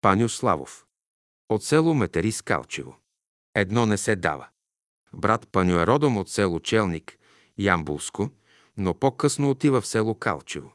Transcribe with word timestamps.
Паню 0.00 0.28
Славов. 0.28 0.86
От 1.48 1.64
село 1.64 1.94
Метери 1.94 2.32
Скалчево. 2.32 2.96
Едно 3.54 3.86
не 3.86 3.96
се 3.96 4.16
дава. 4.16 4.46
Брат 5.12 5.48
Паню 5.52 5.78
е 5.78 5.86
родом 5.86 6.16
от 6.16 6.30
село 6.30 6.60
Челник, 6.60 7.18
Ямбулско, 7.58 8.30
но 8.76 8.94
по-късно 8.94 9.50
отива 9.50 9.80
в 9.80 9.86
село 9.86 10.14
Калчево. 10.14 10.72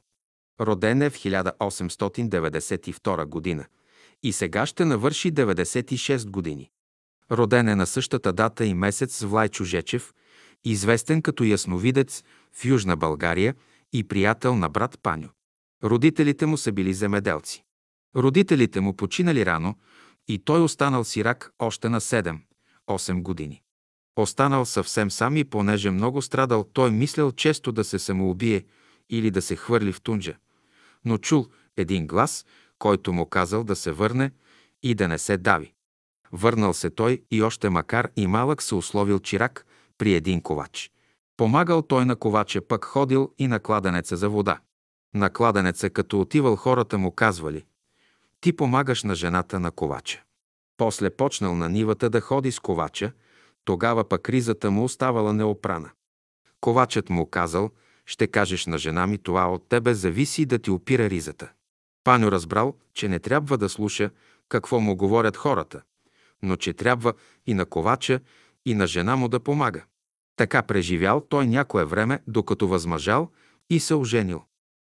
Роден 0.61 1.01
е 1.01 1.09
в 1.09 1.17
1892 1.17 3.25
година 3.25 3.65
и 4.23 4.33
сега 4.33 4.65
ще 4.65 4.85
навърши 4.85 5.33
96 5.33 6.29
години. 6.29 6.69
Роден 7.31 7.67
е 7.67 7.75
на 7.75 7.87
същата 7.87 8.33
дата 8.33 8.65
и 8.65 8.73
месец 8.73 9.21
Влайчо 9.21 9.63
Жечев, 9.63 10.13
известен 10.63 11.21
като 11.21 11.43
ясновидец 11.43 12.23
в 12.51 12.65
Южна 12.65 12.97
България 12.97 13.55
и 13.93 14.03
приятел 14.03 14.55
на 14.55 14.69
брат 14.69 14.99
Паню. 15.03 15.29
Родителите 15.83 16.45
му 16.45 16.57
са 16.57 16.71
били 16.71 16.93
земеделци. 16.93 17.62
Родителите 18.15 18.81
му 18.81 18.95
починали 18.95 19.45
рано 19.45 19.75
и 20.27 20.39
той 20.39 20.61
останал 20.61 21.03
сирак 21.03 21.53
още 21.59 21.89
на 21.89 22.01
7-8 22.01 22.41
години. 23.21 23.61
Останал 24.15 24.65
съвсем 24.65 25.11
сам 25.11 25.37
и 25.37 25.43
понеже 25.43 25.91
много 25.91 26.21
страдал, 26.21 26.63
той 26.73 26.91
мислял 26.91 27.31
често 27.31 27.71
да 27.71 27.83
се 27.83 27.99
самоубие 27.99 28.65
или 29.09 29.31
да 29.31 29.41
се 29.41 29.55
хвърли 29.55 29.91
в 29.91 30.01
тунджа. 30.01 30.35
Но 31.05 31.17
чул 31.17 31.47
един 31.77 32.07
глас, 32.07 32.45
който 32.79 33.13
му 33.13 33.25
казал 33.25 33.63
да 33.63 33.75
се 33.75 33.91
върне 33.91 34.31
и 34.83 34.95
да 34.95 35.07
не 35.07 35.17
се 35.17 35.37
дави. 35.37 35.73
Върнал 36.31 36.73
се 36.73 36.89
той 36.89 37.23
и 37.31 37.41
още 37.41 37.69
макар 37.69 38.09
и 38.15 38.27
малък 38.27 38.61
се 38.61 38.75
условил 38.75 39.19
чирак 39.19 39.65
при 39.97 40.13
един 40.13 40.41
ковач. 40.41 40.91
Помагал 41.37 41.81
той 41.81 42.05
на 42.05 42.15
ковача, 42.15 42.61
пък 42.61 42.85
ходил 42.85 43.33
и 43.37 43.47
на 43.47 43.59
кладенеца 43.59 44.17
за 44.17 44.29
вода. 44.29 44.59
На 45.13 45.29
кладенеца, 45.29 45.89
като 45.89 46.21
отивал 46.21 46.55
хората 46.55 46.97
му 46.97 47.11
казвали 47.11 47.65
«Ти 48.43 48.53
помагаш 48.53 49.03
на 49.03 49.15
жената 49.15 49.59
на 49.59 49.71
ковача». 49.71 50.23
После 50.77 51.09
почнал 51.09 51.55
на 51.55 51.69
нивата 51.69 52.09
да 52.09 52.21
ходи 52.21 52.51
с 52.51 52.59
ковача, 52.59 53.11
тогава 53.65 54.09
пък 54.09 54.29
ризата 54.29 54.71
му 54.71 54.83
оставала 54.83 55.33
неопрана. 55.33 55.89
Ковачът 56.61 57.09
му 57.09 57.29
казал 57.29 57.71
«Ще 58.05 58.27
кажеш 58.27 58.65
на 58.65 58.77
жена 58.77 59.07
ми, 59.07 59.17
това 59.17 59.51
от 59.51 59.69
тебе 59.69 59.93
зависи 59.93 60.45
да 60.45 60.59
ти 60.59 60.71
опира 60.71 61.09
ризата». 61.09 61.51
Паню 62.03 62.31
разбрал, 62.31 62.73
че 62.93 63.09
не 63.09 63.19
трябва 63.19 63.57
да 63.57 63.69
слуша 63.69 64.09
какво 64.49 64.79
му 64.79 64.95
говорят 64.95 65.37
хората, 65.37 65.81
но 66.41 66.55
че 66.55 66.73
трябва 66.73 67.13
и 67.45 67.53
на 67.53 67.65
ковача, 67.65 68.19
и 68.65 68.75
на 68.75 68.87
жена 68.87 69.15
му 69.15 69.27
да 69.27 69.39
помага. 69.39 69.83
Така 70.35 70.63
преживял 70.63 71.21
той 71.21 71.47
някое 71.47 71.85
време, 71.85 72.19
докато 72.27 72.67
възмъжал 72.67 73.31
и 73.69 73.79
се 73.79 73.95
оженил. 73.95 74.43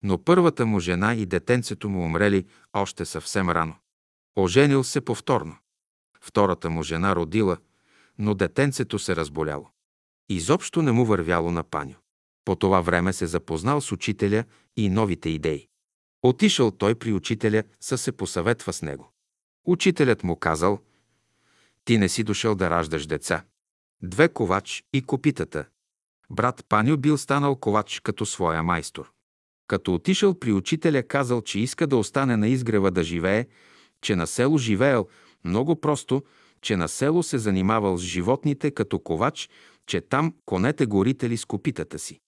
Но 0.03 0.23
първата 0.23 0.65
му 0.65 0.79
жена 0.79 1.13
и 1.13 1.25
детенцето 1.25 1.89
му 1.89 2.05
умрели 2.05 2.45
още 2.73 3.05
съвсем 3.05 3.49
рано. 3.49 3.75
Оженил 4.35 4.83
се 4.83 5.01
повторно. 5.01 5.57
Втората 6.21 6.69
му 6.69 6.83
жена 6.83 7.15
родила, 7.15 7.57
но 8.17 8.33
детенцето 8.33 8.99
се 8.99 9.15
разболяло. 9.15 9.69
Изобщо 10.29 10.81
не 10.81 10.91
му 10.91 11.05
вървяло 11.05 11.51
на 11.51 11.63
паню. 11.63 11.95
По 12.45 12.55
това 12.55 12.81
време 12.81 13.13
се 13.13 13.27
запознал 13.27 13.81
с 13.81 13.91
учителя 13.91 14.43
и 14.77 14.89
новите 14.89 15.29
идеи. 15.29 15.67
Отишъл 16.23 16.71
той 16.71 16.95
при 16.95 17.13
учителя, 17.13 17.63
са 17.79 17.97
се 17.97 18.11
посъветва 18.11 18.73
с 18.73 18.81
него. 18.81 19.13
Учителят 19.65 20.23
му 20.23 20.35
казал, 20.35 20.79
ти 21.85 21.97
не 21.97 22.09
си 22.09 22.23
дошъл 22.23 22.55
да 22.55 22.69
раждаш 22.69 23.07
деца. 23.07 23.43
Две 24.03 24.29
ковач 24.29 24.83
и 24.93 25.01
копитата. 25.01 25.65
Брат 26.29 26.65
Паню 26.69 26.97
бил 26.97 27.17
станал 27.17 27.55
ковач 27.55 27.99
като 27.99 28.25
своя 28.25 28.63
майстор. 28.63 29.11
Като 29.71 29.93
отишъл 29.93 30.39
при 30.39 30.53
учителя, 30.53 31.03
казал, 31.03 31.41
че 31.41 31.59
иска 31.59 31.87
да 31.87 31.97
остане 31.97 32.37
на 32.37 32.47
изгрева 32.47 32.91
да 32.91 33.03
живее, 33.03 33.45
че 34.01 34.15
на 34.15 34.27
село 34.27 34.57
живеел 34.57 35.07
много 35.43 35.81
просто, 35.81 36.23
че 36.61 36.75
на 36.77 36.87
село 36.87 37.23
се 37.23 37.37
занимавал 37.37 37.97
с 37.97 38.01
животните 38.01 38.71
като 38.71 38.99
ковач, 38.99 39.49
че 39.87 40.01
там 40.01 40.33
конете 40.45 40.85
горители 40.85 41.37
с 41.37 41.45
копитата 41.45 41.99
си. 41.99 42.19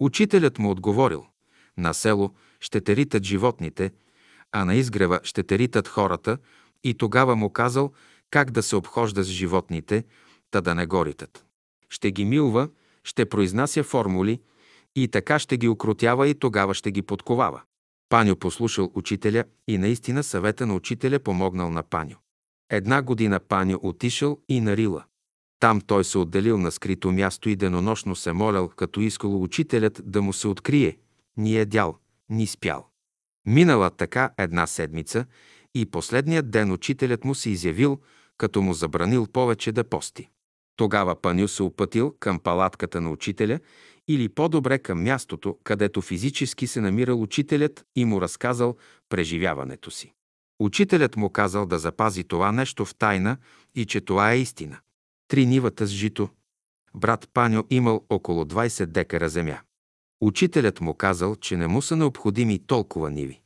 Учителят 0.00 0.58
му 0.58 0.70
отговорил, 0.70 1.26
на 1.76 1.94
село 1.94 2.34
ще 2.60 2.80
те 2.80 2.96
ритат 2.96 3.24
животните, 3.24 3.92
а 4.52 4.64
на 4.64 4.74
изгрева 4.74 5.20
ще 5.22 5.42
те 5.42 5.58
ритат 5.58 5.88
хората 5.88 6.38
и 6.84 6.94
тогава 6.94 7.36
му 7.36 7.50
казал 7.50 7.92
как 8.30 8.50
да 8.50 8.62
се 8.62 8.76
обхожда 8.76 9.22
с 9.22 9.28
животните, 9.28 10.04
та 10.50 10.60
да 10.60 10.74
не 10.74 10.86
горитат. 10.86 11.44
Ще 11.88 12.10
ги 12.10 12.24
милва, 12.24 12.68
ще 13.04 13.28
произнася 13.28 13.82
формули 13.82 14.40
и 15.02 15.08
така 15.08 15.38
ще 15.38 15.56
ги 15.56 15.68
окротява 15.68 16.28
и 16.28 16.34
тогава 16.34 16.74
ще 16.74 16.90
ги 16.90 17.02
подковава. 17.02 17.62
Паню 18.08 18.36
послушал 18.36 18.90
учителя 18.94 19.44
и 19.68 19.78
наистина 19.78 20.22
съвета 20.22 20.66
на 20.66 20.74
учителя 20.74 21.18
помогнал 21.18 21.70
на 21.70 21.82
Паню. 21.82 22.16
Една 22.70 23.02
година 23.02 23.40
Паню 23.40 23.78
отишъл 23.82 24.38
и 24.48 24.60
на 24.60 24.76
Рила. 24.76 25.04
Там 25.60 25.80
той 25.80 26.04
се 26.04 26.18
отделил 26.18 26.58
на 26.58 26.72
скрито 26.72 27.12
място 27.12 27.48
и 27.48 27.56
денонощно 27.56 28.16
се 28.16 28.32
молял, 28.32 28.68
като 28.68 29.00
искал 29.00 29.42
учителят 29.42 30.00
да 30.04 30.22
му 30.22 30.32
се 30.32 30.48
открие. 30.48 30.98
Ни 31.36 31.58
е 31.58 31.64
дял, 31.64 31.98
ни 32.28 32.46
спял. 32.46 32.86
Минала 33.46 33.90
така 33.90 34.30
една 34.38 34.66
седмица 34.66 35.24
и 35.74 35.86
последният 35.86 36.50
ден 36.50 36.72
учителят 36.72 37.24
му 37.24 37.34
се 37.34 37.50
изявил, 37.50 37.98
като 38.38 38.62
му 38.62 38.74
забранил 38.74 39.26
повече 39.26 39.72
да 39.72 39.84
пости. 39.84 40.28
Тогава 40.76 41.20
Паню 41.20 41.48
се 41.48 41.62
опътил 41.62 42.14
към 42.20 42.38
палатката 42.38 43.00
на 43.00 43.10
учителя 43.10 43.60
или 44.08 44.28
по-добре 44.28 44.78
към 44.78 45.02
мястото, 45.02 45.58
където 45.64 46.02
физически 46.02 46.66
се 46.66 46.80
намирал 46.80 47.22
учителят 47.22 47.84
и 47.96 48.04
му 48.04 48.20
разказал 48.20 48.76
преживяването 49.08 49.90
си. 49.90 50.12
Учителят 50.60 51.16
му 51.16 51.30
казал 51.30 51.66
да 51.66 51.78
запази 51.78 52.24
това 52.24 52.52
нещо 52.52 52.84
в 52.84 52.94
тайна 52.94 53.36
и 53.74 53.86
че 53.86 54.00
това 54.00 54.32
е 54.32 54.38
истина. 54.38 54.78
Три 55.28 55.46
нивата 55.46 55.86
с 55.86 55.90
жито. 55.90 56.28
Брат 56.94 57.28
Паню 57.34 57.64
имал 57.70 58.04
около 58.08 58.44
20 58.44 58.86
декара 58.86 59.28
земя. 59.28 59.60
Учителят 60.20 60.80
му 60.80 60.94
казал, 60.94 61.36
че 61.36 61.56
не 61.56 61.66
му 61.66 61.82
са 61.82 61.96
необходими 61.96 62.58
толкова 62.66 63.10
ниви, 63.10 63.40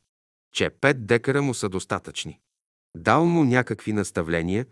че 0.53 0.69
5 0.69 0.93
декара 0.93 1.41
му 1.41 1.53
са 1.53 1.69
достатъчни. 1.69 2.39
Дал 2.97 3.25
му 3.25 3.43
някакви 3.43 3.93
наставления 3.93 4.65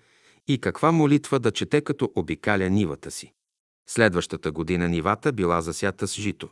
и 0.47 0.61
каква 0.61 0.91
молитва 0.91 1.39
да 1.39 1.51
чете, 1.51 1.81
като 1.81 2.11
обикаля 2.15 2.69
нивата 2.69 3.11
си. 3.11 3.33
Следващата 3.87 4.51
година 4.51 4.89
нивата 4.89 5.33
била 5.33 5.61
засята 5.61 6.07
с 6.07 6.15
жито. 6.15 6.49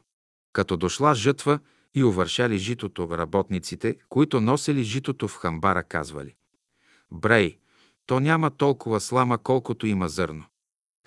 Като 0.53 0.77
дошла 0.77 1.15
жътва 1.15 1.59
и 1.95 2.03
увършали 2.03 2.57
житото, 2.57 3.17
работниците, 3.17 3.95
които 4.09 4.41
носели 4.41 4.83
житото 4.83 5.27
в 5.27 5.35
хамбара, 5.35 5.83
казвали 5.83 6.35
«Брей, 7.11 7.57
то 8.05 8.19
няма 8.19 8.51
толкова 8.51 8.99
слама, 8.99 9.37
колкото 9.37 9.87
има 9.87 10.09
зърно». 10.09 10.45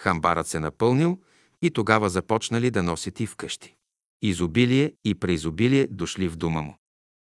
Хамбарът 0.00 0.46
се 0.46 0.60
напълнил 0.60 1.18
и 1.62 1.70
тогава 1.70 2.10
започнали 2.10 2.70
да 2.70 2.82
носят 2.82 3.20
и 3.20 3.26
вкъщи. 3.26 3.76
Изобилие 4.22 4.92
и 5.04 5.14
преизобилие 5.14 5.86
дошли 5.86 6.28
в 6.28 6.36
дома 6.36 6.62
му. 6.62 6.76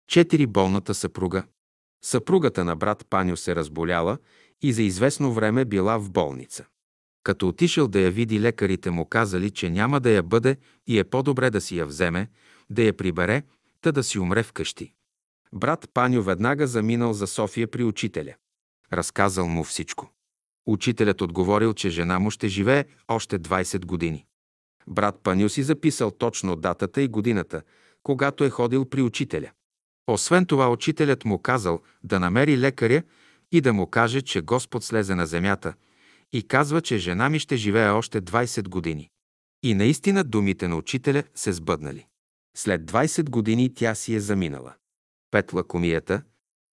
Четири 0.08 0.48
болната 0.48 0.94
съпруга. 0.94 1.44
Съпругата 2.04 2.66
на 2.66 2.76
брат 2.76 3.06
Паню 3.10 3.38
се 3.38 3.56
разболяла 3.56 4.18
и 4.62 4.74
за 4.74 4.84
известно 4.84 5.34
време 5.34 5.66
била 5.66 5.98
в 5.98 6.12
болница. 6.12 6.66
Като 7.24 7.48
отишъл 7.48 7.88
да 7.88 8.00
я 8.00 8.12
види, 8.12 8.42
лекарите 8.42 8.92
му 8.92 9.06
казали, 9.06 9.52
че 9.52 9.70
няма 9.70 10.00
да 10.00 10.10
я 10.10 10.24
бъде 10.24 10.58
и 10.88 11.00
е 11.00 11.04
по-добре 11.04 11.50
да 11.50 11.62
си 11.62 11.78
я 11.78 11.86
вземе, 11.86 12.28
да 12.70 12.84
я 12.84 12.98
прибере, 12.98 13.44
та 13.82 13.92
да 13.92 14.04
си 14.04 14.20
умре 14.20 14.44
вкъщи. 14.44 14.94
Брат 15.54 15.90
Паню 15.94 16.22
веднага 16.22 16.68
заминал 16.68 17.14
за 17.14 17.28
София 17.28 17.68
при 17.68 17.84
учителя. 17.84 18.34
Разказал 18.94 19.48
му 19.48 19.64
всичко. 19.64 20.12
Учителят 20.66 21.22
отговорил, 21.22 21.74
че 21.74 21.90
жена 21.90 22.20
му 22.20 22.32
ще 22.32 22.48
живее 22.48 22.86
още 23.08 23.40
20 23.40 23.86
години. 23.86 24.26
Брат 24.88 25.20
Паню 25.24 25.50
си 25.50 25.64
записал 25.64 26.12
точно 26.12 26.56
датата 26.56 27.02
и 27.02 27.08
годината, 27.08 27.62
когато 28.04 28.44
е 28.44 28.50
ходил 28.50 28.86
при 28.86 29.02
учителя. 29.02 29.52
Освен 30.08 30.46
това, 30.46 30.72
учителят 30.72 31.26
му 31.26 31.40
казал 31.40 31.82
да 32.04 32.20
намери 32.20 32.58
лекаря 32.58 33.04
и 33.52 33.62
да 33.62 33.74
му 33.74 33.88
каже, 33.88 34.22
че 34.22 34.42
Господ 34.42 34.84
слезе 34.84 35.16
на 35.16 35.26
земята 35.26 35.74
и 36.34 36.48
казва, 36.48 36.82
че 36.82 36.98
жена 36.98 37.30
ми 37.30 37.40
ще 37.40 37.58
живее 37.58 37.90
още 37.90 38.22
20 38.22 38.68
години. 38.68 39.10
И 39.64 39.74
наистина 39.74 40.24
думите 40.24 40.68
на 40.68 40.76
учителя 40.76 41.24
се 41.36 41.54
сбъднали. 41.54 42.06
След 42.58 42.82
20 42.82 43.30
години 43.30 43.74
тя 43.74 43.96
си 43.96 44.16
е 44.16 44.20
заминала. 44.20 44.74
Пет 45.32 45.54
лакомията. 45.54 46.22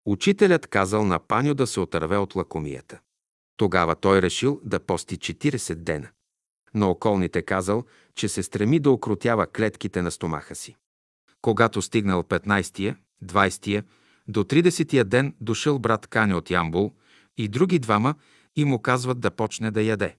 Учителят 0.05 0.67
казал 0.67 1.05
на 1.05 1.19
Паню 1.19 1.53
да 1.53 1.67
се 1.67 1.79
отърве 1.79 2.17
от 2.17 2.35
лакомията. 2.35 2.99
Тогава 3.57 3.95
той 3.95 4.21
решил 4.21 4.61
да 4.63 4.79
пости 4.79 5.17
40 5.17 5.75
дена. 5.75 6.07
Но 6.73 6.89
околните 6.89 7.41
казал, 7.41 7.83
че 8.15 8.29
се 8.29 8.43
стреми 8.43 8.79
да 8.79 8.91
окротява 8.91 9.47
клетките 9.47 10.01
на 10.01 10.11
стомаха 10.11 10.55
си. 10.55 10.75
Когато 11.41 11.81
стигнал 11.81 12.23
15-тия, 12.23 12.97
20-тия, 13.25 13.83
до 14.27 14.43
30-тия 14.43 15.05
ден 15.05 15.35
дошъл 15.41 15.79
брат 15.79 16.07
Кани 16.07 16.33
от 16.33 16.51
Ямбул 16.51 16.93
и 17.37 17.47
други 17.47 17.79
двама 17.79 18.15
и 18.57 18.65
му 18.65 18.81
казват 18.81 19.19
да 19.19 19.31
почне 19.31 19.71
да 19.71 19.81
яде. 19.81 20.15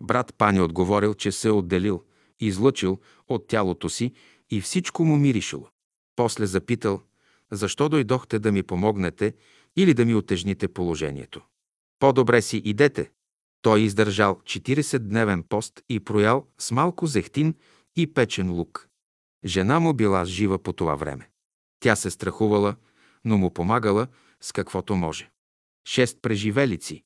Брат 0.00 0.34
Пани 0.38 0.60
отговорил, 0.60 1.14
че 1.14 1.32
се 1.32 1.48
е 1.48 1.50
отделил, 1.50 2.04
излъчил 2.40 3.00
от 3.28 3.46
тялото 3.46 3.88
си 3.88 4.12
и 4.50 4.60
всичко 4.60 5.04
му 5.04 5.16
миришило. 5.16 5.68
После 6.16 6.46
запитал, 6.46 7.02
защо 7.50 7.88
дойдохте 7.88 8.38
да 8.38 8.52
ми 8.52 8.62
помогнете 8.62 9.34
или 9.76 9.94
да 9.94 10.04
ми 10.04 10.14
отежните 10.14 10.68
положението. 10.68 11.40
По-добре 11.98 12.42
си 12.42 12.56
идете. 12.64 13.10
Той 13.62 13.80
издържал 13.80 14.40
40-дневен 14.44 15.42
пост 15.42 15.82
и 15.88 16.00
проял 16.00 16.46
с 16.58 16.70
малко 16.70 17.06
зехтин 17.06 17.54
и 17.96 18.14
печен 18.14 18.52
лук. 18.52 18.88
Жена 19.44 19.80
му 19.80 19.94
била 19.94 20.24
жива 20.24 20.58
по 20.58 20.72
това 20.72 20.94
време. 20.94 21.30
Тя 21.80 21.96
се 21.96 22.10
страхувала, 22.10 22.76
но 23.24 23.38
му 23.38 23.54
помагала 23.54 24.06
с 24.40 24.52
каквото 24.52 24.96
може. 24.96 25.30
Шест 25.88 26.18
преживелици. 26.22 27.04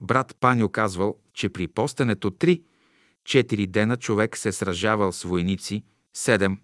Брат 0.00 0.36
Паню 0.40 0.68
казвал, 0.68 1.16
че 1.34 1.48
при 1.48 1.68
постенето 1.68 2.30
три, 2.30 2.62
четири 3.24 3.66
дена 3.66 3.96
човек 3.96 4.36
се 4.36 4.52
сражавал 4.52 5.12
с 5.12 5.22
войници, 5.22 5.84
седем, 6.14 6.58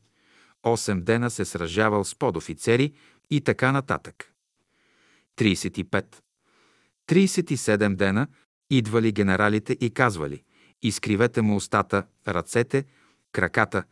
осем 0.62 1.05
дена 1.05 1.31
се 1.31 1.44
сражавал 1.44 2.05
с 2.05 2.15
подофицери 2.15 2.93
и 3.31 3.41
така 3.41 3.73
нататък. 3.73 4.33
35. 5.38 6.05
37 7.09 7.97
дена 7.97 8.27
идвали 8.71 9.12
генералите 9.12 9.77
и 9.81 9.91
казвали 9.91 10.43
изкривете 10.83 11.43
му 11.43 11.56
устата, 11.56 12.06
ръцете, 12.29 12.85
краката. 13.33 13.85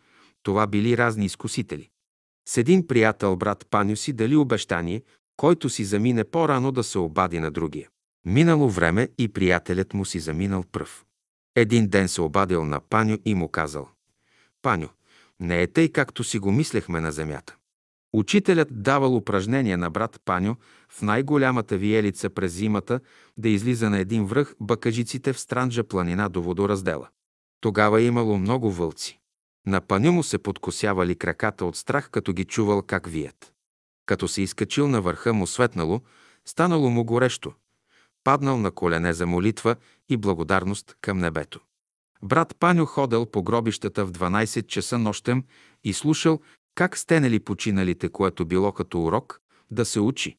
Това 0.43 0.67
били 0.67 0.97
разни 0.97 1.25
изкусители. 1.25 1.91
С 2.49 2.57
един 2.57 2.87
приятел 2.87 3.37
брат 3.37 3.67
Паню 3.71 3.97
си 3.97 4.13
дали 4.13 4.37
обещание, 4.37 5.03
който 5.37 5.69
си 5.69 5.85
замине 5.85 6.25
по-рано 6.25 6.73
да 6.73 6.85
се 6.85 6.99
обади 6.99 7.39
на 7.39 7.51
другия. 7.51 7.89
Минало 8.25 8.71
време 8.71 9.09
и 9.19 9.29
приятелят 9.29 9.95
му 9.95 10.05
си 10.05 10.21
заминал 10.21 10.65
пръв. 10.73 11.05
Един 11.57 11.89
ден 11.89 12.09
се 12.09 12.23
обадил 12.23 12.65
на 12.65 12.81
Паню 12.81 13.19
и 13.25 13.35
му 13.35 13.49
казал 13.49 13.89
«Паню, 14.63 14.89
не 15.41 15.63
е 15.63 15.67
тъй, 15.67 15.89
както 15.89 16.25
си 16.25 16.39
го 16.39 16.53
мислехме 16.53 17.01
на 17.01 17.13
земята. 17.13 17.57
Учителят 18.13 18.83
давал 18.83 19.17
упражнение 19.17 19.77
на 19.77 19.91
брат 19.91 20.21
Паню 20.25 20.57
в 20.89 21.03
най-голямата 21.03 21.77
виелица 21.77 22.31
през 22.31 22.53
зимата 22.53 23.01
да 23.37 23.49
излиза 23.49 23.91
на 23.91 23.99
един 23.99 24.27
връх 24.27 24.55
бакажиците 24.61 25.33
в 25.33 25.41
Странджа 25.41 25.85
планина 25.85 26.29
до 26.29 26.43
водораздела. 26.43 27.09
Тогава 27.61 28.01
е 28.01 28.05
имало 28.05 28.39
много 28.39 28.73
вълци. 28.73 29.21
На 29.67 29.81
Паню 29.81 30.13
му 30.13 30.23
се 30.23 30.39
подкосявали 30.39 31.17
краката 31.17 31.65
от 31.65 31.77
страх, 31.77 32.11
като 32.11 32.33
ги 32.33 32.45
чувал 32.45 32.83
как 32.83 33.07
вият. 33.07 33.53
Като 34.07 34.29
се 34.29 34.43
изкачил 34.43 34.89
на 34.89 35.01
върха 35.01 35.33
му 35.33 35.47
светнало, 35.47 36.01
станало 36.45 36.91
му 36.91 37.05
горещо. 37.05 37.53
Паднал 38.25 38.59
на 38.59 38.71
колене 38.71 39.13
за 39.13 39.27
молитва 39.27 39.77
и 40.09 40.17
благодарност 40.17 40.97
към 41.01 41.19
небето. 41.19 41.61
Брат 42.23 42.57
Паню 42.61 42.87
ходел 42.87 43.27
по 43.27 43.43
гробищата 43.43 44.07
в 44.07 44.13
12 44.13 44.67
часа 44.67 44.99
нощем 44.99 45.45
и 45.85 45.93
слушал 45.93 46.41
как 46.75 46.99
стенели 46.99 47.41
починалите, 47.41 48.09
което 48.09 48.45
било 48.45 48.73
като 48.73 49.05
урок, 49.05 49.41
да 49.71 49.85
се 49.85 50.01
учи. 50.01 50.37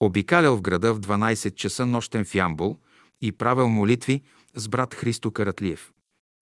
Обикалял 0.00 0.56
в 0.56 0.62
града 0.62 0.94
в 0.94 1.00
12 1.00 1.54
часа 1.54 1.86
нощен 1.86 2.24
в 2.24 2.34
Ямбол 2.34 2.78
и 3.20 3.32
правил 3.32 3.68
молитви 3.68 4.22
с 4.54 4.68
брат 4.68 4.94
Христо 4.94 5.30
Каратлиев. 5.30 5.92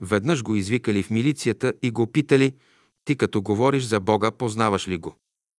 Веднъж 0.01 0.43
го 0.43 0.55
извикали 0.55 1.03
в 1.03 1.11
милицията 1.11 1.73
и 1.83 1.91
го 1.91 2.13
питали, 2.13 2.55
ти 3.05 3.17
като 3.17 3.43
говориш 3.43 3.85
за 3.85 4.01
Бога, 4.01 4.31
познаваш 4.31 4.89
ли 4.89 4.97
го? 4.97 5.17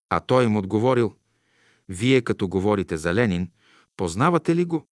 А 0.10 0.20
той 0.20 0.44
им 0.44 0.58
отговорил, 0.58 1.14
вие 1.90 2.22
като 2.22 2.48
говорите 2.48 2.98
за 2.98 3.14
Ленин, 3.14 3.52
познавате 3.98 4.56
ли 4.56 4.66
го? 4.66 4.88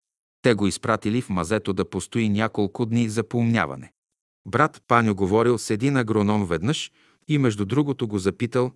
Те 0.45 0.55
го 0.55 0.67
изпратили 0.67 1.23
в 1.23 1.29
мазето 1.29 1.73
да 1.73 1.91
постои 1.91 2.29
няколко 2.29 2.87
дни 2.87 3.09
за 3.09 3.29
поумняване. 3.29 3.93
Брат 4.47 4.83
Паню 4.89 5.15
говорил 5.15 5.59
с 5.59 5.71
един 5.71 5.97
агроном 5.97 6.47
веднъж 6.47 6.93
и 7.29 7.39
между 7.39 7.65
другото 7.65 8.09
го 8.09 8.19
запитал, 8.19 8.73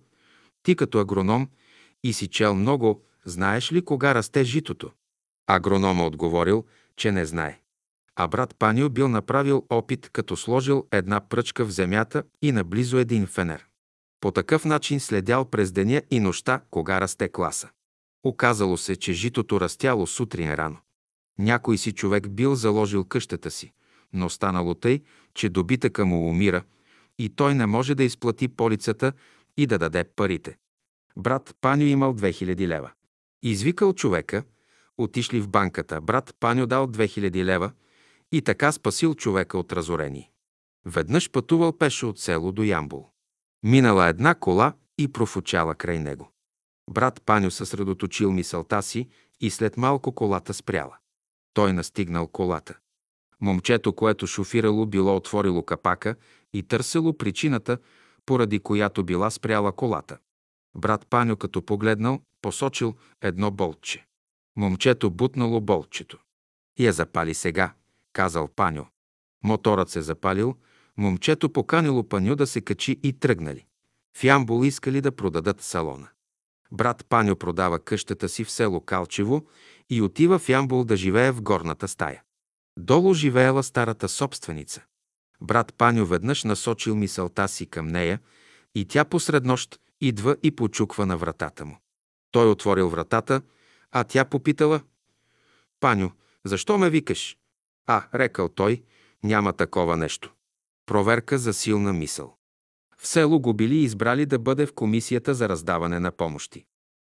ти 0.63 0.75
като 0.75 0.99
агроном 0.99 1.49
и 2.03 2.13
си 2.13 2.27
чел 2.27 2.55
много, 2.55 3.03
знаеш 3.25 3.71
ли 3.71 3.85
кога 3.85 4.15
расте 4.15 4.43
житото? 4.43 4.91
Агронома 5.47 6.05
отговорил, 6.05 6.65
че 6.97 7.11
не 7.11 7.25
знае. 7.25 7.59
А 8.15 8.27
брат 8.27 8.55
Панио 8.59 8.89
бил 8.89 9.07
направил 9.07 9.65
опит, 9.69 10.09
като 10.13 10.37
сложил 10.37 10.87
една 10.91 11.19
пръчка 11.19 11.65
в 11.65 11.71
земята 11.71 12.23
и 12.41 12.51
наблизо 12.51 12.97
един 12.97 13.27
фенер. 13.27 13.65
По 14.19 14.31
такъв 14.31 14.65
начин 14.65 14.99
следял 14.99 15.45
през 15.45 15.71
деня 15.71 16.01
и 16.11 16.19
нощта, 16.19 16.61
кога 16.71 17.01
расте 17.01 17.31
класа. 17.31 17.69
Оказало 18.23 18.77
се, 18.77 18.95
че 18.95 19.13
житото 19.13 19.61
растяло 19.61 20.07
сутрин 20.07 20.53
рано. 20.53 20.77
Някой 21.39 21.77
си 21.77 21.91
човек 21.91 22.29
бил 22.29 22.55
заложил 22.55 23.03
къщата 23.03 23.51
си, 23.51 23.71
но 24.13 24.29
станало 24.29 24.75
тъй, 24.75 25.01
че 25.33 25.49
добитъка 25.49 26.05
му 26.05 26.29
умира 26.29 26.63
и 27.19 27.29
той 27.29 27.55
не 27.55 27.65
може 27.65 27.95
да 27.95 28.03
изплати 28.03 28.47
полицата 28.47 29.13
и 29.57 29.67
да 29.67 29.77
даде 29.77 30.03
парите. 30.03 30.57
Брат 31.17 31.55
Паню 31.61 31.83
имал 31.83 32.13
2000 32.13 32.67
лева. 32.67 32.91
Извикал 33.43 33.93
човека, 33.93 34.43
отишли 34.97 35.41
в 35.41 35.49
банката, 35.49 36.01
брат 36.01 36.35
Паню 36.39 36.65
дал 36.65 36.87
2000 36.87 37.43
лева 37.43 37.71
и 38.31 38.41
така 38.41 38.71
спасил 38.71 39.15
човека 39.15 39.57
от 39.57 39.73
разорение. 39.73 40.31
Веднъж 40.85 41.31
пътувал 41.31 41.77
пеше 41.77 42.05
от 42.05 42.19
село 42.19 42.51
до 42.51 42.63
Ямбул. 42.63 43.09
Минала 43.63 44.07
една 44.07 44.35
кола 44.35 44.73
и 44.97 45.07
профучала 45.07 45.75
край 45.75 45.99
него. 45.99 46.31
Брат 46.89 47.21
Паню 47.25 47.51
съсредоточил 47.51 48.31
мисълта 48.31 48.81
си 48.81 49.09
и 49.41 49.49
след 49.49 49.77
малко 49.77 50.11
колата 50.11 50.53
спряла. 50.53 50.97
Той 51.59 51.73
настигнал 51.73 52.27
колата. 52.27 52.77
Момчето, 53.41 53.93
което 53.93 54.27
шофирало, 54.27 54.85
било 54.85 55.15
отворило 55.15 55.63
капака 55.63 56.15
и 56.53 56.63
търсело 56.63 57.17
причината, 57.17 57.77
поради 58.25 58.59
която 58.59 59.03
била 59.03 59.29
спряла 59.29 59.71
колата. 59.71 60.17
Брат 60.75 61.07
Паню, 61.09 61.37
като 61.37 61.61
погледнал, 61.61 62.21
посочил 62.41 62.95
едно 63.21 63.51
болче. 63.51 64.05
Момчето 64.57 65.09
бутнало 65.09 65.61
болчето. 65.61 66.17
Я 66.79 66.93
запали 66.93 67.33
сега, 67.33 67.73
казал 68.13 68.47
Паню. 68.47 68.85
Моторът 69.43 69.89
се 69.89 70.01
запалил, 70.01 70.55
момчето 70.97 71.49
поканило 71.53 72.03
Паню 72.03 72.35
да 72.35 72.47
се 72.47 72.61
качи 72.61 72.99
и 73.03 73.13
тръгнали. 73.13 73.65
В 74.17 74.23
Ямбол 74.23 74.65
искали 74.65 75.01
да 75.01 75.15
продадат 75.15 75.61
салона. 75.61 76.07
Брат 76.71 77.05
Паню 77.09 77.35
продава 77.35 77.79
къщата 77.79 78.29
си 78.29 78.43
в 78.43 78.51
село 78.51 78.81
Калчево 78.81 79.45
и 79.89 80.01
отива 80.01 80.39
в 80.39 80.49
Ямбол 80.49 80.83
да 80.83 80.97
живее 80.97 81.31
в 81.31 81.41
горната 81.41 81.87
стая. 81.87 82.23
Долу 82.79 83.13
живеела 83.13 83.63
старата 83.63 84.09
собственица. 84.09 84.83
Брат 85.41 85.73
Паню 85.73 86.05
веднъж 86.05 86.43
насочил 86.43 86.95
мисълта 86.95 87.47
си 87.47 87.65
към 87.65 87.87
нея 87.87 88.19
и 88.75 88.85
тя 88.85 89.05
посред 89.05 89.45
нощ 89.45 89.79
идва 90.01 90.37
и 90.43 90.55
почуква 90.55 91.05
на 91.05 91.17
вратата 91.17 91.65
му. 91.65 91.77
Той 92.31 92.51
отворил 92.51 92.89
вратата, 92.89 93.41
а 93.91 94.03
тя 94.03 94.25
попитала 94.25 94.81
«Паню, 95.79 96.11
защо 96.45 96.77
ме 96.77 96.89
викаш?» 96.89 97.37
А, 97.87 98.03
рекал 98.13 98.49
той, 98.49 98.83
няма 99.23 99.53
такова 99.53 99.97
нещо. 99.97 100.33
Проверка 100.85 101.37
за 101.37 101.53
силна 101.53 101.93
мисъл. 101.93 102.37
В 102.97 103.07
село 103.07 103.39
го 103.39 103.53
били 103.53 103.77
избрали 103.77 104.25
да 104.25 104.39
бъде 104.39 104.65
в 104.65 104.73
комисията 104.73 105.33
за 105.33 105.49
раздаване 105.49 105.99
на 105.99 106.11
помощи. 106.11 106.65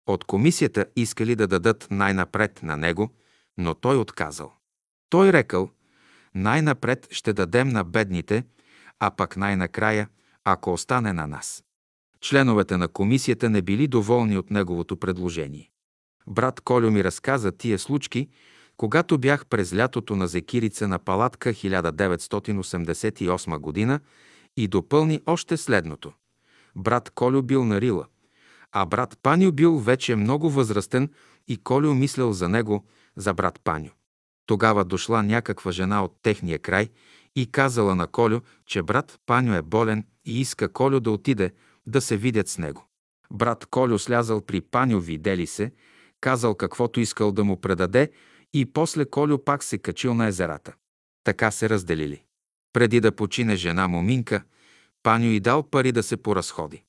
От 0.07 0.25
комисията 0.25 0.87
искали 0.97 1.37
да 1.37 1.47
дадат 1.47 1.87
най-напред 1.91 2.61
на 2.63 2.77
него, 2.77 3.11
но 3.59 3.75
той 3.75 3.97
отказал. 3.97 4.53
Той 5.11 5.33
рекал, 5.33 5.71
най-напред 6.35 7.09
ще 7.11 7.33
дадем 7.33 7.69
на 7.69 7.85
бедните, 7.85 8.45
а 9.01 9.11
пък 9.11 9.37
най-накрая, 9.37 10.09
ако 10.45 10.73
остане 10.73 11.13
на 11.13 11.27
нас. 11.27 11.65
Членовете 12.21 12.77
на 12.77 12.89
комисията 12.89 13.51
не 13.51 13.63
били 13.63 13.89
доволни 13.89 14.39
от 14.39 14.51
неговото 14.51 14.97
предложение. 14.97 15.71
Брат 16.27 16.61
Колю 16.61 16.91
ми 16.91 17.05
разказа 17.05 17.53
тия 17.53 17.79
случки, 17.79 18.29
когато 18.77 19.19
бях 19.19 19.47
през 19.47 19.75
лятото 19.75 20.17
на 20.17 20.27
Зекирица 20.27 20.89
на 20.89 20.99
палатка 20.99 21.51
1988 21.51 23.59
година 23.59 24.01
и 24.57 24.69
допълни 24.69 25.21
още 25.27 25.57
следното. 25.57 26.13
Брат 26.77 27.11
Колю 27.11 27.43
бил 27.43 27.65
на 27.65 27.81
Рила, 27.81 28.07
а 28.77 28.87
брат 28.87 29.19
Паню 29.23 29.53
бил 29.53 29.79
вече 29.79 30.17
много 30.17 30.51
възрастен 30.51 31.11
и 31.49 31.57
Колю 31.57 31.95
мислял 31.95 32.33
за 32.33 32.49
него, 32.49 32.85
за 33.17 33.35
брат 33.35 33.61
Паню. 33.65 33.91
Тогава 34.47 34.85
дошла 34.85 35.23
някаква 35.23 35.73
жена 35.73 36.05
от 36.05 36.17
техния 36.23 36.59
край 36.59 36.89
и 37.37 37.47
казала 37.47 37.95
на 37.95 38.07
Колю, 38.07 38.41
че 38.67 38.83
брат 38.83 39.21
Паню 39.27 39.55
е 39.55 39.63
болен 39.63 40.05
и 40.25 40.41
иска 40.41 40.73
Колю 40.73 41.01
да 41.01 41.11
отиде 41.11 41.53
да 41.87 42.01
се 42.01 42.17
видят 42.17 42.49
с 42.49 42.59
него. 42.59 42.87
Брат 43.33 43.67
Колю 43.67 43.99
слязал 43.99 44.41
при 44.41 44.61
Паню, 44.61 45.01
видели 45.01 45.47
се, 45.47 45.73
казал 46.21 46.55
каквото 46.55 47.01
искал 47.01 47.33
да 47.33 47.45
му 47.45 47.61
предаде 47.61 48.11
и 48.53 48.67
после 48.67 49.05
Колю 49.05 49.39
пак 49.39 49.65
се 49.65 49.79
качил 49.79 50.15
на 50.15 50.27
езерата. 50.27 50.73
Така 51.25 51.51
се 51.51 51.69
разделили. 51.69 52.23
Преди 52.73 53.01
да 53.01 53.13
почине 53.13 53.57
жена 53.57 53.89
му 53.89 54.03
Минка, 54.03 54.43
Паню 55.03 55.27
и 55.27 55.41
дал 55.41 55.63
пари 55.63 55.93
да 55.93 56.03
се 56.03 56.17
поразходи. 56.17 56.85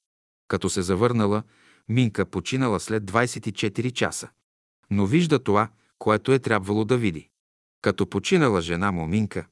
Като 0.47 0.69
се 0.69 0.81
завърнала, 0.81 1.43
Минка 1.89 2.25
починала 2.25 2.79
след 2.79 3.03
24 3.03 3.91
часа. 3.91 4.29
Но 4.89 5.05
вижда 5.05 5.39
това, 5.39 5.69
което 5.99 6.31
е 6.31 6.39
трябвало 6.39 6.85
да 6.85 6.97
види. 6.97 7.29
Като 7.81 8.09
починала 8.09 8.61
жена 8.61 8.91
му 8.91 9.07
Минка, 9.07 9.45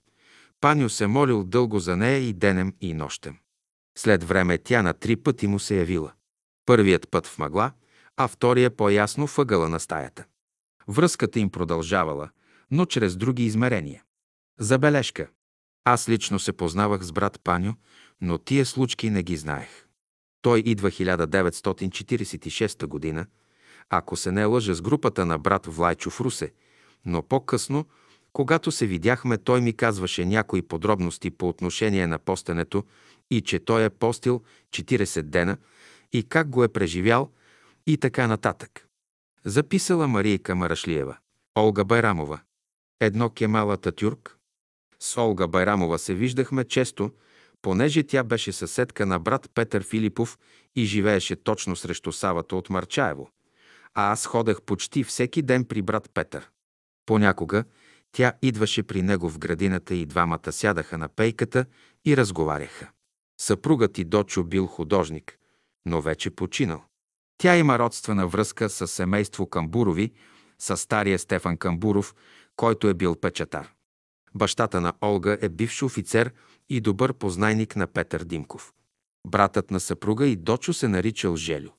Паню 0.62 0.90
се 0.90 1.08
молил 1.08 1.44
дълго 1.44 1.80
за 1.80 1.98
нея 1.98 2.18
и 2.18 2.34
денем 2.34 2.74
и 2.82 2.94
нощем. 2.94 3.38
След 3.98 4.24
време 4.24 4.58
тя 4.58 4.82
на 4.82 4.94
три 4.94 5.16
пъти 5.16 5.48
му 5.48 5.60
се 5.60 5.76
явила. 5.76 6.12
Първият 6.66 7.10
път 7.12 7.28
в 7.28 7.38
мъгла, 7.38 7.72
а 8.18 8.28
втория 8.28 8.76
по-ясно 8.76 9.26
въгъла 9.26 9.70
на 9.70 9.80
стаята. 9.80 10.26
Връзката 10.88 11.40
им 11.40 11.50
продължавала, 11.50 12.30
но 12.72 12.86
чрез 12.86 13.16
други 13.16 13.44
измерения. 13.46 14.04
Забележка. 14.60 15.30
Аз 15.84 16.10
лично 16.10 16.40
се 16.40 16.54
познавах 16.54 17.02
с 17.02 17.12
брат 17.12 17.40
Паню, 17.44 17.74
но 18.22 18.38
тия 18.38 18.66
случки 18.66 19.10
не 19.10 19.24
ги 19.24 19.38
знаех. 19.38 19.88
Той 20.44 20.64
идва 20.66 20.92
1946 20.92 22.86
година, 22.86 23.26
ако 23.90 24.16
се 24.16 24.32
не 24.32 24.46
лъжа 24.46 24.74
с 24.74 24.82
групата 24.82 25.26
на 25.26 25.40
брат 25.40 25.66
Влайчо 25.66 26.10
в 26.10 26.22
Русе, 26.22 26.54
но 27.06 27.22
по-късно, 27.22 27.86
когато 28.34 28.72
се 28.72 28.86
видяхме, 28.86 29.38
той 29.38 29.62
ми 29.62 29.74
казваше 29.74 30.26
някои 30.26 30.62
подробности 30.62 31.32
по 31.32 31.50
отношение 31.50 32.08
на 32.08 32.20
постенето 32.20 32.84
и 33.32 33.42
че 33.42 33.60
той 33.60 33.86
е 33.86 33.90
постил 33.90 34.42
40 34.70 35.22
дена 35.22 35.58
и 36.14 36.24
как 36.24 36.50
го 36.50 36.64
е 36.64 36.68
преживял 36.68 37.32
и 37.88 37.98
така 37.98 38.28
нататък. 38.28 38.88
Записала 39.46 40.08
Марийка 40.08 40.56
Марашлиева. 40.56 41.18
Олга 41.58 41.84
Байрамова. 41.84 42.40
Едно 43.00 43.30
Кемала 43.30 43.78
Татюрк. 43.78 44.38
С 45.00 45.18
Олга 45.18 45.48
Байрамова 45.48 46.00
се 46.00 46.14
виждахме 46.14 46.64
често, 46.64 47.12
понеже 47.64 48.04
тя 48.04 48.24
беше 48.24 48.52
съседка 48.52 49.06
на 49.06 49.20
брат 49.20 49.50
Петър 49.56 49.84
Филипов 49.84 50.40
и 50.76 50.86
живееше 50.86 51.36
точно 51.36 51.76
срещу 51.76 52.12
Савата 52.12 52.56
от 52.56 52.70
Марчаево. 52.70 53.30
А 53.94 54.12
аз 54.12 54.26
ходех 54.26 54.62
почти 54.62 55.04
всеки 55.04 55.42
ден 55.42 55.66
при 55.66 55.82
брат 55.82 56.10
Петър. 56.14 56.50
Понякога 57.06 57.64
тя 58.12 58.34
идваше 58.42 58.84
при 58.84 59.02
него 59.02 59.30
в 59.30 59.40
градината 59.40 59.96
и 59.96 60.06
двамата 60.06 60.52
сядаха 60.52 60.98
на 60.98 61.10
пейката 61.10 61.66
и 62.06 62.18
разговаряха. 62.18 62.92
Съпругът 63.42 63.98
и 63.98 64.04
Дочо 64.04 64.44
бил 64.44 64.68
художник, 64.68 65.38
но 65.86 66.02
вече 66.02 66.30
починал. 66.30 66.84
Тя 67.38 67.58
има 67.58 67.80
родствена 67.80 68.28
връзка 68.28 68.70
с 68.70 68.88
семейство 68.88 69.50
Камбурови, 69.50 70.12
с 70.60 70.78
стария 70.78 71.20
Стефан 71.20 71.58
Камбуров, 71.58 72.16
който 72.56 72.88
е 72.88 72.94
бил 72.94 73.16
печатар. 73.16 73.74
Бащата 74.36 74.82
на 74.82 74.94
Олга 75.02 75.38
е 75.42 75.50
бивш 75.50 75.84
офицер 75.84 76.32
и 76.70 76.82
добър 76.82 77.14
познайник 77.14 77.76
на 77.76 77.88
Петър 77.88 78.24
Димков. 78.24 78.74
Братът 79.28 79.72
на 79.72 79.80
съпруга 79.80 80.28
и 80.28 80.36
Дочо 80.36 80.74
се 80.74 80.88
наричал 80.88 81.36
Желю. 81.36 81.70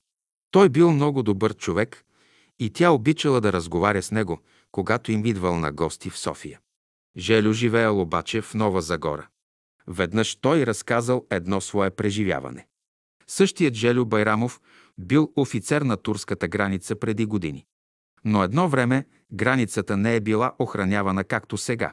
Той 0.50 0.68
бил 0.68 0.92
много 0.92 1.22
добър 1.22 1.54
човек 1.56 2.04
и 2.58 2.70
тя 2.70 2.90
обичала 2.90 3.40
да 3.40 3.52
разговаря 3.52 4.02
с 4.02 4.10
него, 4.10 4.40
когато 4.70 5.12
им 5.12 5.26
идвал 5.26 5.58
на 5.58 5.72
гости 5.72 6.10
в 6.10 6.18
София. 6.18 6.60
Желю 7.16 7.52
живеел 7.52 8.00
обаче 8.00 8.42
в 8.42 8.54
Нова 8.54 8.82
Загора. 8.82 9.28
Веднъж 9.86 10.36
той 10.36 10.66
разказал 10.66 11.26
едно 11.30 11.60
свое 11.60 11.90
преживяване. 11.90 12.66
Същият 13.26 13.74
Желю 13.74 14.06
Байрамов 14.06 14.60
бил 14.98 15.32
офицер 15.36 15.82
на 15.82 15.96
турската 15.96 16.48
граница 16.48 16.96
преди 16.96 17.26
години. 17.26 17.66
Но 18.24 18.42
едно 18.42 18.68
време 18.68 19.06
границата 19.32 19.96
не 19.96 20.16
е 20.16 20.20
била 20.20 20.54
охранявана 20.58 21.24
както 21.24 21.56
сега. 21.56 21.92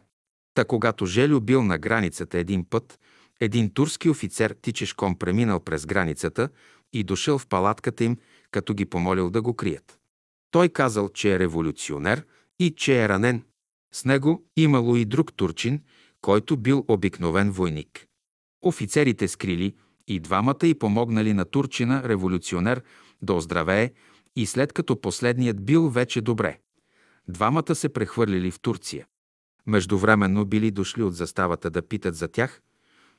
Та 0.53 0.65
когато 0.65 1.05
Желю 1.05 1.39
бил 1.39 1.63
на 1.63 1.77
границата 1.77 2.37
един 2.37 2.65
път, 2.69 2.99
един 3.39 3.73
турски 3.73 4.09
офицер 4.09 4.55
тичешком 4.61 5.15
преминал 5.15 5.59
през 5.59 5.85
границата 5.85 6.49
и 6.93 7.03
дошъл 7.03 7.37
в 7.37 7.47
палатката 7.47 8.03
им, 8.03 8.17
като 8.51 8.73
ги 8.73 8.85
помолил 8.85 9.29
да 9.29 9.41
го 9.41 9.53
крият. 9.53 9.99
Той 10.51 10.69
казал, 10.69 11.09
че 11.09 11.33
е 11.33 11.39
революционер 11.39 12.25
и 12.59 12.75
че 12.75 13.03
е 13.03 13.09
ранен. 13.09 13.43
С 13.93 14.05
него 14.05 14.43
имало 14.57 14.95
и 14.95 15.05
друг 15.05 15.33
турчин, 15.33 15.81
който 16.21 16.57
бил 16.57 16.85
обикновен 16.87 17.51
войник. 17.51 18.07
Офицерите 18.61 19.27
скрили 19.27 19.75
и 20.07 20.19
двамата 20.19 20.63
и 20.63 20.79
помогнали 20.79 21.33
на 21.33 21.45
турчина, 21.45 22.03
революционер, 22.03 22.83
да 23.21 23.33
оздравее 23.33 23.91
и 24.35 24.45
след 24.45 24.73
като 24.73 25.01
последният 25.01 25.65
бил 25.65 25.89
вече 25.89 26.21
добре. 26.21 26.59
Двамата 27.27 27.75
се 27.75 27.89
прехвърлили 27.89 28.51
в 28.51 28.59
Турция. 28.59 29.07
Междувременно 29.67 30.45
били 30.45 30.71
дошли 30.71 31.03
от 31.03 31.15
заставата 31.15 31.69
да 31.69 31.81
питат 31.81 32.15
за 32.15 32.27
тях, 32.27 32.61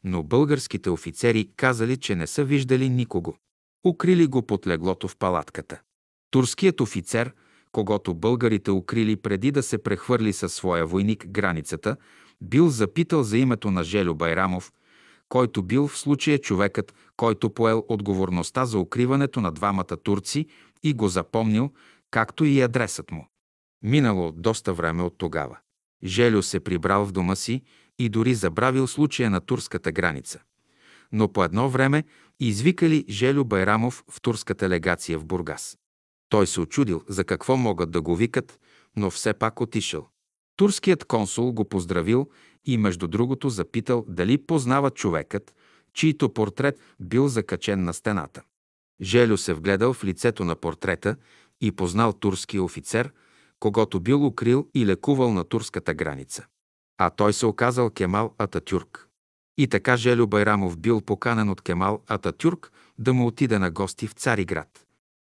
но 0.04 0.22
българските 0.22 0.90
офицери 0.90 1.50
казали, 1.56 1.96
че 1.96 2.14
не 2.14 2.26
са 2.26 2.44
виждали 2.44 2.88
никого. 2.88 3.36
Укрили 3.84 4.26
го 4.26 4.42
под 4.42 4.66
леглото 4.66 5.08
в 5.08 5.16
палатката. 5.16 5.80
Турският 6.30 6.80
офицер, 6.80 7.34
когато 7.72 8.14
българите 8.14 8.70
укрили 8.70 9.16
преди 9.16 9.50
да 9.50 9.62
се 9.62 9.82
прехвърли 9.82 10.32
със 10.32 10.54
своя 10.54 10.86
войник 10.86 11.26
границата, 11.26 11.96
бил 12.40 12.68
запитал 12.68 13.22
за 13.22 13.38
името 13.38 13.70
на 13.70 13.84
Желю 13.84 14.14
Байрамов, 14.14 14.72
който 15.28 15.62
бил 15.62 15.88
в 15.88 15.98
случая 15.98 16.38
човекът, 16.38 16.94
който 17.16 17.50
поел 17.50 17.84
отговорността 17.88 18.64
за 18.64 18.78
укриването 18.78 19.40
на 19.40 19.52
двамата 19.52 19.96
турци 20.04 20.46
и 20.82 20.94
го 20.94 21.08
запомнил, 21.08 21.70
както 22.10 22.44
и 22.44 22.60
адресът 22.60 23.10
му. 23.10 23.28
Минало 23.82 24.32
доста 24.32 24.74
време 24.74 25.02
от 25.02 25.14
тогава. 25.18 25.58
Желю 26.04 26.42
се 26.42 26.60
прибрал 26.60 27.04
в 27.04 27.12
дома 27.12 27.36
си 27.36 27.62
и 27.98 28.08
дори 28.08 28.34
забравил 28.34 28.86
случая 28.86 29.30
на 29.30 29.40
турската 29.40 29.92
граница. 29.92 30.40
Но 31.12 31.32
по 31.32 31.44
едно 31.44 31.68
време 31.68 32.04
извикали 32.40 33.04
Желю 33.08 33.44
Байрамов 33.44 34.04
в 34.10 34.20
турската 34.20 34.68
легация 34.68 35.18
в 35.18 35.24
Бургас. 35.24 35.78
Той 36.28 36.46
се 36.46 36.60
очудил 36.60 37.02
за 37.08 37.24
какво 37.24 37.56
могат 37.56 37.90
да 37.90 38.00
го 38.00 38.16
викат, 38.16 38.58
но 38.96 39.10
все 39.10 39.34
пак 39.34 39.60
отишъл. 39.60 40.08
Турският 40.56 41.04
консул 41.04 41.52
го 41.52 41.68
поздравил 41.68 42.30
и 42.64 42.78
между 42.78 43.08
другото 43.08 43.48
запитал 43.48 44.04
дали 44.08 44.38
познава 44.38 44.90
човекът, 44.90 45.54
чийто 45.94 46.32
портрет 46.32 46.80
бил 47.00 47.28
закачен 47.28 47.84
на 47.84 47.94
стената. 47.94 48.42
Желю 49.00 49.36
се 49.36 49.54
вгледал 49.54 49.92
в 49.92 50.04
лицето 50.04 50.44
на 50.44 50.56
портрета 50.56 51.16
и 51.60 51.72
познал 51.72 52.12
турския 52.12 52.62
офицер, 52.62 53.12
когато 53.62 54.00
бил 54.00 54.26
укрил 54.26 54.68
и 54.74 54.86
лекувал 54.86 55.32
на 55.32 55.44
турската 55.44 55.94
граница. 55.94 56.46
А 56.98 57.10
той 57.10 57.32
се 57.32 57.46
оказал 57.46 57.90
Кемал 57.90 58.34
Ататюрк. 58.38 59.08
И 59.58 59.68
така 59.68 59.96
Желю 59.96 60.26
Байрамов 60.26 60.78
бил 60.78 61.00
поканен 61.00 61.48
от 61.48 61.62
Кемал 61.62 62.02
Ататюрк 62.06 62.72
да 62.98 63.12
му 63.12 63.26
отиде 63.26 63.58
на 63.58 63.70
гости 63.70 64.06
в 64.06 64.12
Цариград. 64.12 64.86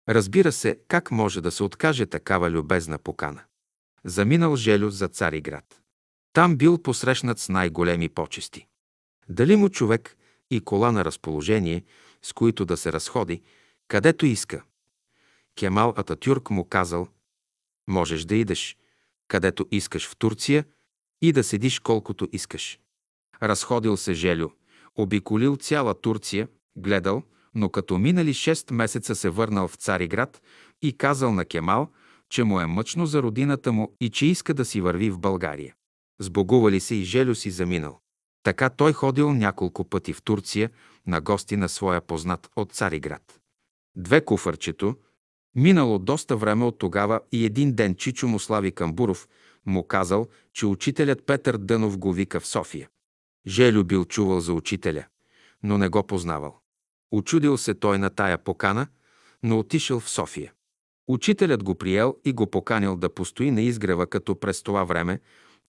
Разбира 0.09 0.53
се, 0.53 0.79
как 0.89 1.11
може 1.11 1.41
да 1.41 1.51
се 1.51 1.63
откаже 1.63 2.07
такава 2.07 2.51
любезна 2.51 2.99
покана. 2.99 3.41
Заминал 4.05 4.57
Желю 4.57 4.91
за 4.91 5.09
Цариград. 5.09 5.81
Там 6.33 6.57
бил 6.57 6.79
посрещнат 6.83 7.39
с 7.39 7.49
най-големи 7.49 8.09
почести. 8.09 8.67
Дали 9.29 9.57
му 9.57 9.69
човек 9.69 10.17
и 10.51 10.61
кола 10.61 10.93
на 10.93 11.05
разположение, 11.05 11.85
с 12.23 12.33
които 12.33 12.65
да 12.65 12.77
се 12.77 12.93
разходи, 12.93 13.43
където 13.89 14.27
иска. 14.27 14.63
Кемал 15.57 15.95
Ататюрк 15.97 16.51
му 16.51 16.65
казал, 16.65 17.09
можеш 17.89 18.25
да 18.25 18.37
идеш, 18.37 18.77
където 19.29 19.67
искаш 19.71 20.09
в 20.09 20.17
Турция 20.17 20.65
и 21.23 21.33
да 21.33 21.45
седиш 21.45 21.79
колкото 21.79 22.29
искаш. 22.33 22.81
Разходил 23.43 23.97
се 23.97 24.15
Желю, 24.15 24.49
обиколил 24.95 25.57
цяла 25.57 26.01
Турция, 26.01 26.49
гледал, 26.77 27.23
но 27.55 27.69
като 27.69 27.99
минали 27.99 28.35
6 28.35 28.73
месеца 28.73 29.15
се 29.15 29.31
върнал 29.31 29.69
в 29.69 29.75
Цариград 29.75 30.43
и 30.83 30.97
казал 30.97 31.33
на 31.33 31.45
Кемал, 31.45 31.89
че 32.31 32.45
му 32.45 32.61
е 32.61 32.67
мъчно 32.67 33.07
за 33.07 33.23
родината 33.23 33.73
му 33.73 33.97
и 34.01 34.11
че 34.11 34.27
иска 34.27 34.55
да 34.55 34.65
си 34.65 34.81
върви 34.81 35.11
в 35.11 35.19
България. 35.19 35.75
Сбогували 36.21 36.81
се 36.81 36.95
и 36.95 37.05
Желю 37.05 37.35
си 37.35 37.51
заминал. 37.51 38.01
Така 38.43 38.71
той 38.71 38.93
ходил 38.93 39.35
няколко 39.35 39.85
пъти 39.85 40.13
в 40.13 40.23
Турция 40.23 40.71
на 41.07 41.21
гости 41.21 41.57
на 41.57 41.69
своя 41.69 42.01
познат 42.01 42.51
от 42.57 42.73
Цариград. 42.73 43.41
Две 43.97 44.25
куфърчето, 44.25 44.97
минало 45.57 45.99
доста 45.99 46.37
време 46.37 46.65
от 46.65 46.79
тогава 46.79 47.21
и 47.33 47.45
един 47.45 47.73
ден 47.73 47.95
Чичо 47.95 48.29
му 48.29 48.39
слави 48.39 48.73
Камбуров 48.73 49.29
му 49.67 49.85
казал, 49.87 50.27
че 50.53 50.67
учителят 50.67 51.27
Петър 51.27 51.57
Дънов 51.57 51.99
го 51.99 52.13
вика 52.13 52.41
в 52.41 52.47
София. 52.47 52.89
Желю 53.47 53.85
бил 53.85 54.05
чувал 54.05 54.41
за 54.41 54.53
учителя, 54.53 55.05
но 55.63 55.79
не 55.79 55.89
го 55.89 56.03
познавал. 56.03 56.61
Очудил 57.13 57.57
се 57.57 57.75
той 57.75 57.99
на 57.99 58.11
тая 58.11 58.39
покана, 58.39 58.87
но 59.43 59.59
отишъл 59.59 60.01
в 60.01 60.11
София. 60.11 60.53
Учителят 61.09 61.65
го 61.65 61.75
приел 61.75 62.17
и 62.25 62.33
го 62.33 62.51
поканил 62.51 62.97
да 62.97 63.15
постои 63.15 63.51
на 63.51 63.63
изгрева, 63.63 64.07
като 64.07 64.41
през 64.41 64.63
това 64.63 64.85
време 64.85 65.21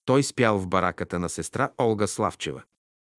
той 0.06 0.24
спял 0.24 0.60
в 0.60 0.68
бараката 0.68 1.20
на 1.20 1.30
сестра 1.30 1.70
Олга 1.82 2.08
Славчева. 2.08 2.64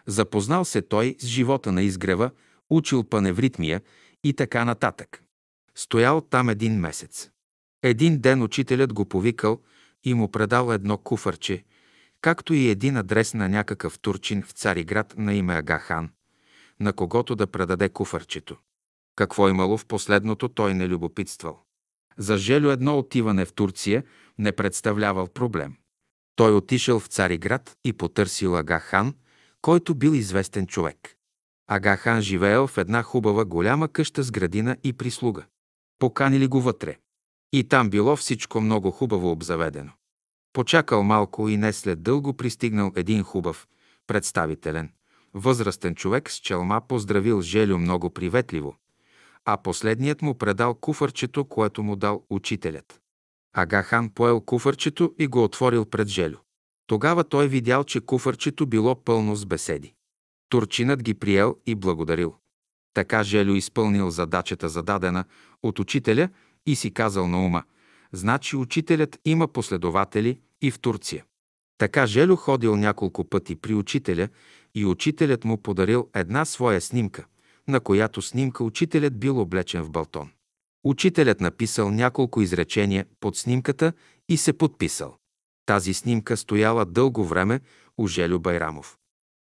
Запознал 0.06 0.64
се 0.64 0.82
той 0.82 1.16
с 1.18 1.26
живота 1.26 1.72
на 1.72 1.82
изгрева, 1.82 2.30
учил 2.70 3.04
паневритмия 3.04 3.82
и 4.24 4.32
така 4.32 4.64
нататък. 4.64 5.22
Стоял 5.78 6.20
там 6.20 6.48
един 6.48 6.80
месец. 6.80 7.30
Един 7.82 8.20
ден 8.20 8.42
учителят 8.42 8.92
го 8.92 9.04
повикал 9.04 9.60
и 10.04 10.14
му 10.14 10.30
предал 10.30 10.72
едно 10.72 10.98
куфърче, 10.98 11.64
както 12.20 12.54
и 12.54 12.68
един 12.68 12.96
адрес 12.96 13.34
на 13.34 13.48
някакъв 13.48 13.98
турчин 13.98 14.42
в 14.42 14.50
Цариград 14.50 15.14
на 15.18 15.34
име 15.34 15.54
Агахан, 15.54 16.10
на 16.80 16.92
когото 16.92 17.36
да 17.36 17.46
предаде 17.46 17.88
куфърчето. 17.88 18.56
Какво 19.16 19.48
имало 19.48 19.78
в 19.78 19.86
последното, 19.86 20.48
той 20.48 20.74
не 20.74 20.88
любопитствал. 20.88 21.60
За 22.16 22.36
Желю 22.36 22.70
едно 22.70 22.98
отиване 22.98 23.44
в 23.44 23.52
Турция 23.52 24.04
не 24.38 24.52
представлявал 24.52 25.26
проблем. 25.26 25.76
Той 26.36 26.54
отишъл 26.54 27.00
в 27.00 27.06
Цариград 27.06 27.76
и 27.84 27.92
потърсил 27.92 28.56
Ага 28.56 28.78
хан, 28.78 29.14
който 29.62 29.94
бил 29.94 30.10
известен 30.10 30.66
човек. 30.66 31.16
Ага 31.68 31.96
хан 31.96 32.20
живеел 32.20 32.66
в 32.66 32.78
една 32.78 33.02
хубава 33.02 33.44
голяма 33.44 33.88
къща 33.88 34.22
с 34.22 34.30
градина 34.30 34.76
и 34.84 34.92
прислуга. 34.92 35.46
Поканили 35.98 36.46
го 36.46 36.60
вътре. 36.60 36.98
И 37.52 37.68
там 37.68 37.90
било 37.90 38.16
всичко 38.16 38.60
много 38.60 38.90
хубаво 38.90 39.30
обзаведено. 39.30 39.92
Почакал 40.52 41.02
малко 41.02 41.48
и 41.48 41.56
не 41.56 41.72
след 41.72 42.02
дълго 42.02 42.34
пристигнал 42.34 42.92
един 42.96 43.22
хубав, 43.22 43.68
представителен, 44.06 44.92
възрастен 45.34 45.94
човек 45.94 46.30
с 46.30 46.36
челма 46.36 46.80
поздравил 46.88 47.40
Желю 47.40 47.78
много 47.78 48.10
приветливо, 48.10 48.76
а 49.44 49.56
последният 49.56 50.22
му 50.22 50.34
предал 50.34 50.74
куфърчето, 50.74 51.44
което 51.44 51.82
му 51.82 51.96
дал 51.96 52.24
учителят. 52.30 53.00
Ага 53.54 53.82
хан 53.82 54.10
поел 54.10 54.40
куфърчето 54.40 55.14
и 55.18 55.26
го 55.26 55.44
отворил 55.44 55.84
пред 55.84 56.08
Желю. 56.08 56.38
Тогава 56.86 57.24
той 57.24 57.48
видял, 57.48 57.84
че 57.84 58.00
куфърчето 58.00 58.66
било 58.66 59.04
пълно 59.04 59.36
с 59.36 59.46
беседи. 59.46 59.94
Турчинът 60.48 61.02
ги 61.02 61.14
приел 61.14 61.56
и 61.66 61.74
благодарил. 61.74 62.34
Така 62.94 63.22
Желю 63.22 63.54
изпълнил 63.54 64.10
задачата 64.10 64.68
зададена 64.68 65.24
от 65.62 65.78
учителя 65.78 66.28
и 66.66 66.76
си 66.76 66.90
казал 66.90 67.28
на 67.28 67.44
ума, 67.44 67.62
значи 68.12 68.56
учителят 68.56 69.18
има 69.24 69.48
последователи 69.48 70.40
и 70.62 70.70
в 70.70 70.78
Турция. 70.80 71.24
Така 71.78 72.06
Желю 72.06 72.36
ходил 72.36 72.76
няколко 72.76 73.24
пъти 73.24 73.56
при 73.56 73.74
учителя 73.74 74.28
и 74.74 74.84
учителят 74.86 75.44
му 75.44 75.56
подарил 75.56 76.08
една 76.14 76.44
своя 76.44 76.80
снимка, 76.80 77.24
на 77.68 77.80
която 77.80 78.22
снимка 78.22 78.64
учителят 78.64 79.18
бил 79.18 79.40
облечен 79.40 79.82
в 79.82 79.90
балтон. 79.90 80.30
Учителят 80.84 81.40
написал 81.40 81.90
няколко 81.90 82.42
изречения 82.42 83.06
под 83.20 83.36
снимката 83.36 83.92
и 84.28 84.36
се 84.36 84.52
подписал. 84.52 85.16
Тази 85.66 85.94
снимка 85.94 86.36
стояла 86.36 86.84
дълго 86.84 87.24
време 87.24 87.60
у 87.98 88.06
Желю 88.06 88.38
Байрамов. 88.38 88.98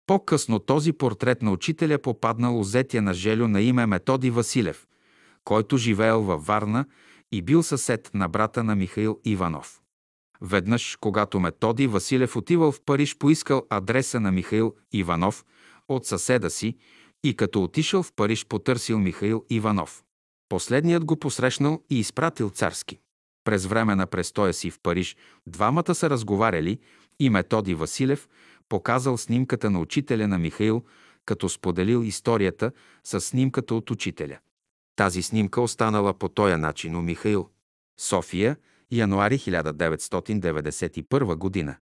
По-късно 0.06 0.58
този 0.58 0.92
портрет 0.92 1.42
на 1.42 1.52
учителя 1.52 1.98
попаднал 1.98 2.60
у 2.60 2.64
зетия 2.64 3.02
на 3.02 3.14
Желю 3.14 3.48
на 3.48 3.60
име 3.60 3.86
Методи 3.86 4.30
Василев, 4.30 4.86
който 5.44 5.76
живеел 5.76 6.22
във 6.22 6.46
Варна 6.46 6.86
и 7.32 7.42
бил 7.42 7.62
съсед 7.62 8.10
на 8.14 8.28
брата 8.28 8.64
на 8.64 8.74
Михаил 8.74 9.20
Иванов. 9.24 9.80
Веднъж, 10.40 10.96
когато 11.00 11.40
Методи 11.40 11.86
Василев 11.86 12.36
отивал 12.36 12.72
в 12.72 12.80
Париж, 12.86 13.16
поискал 13.16 13.66
адреса 13.70 14.20
на 14.20 14.32
Михаил 14.32 14.74
Иванов 14.92 15.44
от 15.88 16.06
съседа 16.06 16.50
си 16.50 16.76
и 17.24 17.36
като 17.36 17.62
отишъл 17.62 18.02
в 18.02 18.12
Париж, 18.12 18.46
потърсил 18.46 18.98
Михаил 18.98 19.44
Иванов. 19.50 20.04
Последният 20.48 21.04
го 21.04 21.16
посрещнал 21.16 21.82
и 21.90 21.98
изпратил 21.98 22.50
царски. 22.50 22.98
През 23.44 23.66
време 23.66 23.94
на 23.94 24.06
престоя 24.06 24.54
си 24.54 24.70
в 24.70 24.78
Париж 24.82 25.16
двамата 25.46 25.94
са 25.94 26.10
разговаряли 26.10 26.78
и 27.20 27.30
Методи 27.30 27.74
Василев 27.74 28.28
показал 28.74 29.18
снимката 29.18 29.70
на 29.70 29.80
учителя 29.80 30.28
на 30.28 30.38
Михаил, 30.38 30.84
като 31.26 31.48
споделил 31.48 32.02
историята 32.04 32.72
с 33.04 33.20
снимката 33.20 33.74
от 33.74 33.90
учителя. 33.90 34.38
Тази 34.96 35.22
снимка 35.22 35.60
останала 35.60 36.14
по 36.14 36.28
този 36.28 36.56
начин 36.56 36.96
у 36.96 37.02
Михаил. 37.02 37.48
София, 38.00 38.56
януари 38.90 39.38
1991 39.38 41.36
година. 41.36 41.76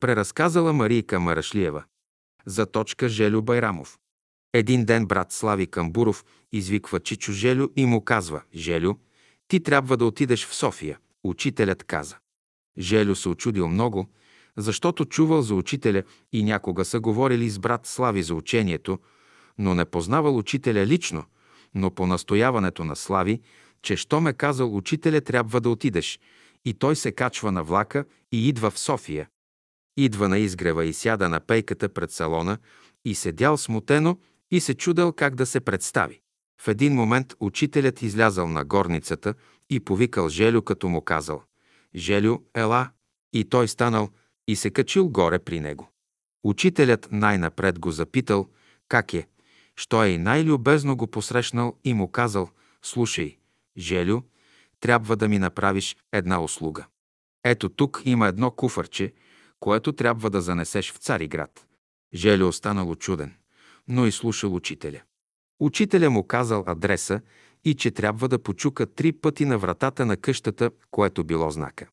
Преразказала 0.00 0.72
Марийка 0.72 1.20
Марашлиева. 1.20 1.84
За 2.46 2.66
точка 2.66 3.08
Желю 3.08 3.42
Байрамов. 3.42 3.98
Един 4.52 4.84
ден 4.84 5.06
брат 5.06 5.32
Слави 5.32 5.66
Камбуров 5.66 6.24
извиква 6.52 7.00
Чичо 7.00 7.32
Желю 7.32 7.68
и 7.76 7.86
му 7.86 8.04
казва 8.04 8.42
«Желю, 8.54 8.94
ти 9.48 9.62
трябва 9.62 9.96
да 9.96 10.04
отидеш 10.04 10.46
в 10.46 10.54
София», 10.54 10.98
учителят 11.24 11.84
каза. 11.84 12.16
Желю 12.78 13.14
се 13.14 13.28
очудил 13.28 13.68
много, 13.68 14.08
защото 14.56 15.04
чувал 15.04 15.42
за 15.42 15.54
учителя 15.54 16.02
и 16.32 16.44
някога 16.44 16.84
са 16.84 17.00
говорили 17.00 17.50
с 17.50 17.58
брат 17.58 17.86
Слави 17.86 18.22
за 18.22 18.34
учението, 18.34 18.98
но 19.58 19.74
не 19.74 19.84
познавал 19.84 20.36
учителя 20.36 20.86
лично, 20.86 21.24
но 21.74 21.90
по 21.90 22.06
настояването 22.06 22.84
на 22.84 22.96
Слави, 22.96 23.40
че 23.82 23.96
що 23.96 24.20
ме 24.20 24.32
казал 24.32 24.76
учителя, 24.76 25.20
трябва 25.20 25.60
да 25.60 25.70
отидеш, 25.70 26.20
и 26.64 26.74
той 26.74 26.96
се 26.96 27.12
качва 27.12 27.52
на 27.52 27.62
влака 27.62 28.04
и 28.32 28.48
идва 28.48 28.70
в 28.70 28.78
София. 28.78 29.28
Идва 29.96 30.28
на 30.28 30.38
изгрева 30.38 30.84
и 30.84 30.92
сяда 30.92 31.28
на 31.28 31.40
пейката 31.40 31.88
пред 31.88 32.10
салона 32.10 32.58
и 33.04 33.14
седял 33.14 33.56
смутено 33.56 34.18
и 34.50 34.60
се 34.60 34.74
чудел 34.74 35.12
как 35.12 35.34
да 35.34 35.46
се 35.46 35.60
представи. 35.60 36.20
В 36.60 36.68
един 36.68 36.94
момент 36.94 37.34
учителят 37.40 38.02
излязал 38.02 38.48
на 38.48 38.64
горницата 38.64 39.34
и 39.70 39.80
повикал 39.80 40.28
Желю, 40.28 40.62
като 40.62 40.88
му 40.88 41.00
казал 41.00 41.42
«Желю, 41.94 42.38
ела!» 42.54 42.90
И 43.32 43.44
той 43.44 43.68
станал 43.68 44.10
и 44.46 44.56
се 44.56 44.70
качил 44.70 45.08
горе 45.08 45.38
при 45.38 45.60
него. 45.60 45.90
Учителят 46.44 47.08
най-напред 47.12 47.78
го 47.78 47.90
запитал 47.90 48.48
как 48.88 49.14
е, 49.14 49.26
що 49.76 50.04
е 50.04 50.08
и 50.08 50.18
най-любезно 50.18 50.96
го 50.96 51.06
посрещнал 51.06 51.76
и 51.84 51.94
му 51.94 52.08
казал 52.10 52.50
«Слушай, 52.82 53.38
Желю, 53.78 54.22
трябва 54.80 55.16
да 55.16 55.28
ми 55.28 55.38
направиш 55.38 55.96
една 56.12 56.42
услуга. 56.42 56.86
Ето 57.44 57.68
тук 57.68 58.02
има 58.04 58.26
едно 58.26 58.50
куфърче, 58.50 59.12
което 59.60 59.92
трябва 59.92 60.30
да 60.30 60.40
занесеш 60.40 60.92
в 60.92 60.96
Цариград. 60.96 61.66
Желю 62.14 62.48
останал 62.48 62.94
чуден, 62.94 63.34
но 63.88 64.06
и 64.06 64.12
слушал 64.12 64.54
учителя. 64.54 65.00
Учителя 65.60 66.10
му 66.10 66.26
казал 66.26 66.64
адреса 66.66 67.20
и 67.64 67.74
че 67.74 67.90
трябва 67.90 68.28
да 68.28 68.42
почука 68.42 68.86
три 68.86 69.12
пъти 69.12 69.44
на 69.44 69.58
вратата 69.58 70.06
на 70.06 70.16
къщата, 70.16 70.70
което 70.90 71.24
било 71.24 71.50
знака. 71.50 71.86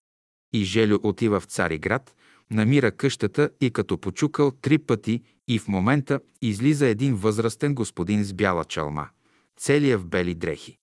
И 0.54 0.64
Желю 0.64 1.00
отива 1.04 1.40
в 1.40 1.46
Цариград, 1.46 2.16
намира 2.52 2.92
къщата 2.92 3.50
и 3.62 3.72
като 3.72 3.98
почукал 3.98 4.52
три 4.52 4.78
пъти 4.78 5.22
и 5.48 5.60
в 5.60 5.68
момента 5.68 6.20
излиза 6.42 6.88
един 6.88 7.16
възрастен 7.16 7.76
господин 7.76 8.24
с 8.24 8.34
бяла 8.34 8.66
чалма, 8.66 9.10
целия 9.58 9.98
в 9.98 10.08
бели 10.08 10.36
дрехи. 10.36 10.78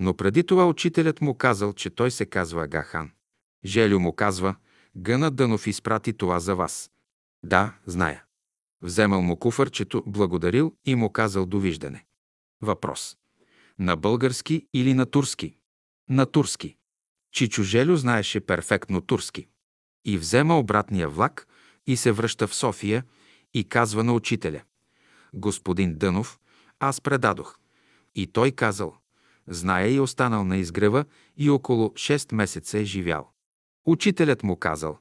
Но 0.00 0.14
преди 0.14 0.44
това 0.44 0.68
учителят 0.68 1.20
му 1.20 1.34
казал, 1.34 1.72
че 1.72 1.90
той 1.90 2.10
се 2.10 2.26
казва 2.26 2.64
Агахан. 2.64 3.10
Желю 3.64 4.00
му 4.00 4.12
казва, 4.12 4.54
Гъна 4.96 5.30
Дънов 5.30 5.66
изпрати 5.66 6.12
това 6.12 6.40
за 6.40 6.54
вас. 6.54 6.90
Да, 7.44 7.74
зная. 7.86 8.24
Вземал 8.82 9.22
му 9.22 9.36
куфърчето, 9.36 10.02
благодарил 10.06 10.74
и 10.84 10.94
му 10.94 11.10
казал 11.10 11.46
довиждане. 11.46 12.04
Въпрос. 12.62 13.16
На 13.78 13.96
български 13.96 14.66
или 14.74 14.94
на 14.94 15.06
турски? 15.06 15.56
На 16.08 16.26
турски. 16.26 16.76
Чичо 17.32 17.62
Желю 17.62 17.96
знаеше 17.96 18.40
перфектно 18.40 19.00
турски. 19.00 19.48
И 20.04 20.18
взема 20.18 20.58
обратния 20.58 21.08
влак 21.08 21.46
и 21.86 21.96
се 21.96 22.12
връща 22.12 22.46
в 22.46 22.54
София 22.54 23.04
и 23.54 23.64
казва 23.64 24.04
на 24.04 24.12
учителя. 24.12 24.62
Господин 25.34 25.94
Дънов, 25.98 26.38
аз 26.80 27.00
предадох. 27.00 27.58
И 28.14 28.26
той 28.26 28.50
казал, 28.50 28.96
зная 29.48 29.94
и 29.94 30.00
останал 30.00 30.44
на 30.44 30.56
изгрева 30.56 31.04
и 31.36 31.50
около 31.50 31.88
6 31.88 32.34
месеца 32.34 32.78
е 32.78 32.84
живял. 32.84 33.30
Учителят 33.86 34.42
му 34.42 34.56
казал, 34.56 34.98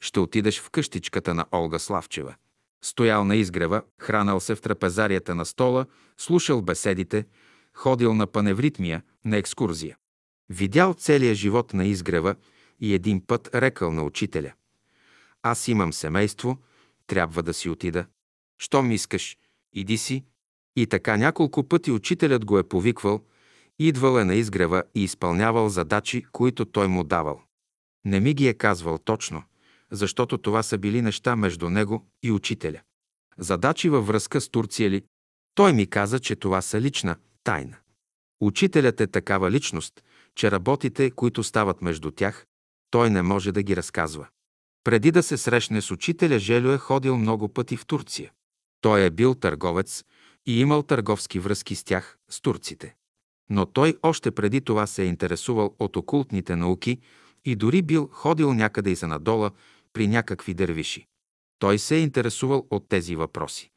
ще 0.00 0.20
отидеш 0.20 0.60
в 0.60 0.70
къщичката 0.70 1.34
на 1.34 1.46
Олга 1.52 1.78
Славчева. 1.78 2.34
Стоял 2.82 3.24
на 3.24 3.36
изгрева, 3.36 3.82
хранал 3.98 4.40
се 4.40 4.54
в 4.54 4.60
трапезарията 4.60 5.34
на 5.34 5.44
стола, 5.44 5.86
слушал 6.16 6.62
беседите, 6.62 7.26
ходил 7.74 8.14
на 8.14 8.26
паневритмия, 8.26 9.02
на 9.24 9.36
екскурзия. 9.36 9.96
Видял 10.50 10.94
целия 10.94 11.34
живот 11.34 11.74
на 11.74 11.84
изгрева 11.84 12.36
и 12.80 12.94
един 12.94 13.26
път 13.26 13.54
рекал 13.54 13.92
на 13.92 14.02
учителя. 14.02 14.52
Аз 15.42 15.68
имам 15.68 15.92
семейство, 15.92 16.58
трябва 17.06 17.42
да 17.42 17.54
си 17.54 17.68
отида. 17.68 18.06
Щом 18.58 18.90
искаш, 18.92 19.36
иди 19.72 19.98
си. 19.98 20.24
И 20.76 20.86
така 20.86 21.16
няколко 21.16 21.68
пъти 21.68 21.90
учителят 21.90 22.44
го 22.44 22.58
е 22.58 22.68
повиквал, 22.68 23.24
идвал 23.78 24.18
е 24.18 24.24
на 24.24 24.34
изгрева 24.34 24.82
и 24.94 25.04
изпълнявал 25.04 25.68
задачи, 25.68 26.24
които 26.32 26.64
той 26.64 26.88
му 26.88 27.04
давал. 27.04 27.42
Не 28.04 28.20
ми 28.20 28.34
ги 28.34 28.48
е 28.48 28.54
казвал 28.54 28.98
точно, 28.98 29.42
защото 29.90 30.38
това 30.38 30.62
са 30.62 30.78
били 30.78 31.02
неща 31.02 31.36
между 31.36 31.70
него 31.70 32.06
и 32.22 32.32
учителя. 32.32 32.80
Задачи 33.38 33.88
във 33.88 34.06
връзка 34.06 34.40
с 34.40 34.48
Турция 34.48 34.90
ли? 34.90 35.04
Той 35.54 35.72
ми 35.72 35.86
каза, 35.86 36.20
че 36.20 36.36
това 36.36 36.62
са 36.62 36.80
лична 36.80 37.16
тайна. 37.44 37.76
Учителят 38.40 39.00
е 39.00 39.06
такава 39.06 39.50
личност, 39.50 40.04
че 40.34 40.50
работите, 40.50 41.10
които 41.10 41.42
стават 41.42 41.82
между 41.82 42.10
тях, 42.10 42.46
той 42.90 43.10
не 43.10 43.22
може 43.22 43.52
да 43.52 43.62
ги 43.62 43.76
разказва. 43.76 44.26
Преди 44.84 45.10
да 45.10 45.22
се 45.22 45.36
срещне 45.36 45.82
с 45.82 45.90
учителя, 45.90 46.38
Желю 46.38 46.72
е 46.72 46.78
ходил 46.78 47.16
много 47.16 47.48
пъти 47.48 47.76
в 47.76 47.86
Турция. 47.86 48.32
Той 48.80 49.04
е 49.04 49.10
бил 49.10 49.34
търговец 49.34 50.04
и 50.46 50.60
имал 50.60 50.82
търговски 50.82 51.38
връзки 51.38 51.74
с 51.74 51.84
тях, 51.84 52.18
с 52.28 52.40
турците. 52.40 52.94
Но 53.50 53.66
той 53.66 53.96
още 54.02 54.30
преди 54.30 54.60
това 54.60 54.86
се 54.86 55.02
е 55.02 55.06
интересувал 55.06 55.76
от 55.78 55.96
окултните 55.96 56.56
науки 56.56 56.98
и 57.44 57.56
дори 57.56 57.82
бил 57.82 58.08
ходил 58.12 58.54
някъде 58.54 58.90
и 58.90 58.94
за 58.94 59.06
надола 59.06 59.50
при 59.92 60.06
някакви 60.08 60.54
дервиши. 60.54 61.06
Той 61.58 61.78
се 61.78 61.96
е 61.96 62.00
интересувал 62.00 62.66
от 62.70 62.88
тези 62.88 63.16
въпроси. 63.16 63.70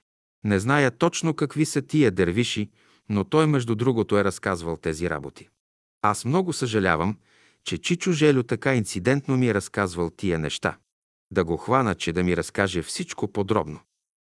Не 0.43 0.59
зная 0.59 0.91
точно 0.91 1.33
какви 1.33 1.65
са 1.65 1.81
тия 1.81 2.11
дервиши, 2.11 2.69
но 3.09 3.23
той 3.23 3.47
между 3.47 3.75
другото 3.75 4.17
е 4.17 4.23
разказвал 4.23 4.77
тези 4.77 5.09
работи. 5.09 5.49
Аз 6.01 6.25
много 6.25 6.53
съжалявам, 6.53 7.17
че 7.63 7.77
Чичо 7.77 8.11
Желю 8.11 8.43
така 8.43 8.75
инцидентно 8.75 9.37
ми 9.37 9.47
е 9.47 9.53
разказвал 9.53 10.09
тия 10.09 10.39
неща. 10.39 10.77
Да 11.31 11.43
го 11.43 11.57
хвана, 11.57 11.95
че 11.95 12.13
да 12.13 12.23
ми 12.23 12.37
разкаже 12.37 12.81
всичко 12.81 13.27
подробно. 13.27 13.79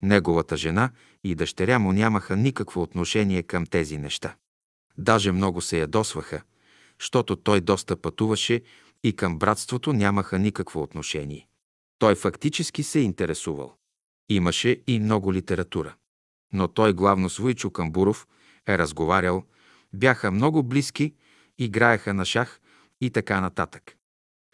Неговата 0.01 0.57
жена 0.57 0.91
и 1.23 1.35
дъщеря 1.35 1.79
му 1.79 1.91
нямаха 1.91 2.35
никакво 2.35 2.81
отношение 2.81 3.43
към 3.43 3.65
тези 3.65 3.97
неща. 3.97 4.35
Даже 4.97 5.31
много 5.31 5.61
се 5.61 5.79
ядосваха, 5.79 6.41
защото 6.99 7.35
той 7.35 7.61
доста 7.61 7.95
пътуваше 7.95 8.61
и 9.03 9.15
към 9.15 9.39
братството 9.39 9.93
нямаха 9.93 10.39
никакво 10.39 10.81
отношение. 10.81 11.47
Той 11.99 12.15
фактически 12.15 12.83
се 12.83 12.99
интересувал. 12.99 13.75
Имаше 14.29 14.81
и 14.87 14.99
много 14.99 15.33
литература. 15.33 15.95
Но 16.53 16.67
той 16.67 16.93
главно 16.93 17.29
с 17.29 17.37
Войчо 17.37 17.71
Камбуров 17.71 18.27
е 18.67 18.77
разговарял, 18.77 19.43
бяха 19.93 20.31
много 20.31 20.63
близки, 20.63 21.13
играеха 21.57 22.13
на 22.13 22.25
шах 22.25 22.61
и 23.01 23.09
така 23.09 23.41
нататък. 23.41 23.95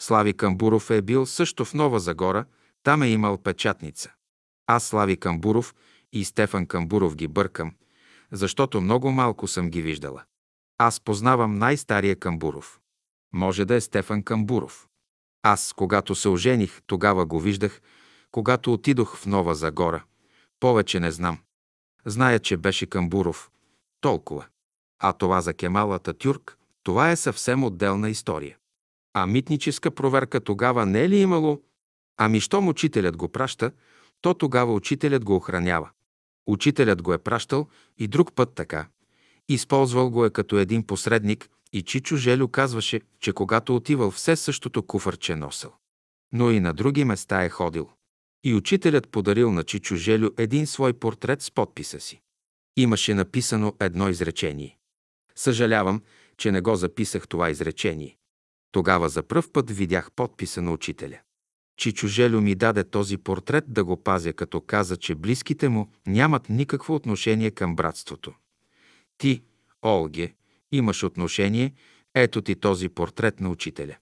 Слави 0.01 0.33
Камбуров 0.33 0.89
е 0.89 1.01
бил 1.01 1.25
също 1.25 1.65
в 1.65 1.73
Нова 1.73 1.99
Загора, 1.99 2.45
там 2.83 3.03
е 3.03 3.07
имал 3.07 3.37
печатница. 3.37 4.13
Аз 4.67 4.83
Слави 4.83 5.17
Камбуров 5.17 5.75
и 6.13 6.25
Стефан 6.25 6.65
Камбуров 6.65 7.15
ги 7.15 7.27
бъркам, 7.27 7.73
защото 8.31 8.81
много 8.81 9.11
малко 9.11 9.47
съм 9.47 9.69
ги 9.69 9.81
виждала. 9.81 10.23
Аз 10.77 10.99
познавам 10.99 11.57
най-стария 11.57 12.15
Камбуров. 12.15 12.79
Може 13.33 13.65
да 13.65 13.75
е 13.75 13.81
Стефан 13.81 14.23
Камбуров. 14.23 14.87
Аз, 15.43 15.73
когато 15.73 16.15
се 16.15 16.29
ожених, 16.29 16.81
тогава 16.87 17.25
го 17.25 17.39
виждах, 17.39 17.81
когато 18.31 18.73
отидох 18.73 19.17
в 19.17 19.25
Нова 19.25 19.55
Загора. 19.55 20.03
Повече 20.59 20.99
не 20.99 21.11
знам. 21.11 21.39
Зная, 22.05 22.39
че 22.39 22.57
беше 22.57 22.85
Камбуров. 22.85 23.51
Толкова. 24.01 24.45
А 24.99 25.13
това 25.13 25.41
за 25.41 25.53
Кемалата 25.53 26.13
Тюрк, 26.13 26.57
това 26.83 27.11
е 27.11 27.15
съвсем 27.15 27.63
отделна 27.63 28.09
история. 28.09 28.57
А 29.13 29.27
митническа 29.27 29.91
проверка 29.91 30.41
тогава 30.41 30.85
не 30.85 31.03
е 31.03 31.09
ли 31.09 31.17
имало? 31.17 31.61
Ами 32.17 32.39
щом 32.39 32.67
учителят 32.67 33.17
го 33.17 33.29
праща, 33.29 33.71
то 34.21 34.33
тогава 34.33 34.73
учителят 34.73 35.25
го 35.25 35.35
охранява. 35.35 35.89
Учителят 36.47 37.01
го 37.01 37.13
е 37.13 37.17
пращал 37.17 37.67
и 37.97 38.07
друг 38.07 38.33
път 38.35 38.55
така. 38.55 38.87
Използвал 39.49 40.09
го 40.09 40.25
е 40.25 40.29
като 40.29 40.57
един 40.57 40.87
посредник 40.87 41.49
и 41.73 41.81
Чичо 41.81 42.15
Желю 42.15 42.47
казваше, 42.47 43.01
че 43.19 43.33
когато 43.33 43.75
отивал 43.75 44.11
все 44.11 44.35
същото 44.35 44.83
куфърче 44.83 45.35
носел. 45.35 45.73
Но 46.33 46.51
и 46.51 46.59
на 46.59 46.73
други 46.73 47.03
места 47.03 47.43
е 47.43 47.49
ходил. 47.49 47.89
И 48.43 48.53
учителят 48.53 49.09
подарил 49.09 49.51
на 49.51 49.63
Чичо 49.63 49.95
Желю 49.95 50.29
един 50.37 50.67
свой 50.67 50.93
портрет 50.93 51.41
с 51.41 51.51
подписа 51.51 51.99
си. 51.99 52.21
Имаше 52.77 53.13
написано 53.13 53.73
едно 53.79 54.09
изречение. 54.09 54.77
Съжалявам, 55.35 56.01
че 56.41 56.51
не 56.51 56.61
го 56.61 56.75
записах 56.75 57.27
това 57.27 57.49
изречение. 57.49 58.17
Тогава 58.71 59.09
за 59.09 59.23
пръв 59.23 59.51
път 59.51 59.71
видях 59.71 60.11
подписа 60.11 60.61
на 60.61 60.71
учителя. 60.71 61.19
Чичо 61.77 62.07
Желю 62.07 62.41
ми 62.41 62.55
даде 62.55 62.83
този 62.83 63.17
портрет 63.17 63.63
да 63.67 63.83
го 63.83 64.03
пазя, 64.03 64.33
като 64.33 64.61
каза, 64.61 64.97
че 64.97 65.15
близките 65.15 65.69
му 65.69 65.91
нямат 66.07 66.49
никакво 66.49 66.95
отношение 66.95 67.51
към 67.51 67.75
братството. 67.75 68.33
Ти, 69.17 69.41
Олге, 69.85 70.33
имаш 70.71 71.03
отношение, 71.03 71.73
ето 72.15 72.41
ти 72.41 72.55
този 72.55 72.89
портрет 72.89 73.39
на 73.39 73.49
учителя. 73.49 73.95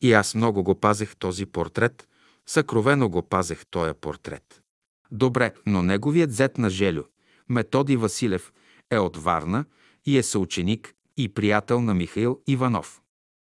И 0.00 0.12
аз 0.12 0.34
много 0.34 0.62
го 0.62 0.74
пазех 0.80 1.16
този 1.16 1.46
портрет, 1.46 2.08
съкровено 2.46 3.08
го 3.08 3.22
пазех 3.22 3.66
този 3.66 3.94
портрет. 4.00 4.62
Добре, 5.10 5.52
но 5.66 5.82
неговият 5.82 6.32
зет 6.32 6.58
на 6.58 6.70
Желю, 6.70 7.02
Методи 7.48 7.96
Василев, 7.96 8.52
е 8.90 8.98
от 8.98 9.16
Варна 9.16 9.64
и 10.06 10.18
е 10.18 10.22
съученик 10.22 10.94
и 11.18 11.28
приятел 11.28 11.80
на 11.80 11.94
Михаил 11.94 12.40
Иванов. 12.46 13.02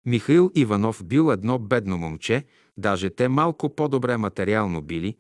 Михаил 0.07 0.51
Иванов 0.55 1.05
бил 1.05 1.33
едно 1.33 1.59
бедно 1.59 1.99
момче, 1.99 2.45
даже 2.77 3.11
те 3.11 3.29
малко 3.29 3.77
по-добре 3.77 4.17
материално 4.17 4.83
били, 4.83 5.17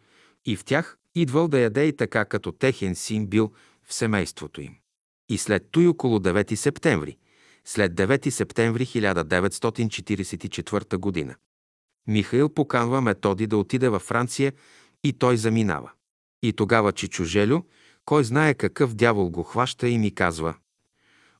и 0.46 0.56
в 0.56 0.64
тях 0.64 0.98
идвал 1.14 1.48
да 1.48 1.58
яде 1.58 1.84
и 1.84 1.96
така, 1.96 2.24
като 2.24 2.52
техен 2.52 2.94
син 2.94 3.26
бил 3.26 3.52
в 3.84 3.94
семейството 3.94 4.60
им. 4.60 4.76
И 5.28 5.38
след 5.38 5.70
той 5.70 5.86
около 5.86 6.18
9 6.18 6.54
септември, 6.54 7.16
след 7.64 7.94
9 7.94 8.30
септември 8.30 8.86
1944 8.86 10.96
година. 10.96 11.34
Михаил 12.06 12.48
поканва 12.48 13.00
Методи 13.00 13.46
да 13.46 13.56
отиде 13.56 13.88
във 13.88 14.02
Франция 14.02 14.52
и 15.04 15.12
той 15.12 15.36
заминава. 15.36 15.90
И 16.42 16.52
тогава 16.52 16.92
Чичо 16.92 17.24
Желю, 17.24 17.62
кой 18.04 18.24
знае 18.24 18.54
какъв 18.54 18.94
дявол 18.94 19.30
го 19.30 19.42
хваща 19.42 19.88
и 19.88 19.98
ми 19.98 20.14
казва 20.14 20.54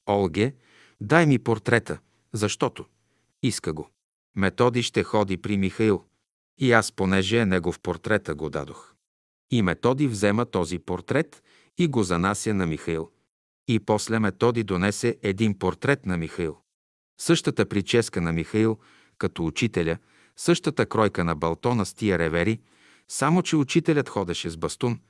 «Олге, 0.09 0.55
дай 1.01 1.27
ми 1.27 1.39
портрета, 1.39 1.99
защото...» 2.33 2.87
Иска 3.43 3.73
го. 3.73 3.91
Методи 4.37 4.83
ще 4.83 5.03
ходи 5.03 5.37
при 5.37 5.57
Михаил. 5.57 6.05
И 6.59 6.73
аз, 6.73 6.93
понеже 6.93 7.39
е 7.39 7.47
негов 7.47 7.81
портрета, 7.81 8.35
го 8.35 8.51
дадох. 8.51 8.95
И 9.51 9.63
Методи 9.63 10.09
взема 10.09 10.47
този 10.47 10.79
портрет 10.79 11.43
и 11.79 11.89
го 11.89 12.03
занася 12.03 12.55
на 12.55 12.67
Михаил. 12.67 13.11
И 13.69 13.81
после 13.81 14.19
Методи 14.19 14.65
донесе 14.65 15.19
един 15.23 15.59
портрет 15.59 16.07
на 16.07 16.17
Михаил. 16.17 16.57
Същата 17.21 17.67
прическа 17.67 18.21
на 18.21 18.33
Михаил, 18.33 18.79
като 19.19 19.47
учителя, 19.47 19.99
същата 20.37 20.87
кройка 20.87 21.25
на 21.25 21.35
балтона 21.35 21.87
с 21.87 21.95
тия 21.95 22.19
ревери, 22.19 22.61
само 23.09 23.43
че 23.43 23.57
учителят 23.57 24.09
ходеше 24.09 24.51
с 24.51 24.57
бастун, 24.57 25.01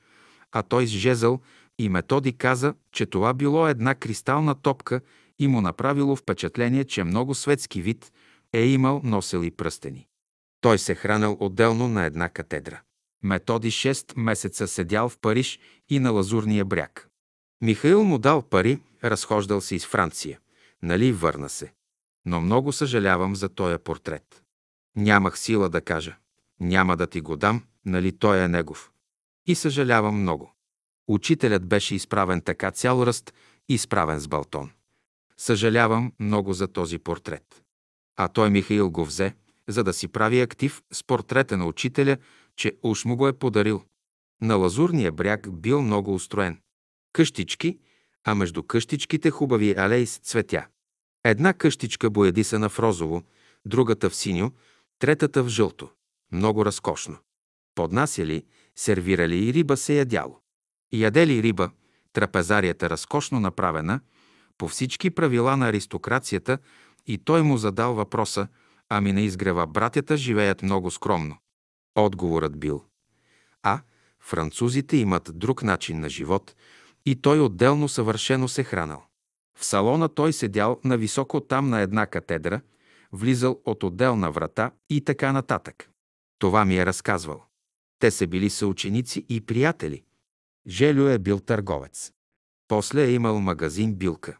а 0.51 0.63
той 0.63 0.87
с 0.87 0.89
жезъл 0.89 1.41
и 1.79 1.89
Методи 1.89 2.37
каза, 2.37 2.73
че 2.91 3.05
това 3.05 3.33
било 3.33 3.67
една 3.67 3.95
кристална 3.95 4.55
топка 4.55 5.01
и 5.41 5.47
му 5.47 5.61
направило 5.61 6.15
впечатление, 6.15 6.83
че 6.83 7.03
много 7.03 7.35
светски 7.35 7.81
вид 7.81 8.11
е 8.53 8.65
имал, 8.65 9.01
носел 9.03 9.43
и 9.43 9.51
пръстени. 9.51 10.07
Той 10.61 10.77
се 10.77 10.95
хранил 10.95 11.37
отделно 11.39 11.87
на 11.87 12.05
една 12.05 12.29
катедра. 12.29 12.81
Методи 13.23 13.71
6 13.71 14.19
месеца 14.19 14.67
седял 14.67 15.09
в 15.09 15.17
Париж 15.17 15.59
и 15.89 15.99
на 15.99 16.11
Лазурния 16.11 16.65
бряг. 16.65 17.09
Михаил 17.61 18.03
му 18.03 18.17
дал 18.17 18.41
пари, 18.41 18.79
разхождал 19.03 19.61
се 19.61 19.75
из 19.75 19.85
Франция. 19.85 20.39
Нали, 20.81 21.11
върна 21.11 21.49
се. 21.49 21.73
Но 22.25 22.41
много 22.41 22.71
съжалявам 22.71 23.35
за 23.35 23.49
този 23.49 23.77
портрет. 23.77 24.43
Нямах 24.95 25.39
сила 25.39 25.69
да 25.69 25.81
кажа. 25.81 26.15
Няма 26.59 26.97
да 26.97 27.07
ти 27.07 27.21
го 27.21 27.37
дам, 27.37 27.63
нали 27.85 28.11
той 28.11 28.43
е 28.43 28.47
негов. 28.47 28.91
И 29.47 29.55
съжалявам 29.55 30.21
много. 30.21 30.53
Учителят 31.07 31.67
беше 31.67 31.95
изправен 31.95 32.41
така 32.41 32.71
цял 32.71 33.03
ръст, 33.03 33.33
изправен 33.69 34.19
с 34.19 34.27
балтон. 34.27 34.71
Съжалявам 35.41 36.11
много 36.19 36.53
за 36.53 36.67
този 36.67 36.99
портрет. 36.99 37.63
А 38.17 38.27
той 38.27 38.49
Михаил 38.49 38.89
го 38.89 39.05
взе, 39.05 39.35
за 39.67 39.83
да 39.83 39.93
си 39.93 40.07
прави 40.07 40.41
актив 40.41 40.81
с 40.91 41.03
портрета 41.03 41.57
на 41.57 41.65
учителя, 41.65 42.17
че 42.55 42.77
уж 42.83 43.05
му 43.05 43.15
го 43.15 43.27
е 43.27 43.33
подарил. 43.33 43.83
На 44.41 44.55
лазурния 44.55 45.11
бряг 45.11 45.51
бил 45.51 45.81
много 45.81 46.13
устроен. 46.13 46.61
Къщички, 47.13 47.79
а 48.23 48.35
между 48.35 48.63
къщичките 48.63 49.29
хубави 49.29 49.75
алеи 49.77 50.05
с 50.05 50.17
цветя. 50.17 50.67
Една 51.23 51.53
къщичка 51.53 52.09
боядисана 52.09 52.69
в 52.69 52.79
розово, 52.79 53.23
другата 53.65 54.09
в 54.09 54.15
синьо, 54.15 54.51
третата 54.99 55.43
в 55.43 55.47
жълто. 55.47 55.89
Много 56.31 56.65
разкошно. 56.65 57.17
Поднасяли, 57.75 58.45
сервирали 58.75 59.45
и 59.49 59.53
риба 59.53 59.77
се 59.77 59.93
ядяло. 59.93 60.39
Ядели 60.93 61.43
риба, 61.43 61.71
трапезарията 62.13 62.89
разкошно 62.89 63.39
направена, 63.39 64.01
по 64.61 64.67
всички 64.67 65.09
правила 65.09 65.57
на 65.57 65.67
аристокрацията 65.67 66.57
и 67.07 67.17
той 67.17 67.41
му 67.41 67.57
задал 67.57 67.93
въпроса, 67.93 68.47
ами 68.89 69.13
на 69.13 69.21
изгрева 69.21 69.67
братята 69.67 70.17
живеят 70.17 70.61
много 70.61 70.91
скромно. 70.91 71.37
Отговорът 71.95 72.59
бил 72.59 72.83
А. 73.63 73.79
Французите 74.19 74.97
имат 74.97 75.31
друг 75.33 75.63
начин 75.63 75.99
на 75.99 76.09
живот 76.09 76.55
и 77.05 77.21
той 77.21 77.39
отделно 77.39 77.89
съвършено 77.89 78.47
се 78.47 78.63
хранал. 78.63 79.03
В 79.59 79.65
салона 79.65 80.09
той 80.09 80.33
седял 80.33 80.79
на 80.83 80.97
високо 80.97 81.39
там 81.39 81.69
на 81.69 81.79
една 81.79 82.05
катедра, 82.05 82.61
влизал 83.11 83.61
от 83.65 83.83
отделна 83.83 84.31
врата 84.31 84.71
и 84.89 85.03
така 85.03 85.31
нататък. 85.31 85.89
Това 86.39 86.65
ми 86.65 86.77
е 86.77 86.85
разказвал. 86.85 87.43
Те 87.99 88.11
са 88.11 88.27
били 88.27 88.49
съученици 88.49 89.25
и 89.29 89.41
приятели. 89.41 90.03
Желю 90.67 91.07
е 91.07 91.19
бил 91.19 91.39
търговец. 91.39 92.11
После 92.67 93.03
е 93.03 93.11
имал 93.11 93.39
магазин 93.39 93.95
Билка. 93.95 94.37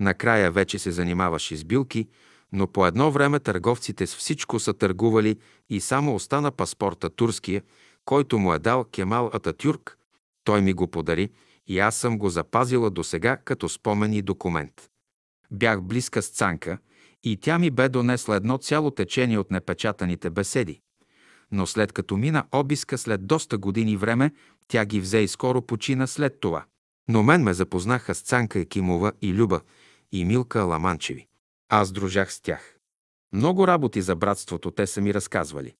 Накрая 0.00 0.50
вече 0.50 0.78
се 0.78 0.90
занимаваше 0.90 1.56
с 1.56 1.64
билки, 1.64 2.08
но 2.52 2.66
по 2.66 2.86
едно 2.86 3.10
време 3.10 3.40
търговците 3.40 4.06
с 4.06 4.16
всичко 4.16 4.60
са 4.60 4.74
търгували 4.74 5.38
и 5.70 5.80
само 5.80 6.14
остана 6.14 6.50
паспорта 6.50 7.10
турския, 7.10 7.62
който 8.04 8.38
му 8.38 8.54
е 8.54 8.58
дал 8.58 8.84
Кемал 8.84 9.30
Ататюрк. 9.32 9.98
Той 10.44 10.60
ми 10.60 10.72
го 10.72 10.86
подари 10.86 11.30
и 11.66 11.78
аз 11.78 11.96
съм 11.96 12.18
го 12.18 12.28
запазила 12.28 12.90
до 12.90 13.04
сега 13.04 13.36
като 13.36 13.68
спомен 13.68 14.12
и 14.12 14.22
документ. 14.22 14.90
Бях 15.50 15.82
близка 15.82 16.22
с 16.22 16.28
Цанка 16.28 16.78
и 17.24 17.36
тя 17.36 17.58
ми 17.58 17.70
бе 17.70 17.88
донесла 17.88 18.36
едно 18.36 18.58
цяло 18.58 18.90
течение 18.90 19.38
от 19.38 19.50
непечатаните 19.50 20.30
беседи. 20.30 20.80
Но 21.52 21.66
след 21.66 21.92
като 21.92 22.16
мина 22.16 22.44
обиска 22.52 22.98
след 22.98 23.26
доста 23.26 23.58
години 23.58 23.96
време, 23.96 24.32
тя 24.68 24.84
ги 24.84 25.00
взе 25.00 25.18
и 25.18 25.28
скоро 25.28 25.62
почина 25.62 26.06
след 26.06 26.40
това. 26.40 26.64
Но 27.08 27.22
мен 27.22 27.42
ме 27.42 27.54
запознаха 27.54 28.14
с 28.14 28.20
Цанка 28.20 28.58
Екимова 28.58 29.12
и 29.22 29.34
Люба 29.34 29.60
и 30.12 30.24
Милка 30.24 30.62
Ламанчеви. 30.62 31.26
Аз 31.68 31.92
дружах 31.92 32.32
с 32.32 32.40
тях. 32.40 32.78
Много 33.32 33.66
работи 33.66 34.02
за 34.02 34.16
братството 34.16 34.70
те 34.70 34.86
са 34.86 35.00
ми 35.00 35.14
разказвали. 35.14 35.74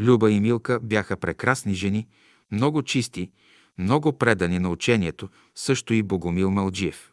Люба 0.00 0.30
и 0.30 0.40
Милка 0.40 0.80
бяха 0.80 1.16
прекрасни 1.16 1.74
жени, 1.74 2.08
много 2.52 2.82
чисти, 2.82 3.30
много 3.78 4.12
предани 4.12 4.58
на 4.58 4.70
учението, 4.70 5.28
също 5.54 5.94
и 5.94 6.02
Богомил 6.02 6.50
Малджиев. 6.50 7.12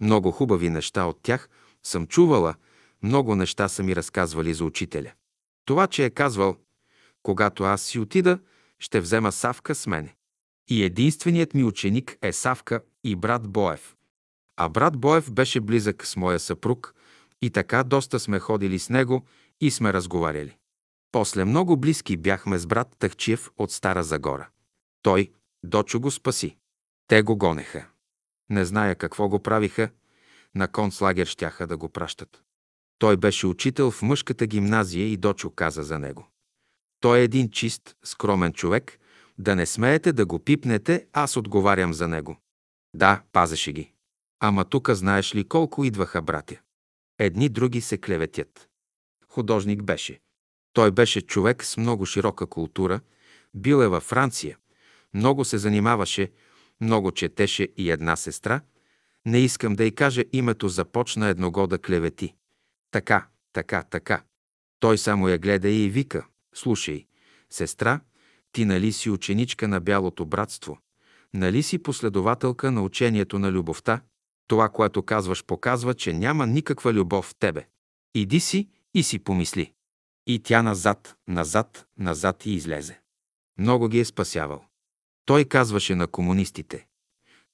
Много 0.00 0.30
хубави 0.30 0.70
неща 0.70 1.04
от 1.04 1.22
тях 1.22 1.48
съм 1.82 2.06
чувала, 2.06 2.54
Много 3.02 3.36
неща 3.36 3.68
са 3.68 3.82
ми 3.82 3.96
разказвали 3.96 4.54
за 4.54 4.64
учителя. 4.64 5.12
Това, 5.64 5.86
че 5.86 6.04
е 6.04 6.10
казвал, 6.10 6.56
когато 7.22 7.64
аз 7.64 7.82
си 7.82 7.98
отида, 7.98 8.38
ще 8.78 9.00
взема 9.00 9.32
Савка 9.32 9.74
с 9.74 9.86
мене. 9.86 10.14
И 10.68 10.84
единственият 10.84 11.54
ми 11.54 11.64
ученик 11.64 12.18
е 12.22 12.32
Савка 12.32 12.82
и 13.04 13.16
брат 13.16 13.48
Боев. 13.48 13.96
А 14.62 14.68
брат 14.68 14.96
Боев 14.98 15.32
беше 15.32 15.60
близък 15.60 16.06
с 16.06 16.16
моя 16.16 16.38
съпруг 16.38 16.94
и 17.42 17.50
така 17.50 17.84
доста 17.84 18.20
сме 18.20 18.38
ходили 18.38 18.78
с 18.78 18.88
него 18.90 19.24
и 19.60 19.70
сме 19.70 19.92
разговаряли. 19.92 20.56
После 21.12 21.44
много 21.44 21.76
близки 21.76 22.16
бяхме 22.16 22.58
с 22.58 22.66
брат 22.66 22.96
Тахчиев 22.98 23.50
от 23.56 23.72
Стара 23.72 24.04
Загора. 24.04 24.48
Той, 25.02 25.32
Дочо 25.64 26.00
го 26.00 26.10
спаси. 26.10 26.56
Те 27.06 27.22
го 27.22 27.36
гонеха. 27.36 27.86
Не 28.50 28.64
зная 28.64 28.94
какво 28.94 29.28
го 29.28 29.42
правиха, 29.42 29.90
на 30.54 30.68
концлагер 30.68 31.26
щяха 31.26 31.66
да 31.66 31.76
го 31.76 31.88
пращат. 31.88 32.42
Той 32.98 33.16
беше 33.16 33.46
учител 33.46 33.90
в 33.90 34.02
мъжката 34.02 34.46
гимназия 34.46 35.06
и 35.06 35.16
Дочо 35.16 35.50
каза 35.50 35.82
за 35.82 35.98
него. 35.98 36.28
Той 37.00 37.18
е 37.18 37.24
един 37.24 37.50
чист, 37.50 37.96
скромен 38.04 38.52
човек, 38.52 38.98
да 39.38 39.56
не 39.56 39.66
смеете 39.66 40.12
да 40.12 40.26
го 40.26 40.38
пипнете, 40.38 41.06
аз 41.12 41.36
отговарям 41.36 41.94
за 41.94 42.08
него. 42.08 42.36
Да, 42.94 43.22
пазеше 43.32 43.72
ги. 43.72 43.92
Ама 44.40 44.64
тука 44.64 44.94
знаеш 44.94 45.34
ли 45.34 45.48
колко 45.48 45.84
идваха 45.84 46.22
братя? 46.22 46.60
Едни 47.18 47.48
други 47.48 47.80
се 47.80 47.98
клеветят. 47.98 48.68
Художник 49.28 49.82
беше. 49.82 50.20
Той 50.72 50.90
беше 50.90 51.20
човек 51.20 51.64
с 51.64 51.76
много 51.76 52.06
широка 52.06 52.46
култура, 52.46 53.00
бил 53.54 53.82
е 53.82 53.88
във 53.88 54.02
Франция, 54.02 54.58
много 55.14 55.44
се 55.44 55.58
занимаваше, 55.58 56.32
много 56.80 57.12
четеше 57.12 57.68
и 57.76 57.90
една 57.90 58.16
сестра, 58.16 58.60
не 59.26 59.38
искам 59.38 59.74
да 59.74 59.84
й 59.84 59.94
кажа 59.94 60.24
името, 60.32 60.68
започна 60.68 61.28
едного 61.28 61.66
да 61.66 61.78
клевети. 61.78 62.34
Така, 62.90 63.26
така, 63.52 63.82
така. 63.82 64.22
Той 64.80 64.98
само 64.98 65.28
я 65.28 65.38
гледа 65.38 65.68
и 65.68 65.88
вика, 65.88 66.26
слушай, 66.54 67.06
сестра, 67.50 68.00
ти 68.52 68.64
нали 68.64 68.92
си 68.92 69.10
ученичка 69.10 69.68
на 69.68 69.80
Бялото 69.80 70.26
братство? 70.26 70.78
Нали 71.34 71.62
си 71.62 71.78
последователка 71.78 72.70
на 72.70 72.82
учението 72.82 73.38
на 73.38 73.52
любовта? 73.52 74.00
Това, 74.50 74.68
което 74.68 75.02
казваш, 75.02 75.44
показва, 75.44 75.94
че 75.94 76.12
няма 76.12 76.46
никаква 76.46 76.92
любов 76.92 77.24
в 77.24 77.34
тебе. 77.34 77.66
Иди 78.14 78.40
си 78.40 78.68
и 78.94 79.02
си 79.02 79.18
помисли. 79.18 79.72
И 80.26 80.42
тя 80.42 80.62
назад, 80.62 81.16
назад, 81.28 81.86
назад 81.98 82.46
и 82.46 82.52
излезе. 82.52 83.00
Много 83.58 83.88
ги 83.88 84.00
е 84.00 84.04
спасявал. 84.04 84.64
Той 85.24 85.44
казваше 85.44 85.94
на 85.94 86.06
комунистите. 86.06 86.86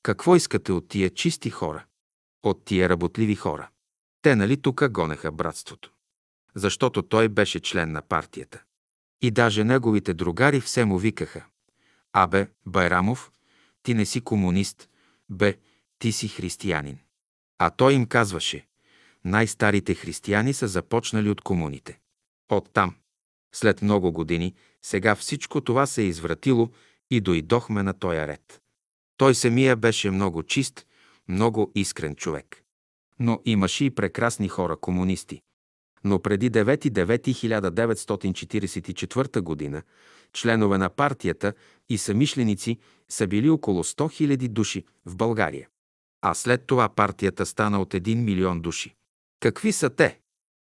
Какво 0.02 0.37
искате 0.37 0.72
от 0.72 0.88
тия 0.88 1.11
чисти 1.11 1.50
хора? 1.50 1.85
От 2.42 2.64
тия 2.64 2.88
работливи 2.88 3.35
хора. 3.35 3.68
Те 4.22 4.37
нали 4.37 4.56
тука 4.56 4.88
гонеха 4.88 5.32
братството? 5.32 5.92
Защото 6.54 7.02
той 7.02 7.28
беше 7.28 7.61
член 7.61 7.92
на 7.92 8.02
партията. 8.02 8.62
И 9.22 9.30
даже 9.30 9.64
неговите 9.64 10.14
другари 10.14 10.61
все 10.61 10.85
му 10.85 10.98
викаха. 10.98 11.44
Абе, 12.12 12.48
Байрамов, 12.66 13.32
ти 13.82 13.94
не 13.94 14.06
си 14.06 14.20
комунист, 14.20 14.88
бе, 15.30 15.59
ти 15.98 16.12
си 16.12 16.28
християнин. 16.28 16.98
А 17.59 17.70
той 17.70 17.94
им 17.94 18.06
казваше, 18.06 18.66
най-старите 19.24 19.94
християни 19.94 20.52
са 20.52 20.68
започнали 20.68 21.30
от 21.30 21.40
комуните. 21.40 21.98
Оттам, 22.52 22.94
след 23.54 23.82
много 23.82 24.12
години, 24.12 24.54
сега 24.82 25.14
всичко 25.14 25.61
това 25.61 25.87
се 25.87 26.02
е 26.02 26.06
извратило 26.06 26.70
и 27.11 27.20
дойдохме 27.20 27.82
на 27.82 27.92
тоя 27.92 28.26
ред. 28.26 28.62
Той 29.16 29.35
самия 29.35 29.76
беше 29.76 30.11
много 30.11 30.42
чист, 30.42 30.87
много 31.28 31.72
искрен 31.74 32.14
човек. 32.14 32.62
Но 33.18 33.40
имаше 33.44 33.85
и 33.85 33.90
прекрасни 33.90 34.48
хора 34.48 34.76
комунисти. 34.76 35.42
Но 36.04 36.22
преди 36.22 36.50
9.9.1944 36.50 39.40
година 39.40 39.82
членове 40.32 40.78
на 40.78 40.88
партията 40.88 41.52
и 41.88 41.98
самишленици 41.98 42.78
са 43.09 43.26
били 43.26 43.50
около 43.50 43.85
100 43.85 44.37
000 44.37 44.48
души 44.48 44.85
в 45.06 45.16
България. 45.16 45.68
А 46.29 46.35
след 46.35 46.67
това 46.67 46.89
партията 46.89 47.47
стана 47.47 47.81
от 47.81 47.95
1 47.95 48.15
милион 48.15 48.61
души. 48.61 48.95
Какви 49.41 49.73
са 49.73 49.91
те? 49.91 50.21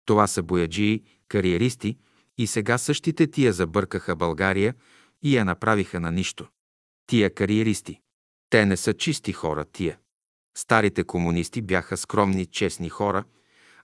Това 0.05 0.27
са 0.27 0.43
бояджии, 0.43 1.03
кариеристи 1.27 1.97
и 2.37 2.47
сега 2.47 2.77
същите 2.77 3.27
тия 3.27 3.53
забъркаха 3.53 4.15
България 4.15 4.75
и 5.23 5.37
я 5.37 5.45
направиха 5.45 5.99
на 5.99 6.11
нищо. 6.11 6.47
Тия 7.07 7.33
кариеристи. 7.33 7.99
Те 8.49 8.65
не 8.65 8.77
са 8.77 8.93
чисти 8.93 9.33
хора 9.33 9.65
тия. 9.65 9.97
Старите 10.57 11.03
комунисти 11.03 11.61
бяха 11.61 11.97
скромни, 11.97 12.45
честни 12.45 12.89
хора, 12.89 13.23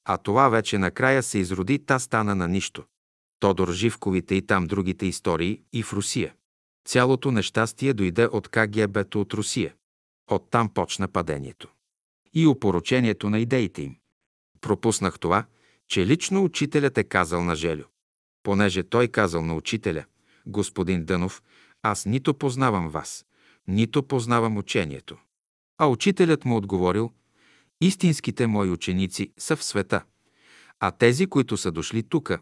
а 0.05 0.17
това 0.17 0.49
вече 0.49 0.77
накрая 0.77 1.23
се 1.23 1.37
изроди, 1.39 1.85
та 1.85 1.99
стана 1.99 2.35
на 2.35 2.47
нищо. 2.47 2.83
Тодор 3.39 3.71
Живковите 3.71 4.35
и 4.35 4.41
там 4.41 4.67
другите 4.67 5.05
истории 5.05 5.61
и 5.73 5.83
в 5.83 5.93
Русия. 5.93 6.33
Цялото 6.87 7.31
нещастие 7.31 7.93
дойде 7.93 8.25
от 8.25 8.47
КГБ-то 8.47 9.21
от 9.21 9.33
Русия. 9.33 9.73
Оттам 10.31 10.69
почна 10.69 11.07
падението. 11.07 11.67
И 12.33 12.47
опоручението 12.47 13.29
на 13.29 13.39
идеите 13.39 13.81
им. 13.81 13.95
Пропуснах 14.61 15.19
това, 15.19 15.45
че 15.87 16.05
лично 16.05 16.43
учителят 16.43 16.97
е 16.97 17.03
казал 17.03 17.43
на 17.43 17.55
Желю. 17.55 17.83
Понеже 18.43 18.83
той 18.83 19.07
казал 19.07 19.41
на 19.41 19.55
учителя, 19.55 20.05
господин 20.47 21.05
Дънов, 21.05 21.43
аз 21.81 22.05
нито 22.05 22.33
познавам 22.33 22.89
вас, 22.89 23.25
нито 23.67 24.03
познавам 24.03 24.57
учението. 24.57 25.17
А 25.77 25.87
учителят 25.87 26.45
му 26.45 26.57
отговорил, 26.57 27.11
истинските 27.81 28.47
мои 28.47 28.69
ученици 28.69 29.31
са 29.37 29.55
в 29.55 29.63
света, 29.63 30.03
а 30.79 30.91
тези, 30.91 31.27
които 31.27 31.57
са 31.57 31.71
дошли 31.71 32.03
тука, 32.03 32.39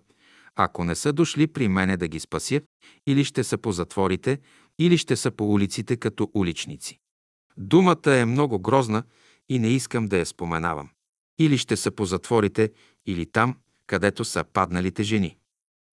ако 0.56 0.84
не 0.84 0.96
са 0.96 1.14
дошли 1.14 1.48
при 1.48 1.68
мене 1.68 1.98
да 1.98 2.08
ги 2.08 2.20
спася, 2.20 2.62
или 3.08 3.24
ще 3.26 3.44
са 3.44 3.58
по 3.58 3.72
затворите, 3.72 4.40
или 4.80 4.98
ще 4.98 5.16
са 5.16 5.32
по 5.32 5.54
улиците 5.54 5.98
като 5.98 6.32
уличници. 6.34 7.00
Думата 7.58 8.16
е 8.16 8.26
много 8.26 8.60
грозна 8.60 9.04
и 9.50 9.60
не 9.60 9.68
искам 9.68 10.08
да 10.08 10.18
я 10.18 10.26
споменавам. 10.26 10.90
Или 11.40 11.58
ще 11.58 11.76
са 11.76 11.92
по 11.92 12.06
затворите, 12.06 12.72
или 13.06 13.26
там, 13.26 13.58
където 13.88 14.26
са 14.26 14.44
падналите 14.44 15.04
жени. 15.04 15.38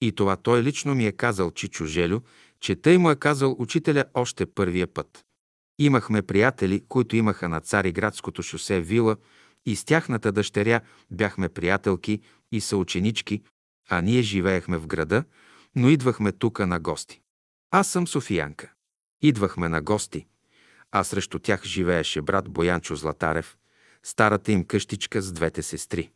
И 0.01 0.13
това 0.13 0.37
той 0.37 0.63
лично 0.63 0.95
ми 0.95 1.07
е 1.07 1.13
казал 1.13 1.51
Чичо 1.51 1.87
Желю, 1.87 2.21
че 2.61 2.77
тъй 2.77 2.99
му 2.99 3.11
е 3.11 3.17
казал 3.17 3.57
учителя 3.59 4.05
още 4.15 4.47
първия 4.47 4.87
път. 4.87 5.25
Имахме 5.79 6.23
приятели, 6.23 6.85
които 6.89 7.17
имаха 7.17 7.49
на 7.49 7.61
Цариградското 7.61 8.43
шосе 8.43 8.81
вила 8.81 9.17
и 9.67 9.77
с 9.77 9.85
тяхната 9.85 10.33
дъщеря 10.33 10.81
бяхме 11.11 11.49
приятелки 11.49 12.21
и 12.53 12.61
съученички, 12.61 13.43
а 13.89 14.01
ние 14.01 14.23
живеехме 14.23 14.79
в 14.79 14.87
града, 14.87 15.25
но 15.77 15.89
идвахме 15.89 16.33
тука 16.33 16.67
на 16.67 16.81
гости. 16.81 17.21
Аз 17.71 17.89
съм 17.89 18.07
Софиянка. 18.07 18.73
Идвахме 19.23 19.69
на 19.69 19.83
гости, 19.83 20.27
а 20.93 21.05
срещу 21.05 21.39
тях 21.39 21.65
живееше 21.65 22.23
брат 22.23 22.49
Боянчо 22.49 22.97
Златарев, 22.97 23.57
старата 24.03 24.53
им 24.53 24.65
къщичка 24.65 25.23
с 25.23 25.33
двете 25.33 25.63
сестри. 25.63 26.11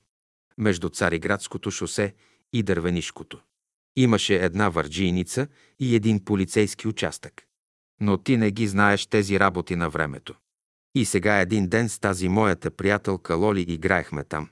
Между 0.59 0.89
Цариградското 0.89 1.71
шосе 1.71 2.15
и 2.53 2.63
Дървенишкото. 2.63 3.41
Имаше 3.97 4.45
една 4.45 4.69
върджийница 4.69 5.49
и 5.79 5.97
един 5.97 6.25
полицейски 6.25 6.89
участък. 6.89 7.43
Но 8.01 8.19
ти 8.19 8.37
не 8.37 8.51
ги 8.51 8.67
знаеш 8.67 9.07
тези 9.07 9.41
работи 9.41 9.77
на 9.77 9.91
времето. 9.91 10.35
И 10.95 11.05
сега 11.05 11.41
един 11.41 11.69
ден 11.69 11.89
с 11.89 11.99
тази 11.99 12.29
моята 12.29 12.71
приятелка 12.71 13.35
Лоли 13.35 13.61
играехме 13.61 14.25
там. 14.25 14.51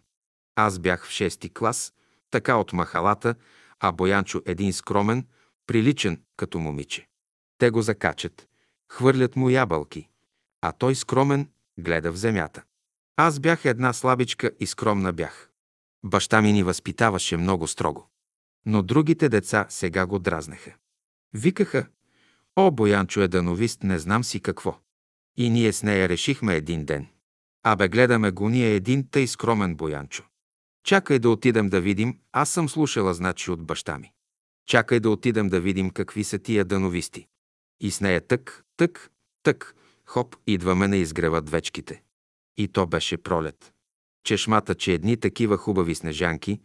Аз 0.57 0.79
бях 0.79 1.07
в 1.07 1.11
шести 1.11 1.55
клас, 1.55 1.93
така 2.31 2.57
от 2.57 2.73
махалата, 2.73 3.35
а 3.81 3.93
Боянчо 3.93 4.43
един 4.47 4.73
скромен, 4.73 5.27
приличен 5.67 6.23
като 6.37 6.59
момиче. 6.59 7.09
Те 7.59 7.71
го 7.71 7.83
закачат, 7.83 8.49
хвърлят 8.89 9.37
му 9.37 9.51
ябълки, 9.51 10.09
а 10.63 10.73
той 10.73 10.95
скромен 10.95 11.49
гледа 11.79 12.13
в 12.13 12.17
земята. 12.17 12.63
Аз 13.17 13.41
бях 13.41 13.65
една 13.65 13.93
слабичка 13.93 14.51
и 14.61 14.67
скромна 14.67 15.13
бях. 15.13 15.51
Баща 16.05 16.43
ми 16.43 16.53
ни 16.53 16.63
възпитаваше 16.63 17.37
много 17.37 17.67
строго. 17.67 18.09
Но 18.67 18.83
другите 18.83 19.29
деца 19.29 19.67
сега 19.69 20.07
го 20.07 20.19
дразнеха. 20.19 20.75
Викаха, 21.35 21.87
о, 22.57 22.71
Боянчо 22.71 23.21
е 23.21 23.29
дановист, 23.29 23.83
не 23.83 23.99
знам 23.99 24.25
си 24.25 24.41
какво. 24.41 24.79
И 25.37 25.51
ние 25.51 25.73
с 25.73 25.83
нея 25.83 26.09
решихме 26.09 26.57
един 26.57 26.85
ден. 26.85 27.07
Абе, 27.63 27.89
гледаме 27.89 28.31
го 28.31 28.49
ние 28.49 28.75
един 28.75 29.09
тъй 29.11 29.27
скромен 29.27 29.75
Боянчо. 29.75 30.25
Чакай 30.85 31.19
да 31.19 31.31
отидем 31.31 31.69
да 31.69 31.81
видим, 31.81 32.19
аз 32.33 32.51
съм 32.51 32.69
слушала 32.69 33.15
значи 33.15 33.51
от 33.51 33.63
баща 33.65 33.99
ми. 33.99 34.13
Чакай 34.67 35.01
да 35.01 35.11
отидем 35.11 35.49
да 35.49 35.61
видим 35.61 35.91
какви 35.91 36.25
са 36.25 36.39
тия 36.39 36.65
дановисти. 36.65 37.27
И 37.81 37.91
с 37.91 38.01
нея 38.01 38.27
тък, 38.27 38.65
тък, 38.77 39.11
тък, 39.43 39.75
хоп, 40.07 40.37
идваме 40.47 40.89
на 40.89 40.97
изгреват 40.97 41.51
вечките. 41.51 42.03
И 42.57 42.69
то 42.69 42.87
беше 42.87 43.17
пролет. 43.17 43.73
Чешмата, 44.25 44.75
че 44.75 44.93
едни 44.93 45.17
такива 45.17 45.57
хубави 45.57 45.95
снежанки, 45.95 46.61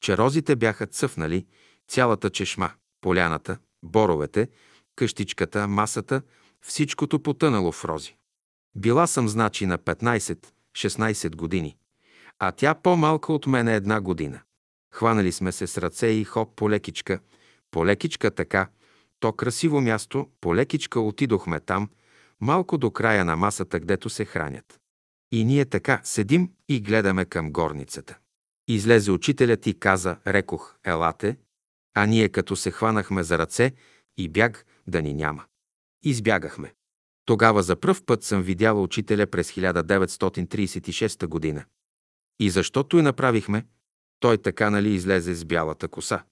че 0.00 0.16
розите 0.16 0.56
бяха 0.56 0.86
цъфнали, 0.86 1.46
цялата 1.88 2.30
чешма, 2.30 2.70
поляната, 3.00 3.58
боровете, 3.82 4.48
къщичката, 4.96 5.68
масата, 5.68 6.22
всичкото 6.62 7.22
потънало 7.22 7.72
в 7.72 7.84
рози. 7.84 8.16
Била 8.76 9.06
съм 9.06 9.28
значи 9.28 9.66
на 9.66 9.78
15-16 9.78 11.36
години, 11.36 11.76
а 12.38 12.52
тя 12.52 12.74
по-малка 12.74 13.32
от 13.32 13.46
мене 13.46 13.74
една 13.74 14.00
година. 14.00 14.40
Хванали 14.94 15.32
сме 15.32 15.52
се 15.52 15.66
с 15.66 15.78
ръце 15.78 16.06
и 16.06 16.24
хоп 16.24 16.56
полекичка, 16.56 17.20
полекичка 17.70 18.30
така, 18.30 18.68
то 19.20 19.32
красиво 19.32 19.80
място, 19.80 20.30
полекичка 20.40 21.00
отидохме 21.00 21.60
там, 21.60 21.88
малко 22.40 22.78
до 22.78 22.90
края 22.90 23.24
на 23.24 23.36
масата, 23.36 23.80
гдето 23.80 24.10
се 24.10 24.24
хранят. 24.24 24.80
И 25.32 25.44
ние 25.44 25.64
така 25.64 26.00
седим 26.04 26.50
и 26.68 26.80
гледаме 26.80 27.24
към 27.24 27.52
горницата. 27.52 28.18
Излезе 28.68 29.10
учителят 29.10 29.66
и 29.66 29.78
каза, 29.78 30.16
рекох, 30.26 30.76
елате, 30.84 31.36
а 31.94 32.06
ние 32.06 32.28
като 32.28 32.56
се 32.56 32.70
хванахме 32.70 33.22
за 33.22 33.38
ръце 33.38 33.72
и 34.16 34.28
бяг 34.28 34.66
да 34.86 35.02
ни 35.02 35.14
няма. 35.14 35.44
Избягахме. 36.02 36.74
Тогава 37.24 37.62
за 37.62 37.76
пръв 37.76 38.04
път 38.04 38.24
съм 38.24 38.42
видяла 38.42 38.82
учителя 38.82 39.26
през 39.26 39.52
1936 39.52 41.26
година. 41.26 41.64
И 42.40 42.50
защото 42.50 42.98
и 42.98 43.02
направихме, 43.02 43.66
той 44.20 44.38
така 44.38 44.70
нали 44.70 44.94
излезе 44.94 45.34
с 45.34 45.44
бялата 45.44 45.88
коса. 45.88 46.24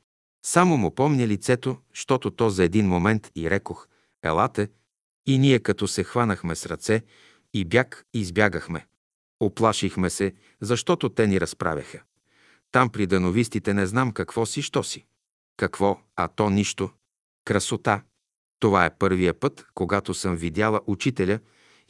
Само 0.46 0.76
му 0.76 0.94
помня 0.94 1.26
лицето, 1.26 1.76
щото 1.92 2.30
то 2.30 2.50
за 2.50 2.64
един 2.64 2.88
момент 2.88 3.30
и 3.36 3.50
рекох, 3.50 3.88
елате, 4.22 4.68
и 5.26 5.38
ние 5.38 5.58
като 5.58 5.88
се 5.88 6.04
хванахме 6.04 6.56
с 6.56 6.66
ръце 6.66 7.02
и 7.54 7.64
бяг 7.64 8.04
избягахме. 8.14 8.86
Оплашихме 9.40 10.10
се, 10.10 10.34
защото 10.60 11.08
те 11.08 11.26
ни 11.26 11.40
разправяха. 11.40 12.02
Там 12.72 12.90
при 12.90 13.06
дановистите 13.06 13.74
не 13.74 13.86
знам 13.86 14.12
какво 14.12 14.46
си, 14.46 14.62
що 14.62 14.82
си. 14.82 15.06
Какво, 15.56 16.00
а 16.16 16.28
то 16.28 16.50
нищо. 16.50 16.90
Красота. 17.44 18.02
Това 18.60 18.84
е 18.86 18.96
първия 18.98 19.40
път, 19.40 19.66
когато 19.74 20.14
съм 20.14 20.36
видяла 20.36 20.80
учителя 20.86 21.38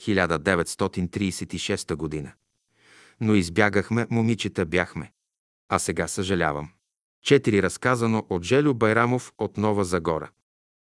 1936 0.00 1.94
година. 1.94 2.32
Но 3.20 3.34
избягахме, 3.34 4.06
момичета 4.10 4.66
бяхме. 4.66 5.12
А 5.68 5.78
сега 5.78 6.08
съжалявам. 6.08 6.68
Четири 7.22 7.62
разказано 7.62 8.26
от 8.30 8.42
Желю 8.42 8.74
Байрамов 8.74 9.32
от 9.38 9.56
Нова 9.56 9.84
Загора. 9.84 10.30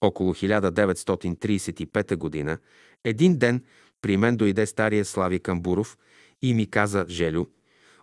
Около 0.01 0.35
1935 0.35 2.17
година, 2.17 2.59
един 3.05 3.39
ден 3.39 3.65
при 4.03 4.17
мен 4.17 4.37
дойде 4.37 4.67
стария 4.67 5.05
Слави 5.05 5.41
Камбуров 5.41 5.99
и 6.43 6.55
ми 6.55 6.71
каза, 6.71 7.07
Желю, 7.09 7.47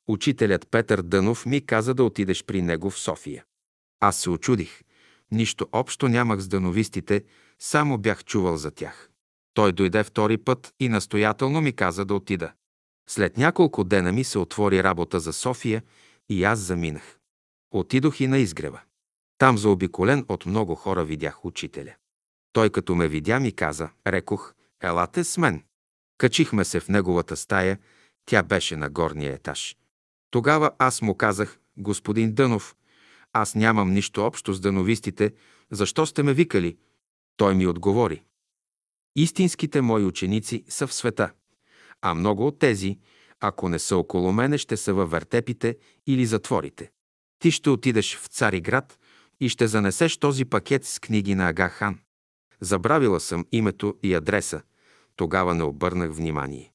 учителят 0.07 0.67
Петър 0.71 1.01
Дънов 1.01 1.45
ми 1.45 1.65
каза 1.65 1.93
да 1.93 2.03
отидеш 2.03 2.43
при 2.43 2.61
него 2.61 2.89
в 2.89 2.99
София. 2.99 3.43
Аз 3.99 4.17
се 4.17 4.29
очудих. 4.29 4.81
Нищо 5.31 5.67
общо 5.71 6.07
нямах 6.07 6.39
с 6.39 6.47
дановистите, 6.47 7.23
само 7.59 7.97
бях 7.97 8.23
чувал 8.25 8.57
за 8.57 8.71
тях. 8.71 9.09
Той 9.53 9.71
дойде 9.71 10.03
втори 10.03 10.37
път 10.37 10.73
и 10.79 10.89
настоятелно 10.89 11.61
ми 11.61 11.73
каза 11.73 12.05
да 12.05 12.15
отида. 12.15 12.51
След 13.09 13.37
няколко 13.37 13.83
дена 13.83 14.11
ми 14.11 14.23
се 14.23 14.39
отвори 14.39 14.83
работа 14.83 15.19
за 15.19 15.33
София 15.33 15.83
и 16.29 16.43
аз 16.43 16.59
заминах. 16.59 17.19
Отидох 17.71 18.19
и 18.19 18.27
на 18.27 18.37
изгрева. 18.37 18.81
Там 19.37 19.57
заобиколен 19.57 20.25
от 20.29 20.45
много 20.45 20.75
хора 20.75 21.05
видях 21.05 21.45
учителя. 21.45 21.95
Той 22.53 22.69
като 22.69 22.95
ме 22.95 23.07
видя 23.07 23.39
ми 23.39 23.51
каза, 23.51 23.89
рекох, 24.07 24.53
елате 24.81 25.23
с 25.23 25.37
мен. 25.37 25.63
Качихме 26.17 26.65
се 26.65 26.79
в 26.79 26.89
неговата 26.89 27.35
стая, 27.35 27.79
тя 28.25 28.43
беше 28.43 28.75
на 28.75 28.89
горния 28.89 29.33
етаж. 29.33 29.77
Тогава 30.31 30.71
аз 30.79 31.01
му 31.01 31.15
казах, 31.15 31.59
господин 31.77 32.33
Дънов, 32.33 32.75
аз 33.33 33.55
нямам 33.55 33.93
нищо 33.93 34.25
общо 34.25 34.53
с 34.53 34.59
дъновистите, 34.59 35.33
защо 35.71 36.05
сте 36.05 36.23
ме 36.23 36.33
викали? 36.33 36.77
Той 37.37 37.55
ми 37.55 37.67
отговори. 37.67 38.23
Истинските 39.15 39.81
мои 39.81 40.05
ученици 40.05 40.63
са 40.69 40.87
в 40.87 40.93
света, 40.93 41.31
а 42.01 42.13
много 42.13 42.47
от 42.47 42.59
тези, 42.59 42.99
ако 43.39 43.69
не 43.69 43.79
са 43.79 43.97
около 43.97 44.31
мене, 44.31 44.57
ще 44.57 44.77
са 44.77 44.93
във 44.93 45.11
вертепите 45.11 45.77
или 46.07 46.25
затворите. 46.25 46.91
Ти 47.39 47.51
ще 47.51 47.69
отидеш 47.69 48.17
в 48.17 48.27
Цариград 48.27 48.99
и 49.39 49.49
ще 49.49 49.67
занесеш 49.67 50.17
този 50.17 50.45
пакет 50.45 50.85
с 50.85 50.99
книги 50.99 51.35
на 51.35 51.49
Ага 51.49 51.69
Хан. 51.69 51.99
Забравила 52.61 53.19
съм 53.19 53.45
името 53.51 53.97
и 54.03 54.13
адреса. 54.13 54.61
Тогава 55.15 55.55
не 55.55 55.63
обърнах 55.63 56.11
внимание. 56.11 56.71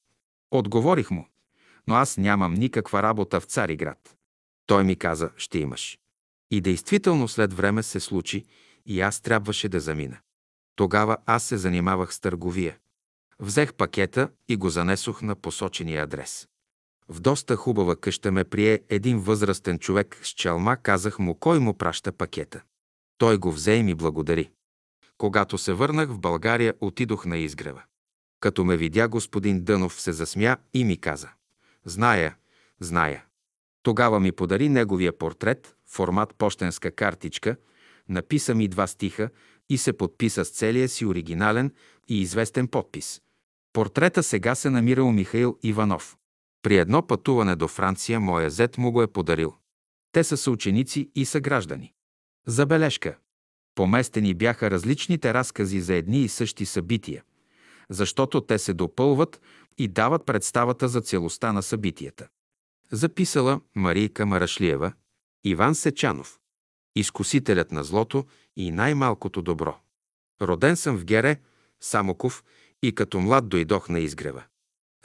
Отговорих 0.51 1.11
му, 1.11 1.27
но 1.87 1.95
аз 1.95 2.17
нямам 2.17 2.53
никаква 2.53 3.03
работа 3.03 3.39
в 3.39 3.45
Цариград. 3.45 4.15
Той 4.65 4.83
ми 4.83 4.95
каза, 4.95 5.29
ще 5.37 5.59
имаш. 5.59 5.99
И 6.51 6.61
действително 6.61 7.27
след 7.27 7.53
време 7.53 7.83
се 7.83 7.99
случи 7.99 8.45
и 8.85 9.01
аз 9.01 9.21
трябваше 9.21 9.69
да 9.69 9.79
замина. 9.79 10.17
Тогава 10.75 11.17
аз 11.25 11.43
се 11.43 11.57
занимавах 11.57 12.13
с 12.13 12.19
търговия. 12.19 12.77
Взех 13.39 13.73
пакета 13.73 14.29
и 14.47 14.55
го 14.55 14.69
занесох 14.69 15.21
на 15.21 15.35
посочения 15.35 16.03
адрес. 16.03 16.47
В 17.09 17.19
доста 17.19 17.55
хубава 17.55 17.95
къща 17.95 18.31
ме 18.31 18.43
прие 18.43 18.79
един 18.89 19.19
възрастен 19.19 19.79
човек 19.79 20.19
с 20.23 20.29
челма, 20.29 20.77
казах 20.77 21.19
му 21.19 21.35
кой 21.35 21.59
му 21.59 21.73
праща 21.73 22.11
пакета. 22.11 22.61
Той 23.17 23.37
го 23.37 23.51
взе 23.51 23.73
и 23.73 23.83
ми 23.83 23.95
благодари. 23.95 24.49
Когато 25.17 25.57
се 25.57 25.73
върнах 25.73 26.09
в 26.09 26.19
България, 26.19 26.73
отидох 26.81 27.25
на 27.25 27.37
изгрева. 27.37 27.83
Като 28.39 28.63
ме 28.63 28.77
видя, 28.77 29.07
господин 29.07 29.63
Дънов 29.63 30.01
се 30.01 30.11
засмя 30.11 30.57
и 30.73 30.83
ми 30.83 30.97
каза. 30.97 31.29
Зная, 31.85 32.35
зная. 32.79 33.23
Тогава 33.83 34.19
ми 34.19 34.31
подари 34.31 34.69
неговия 34.69 35.17
портрет, 35.17 35.75
формат 35.87 36.35
почтенска 36.35 36.91
картичка, 36.91 37.55
написа 38.09 38.55
ми 38.55 38.67
два 38.67 38.87
стиха 38.87 39.29
и 39.69 39.77
се 39.77 39.93
подписа 39.93 40.45
с 40.45 40.49
целия 40.49 40.89
си 40.89 41.05
оригинален 41.05 41.71
и 42.07 42.21
известен 42.21 42.67
подпис. 42.67 43.21
Портрета 43.73 44.23
сега 44.23 44.55
се 44.55 44.69
намира 44.69 45.03
у 45.03 45.11
Михаил 45.11 45.57
Иванов. 45.63 46.17
При 46.63 46.77
едно 46.77 47.07
пътуване 47.07 47.55
до 47.55 47.67
Франция 47.67 48.19
моя 48.19 48.49
зет 48.49 48.77
му 48.77 48.91
го 48.91 49.01
е 49.01 49.07
подарил. 49.07 49.53
Те 50.11 50.23
са 50.23 50.37
съученици 50.37 51.11
и 51.15 51.25
съграждани. 51.25 51.93
Забележка. 52.47 53.17
Поместени 53.75 54.33
бяха 54.33 54.71
различните 54.71 55.33
разкази 55.33 55.81
за 55.81 55.93
едни 55.93 56.21
и 56.21 56.27
същи 56.27 56.65
събития, 56.65 57.23
защото 57.89 58.41
те 58.41 58.59
се 58.59 58.73
допълват 58.73 59.41
и 59.77 59.87
дават 59.87 60.25
представата 60.25 60.87
за 60.87 61.01
целостта 61.01 61.53
на 61.53 61.63
събитията. 61.63 62.27
Записала 62.91 63.61
Марийка 63.75 64.25
Марашлиева, 64.25 64.93
Иван 65.43 65.75
Сечанов, 65.75 66.39
изкусителят 66.95 67.71
на 67.71 67.83
злото 67.83 68.25
и 68.55 68.71
най-малкото 68.71 69.41
добро. 69.41 69.79
Роден 70.41 70.75
съм 70.75 70.97
в 70.97 71.05
Гере, 71.05 71.39
Самоков 71.81 72.43
и 72.83 72.95
като 72.95 73.19
млад 73.19 73.49
дойдох 73.49 73.89
на 73.89 73.99
изгрева. 73.99 74.43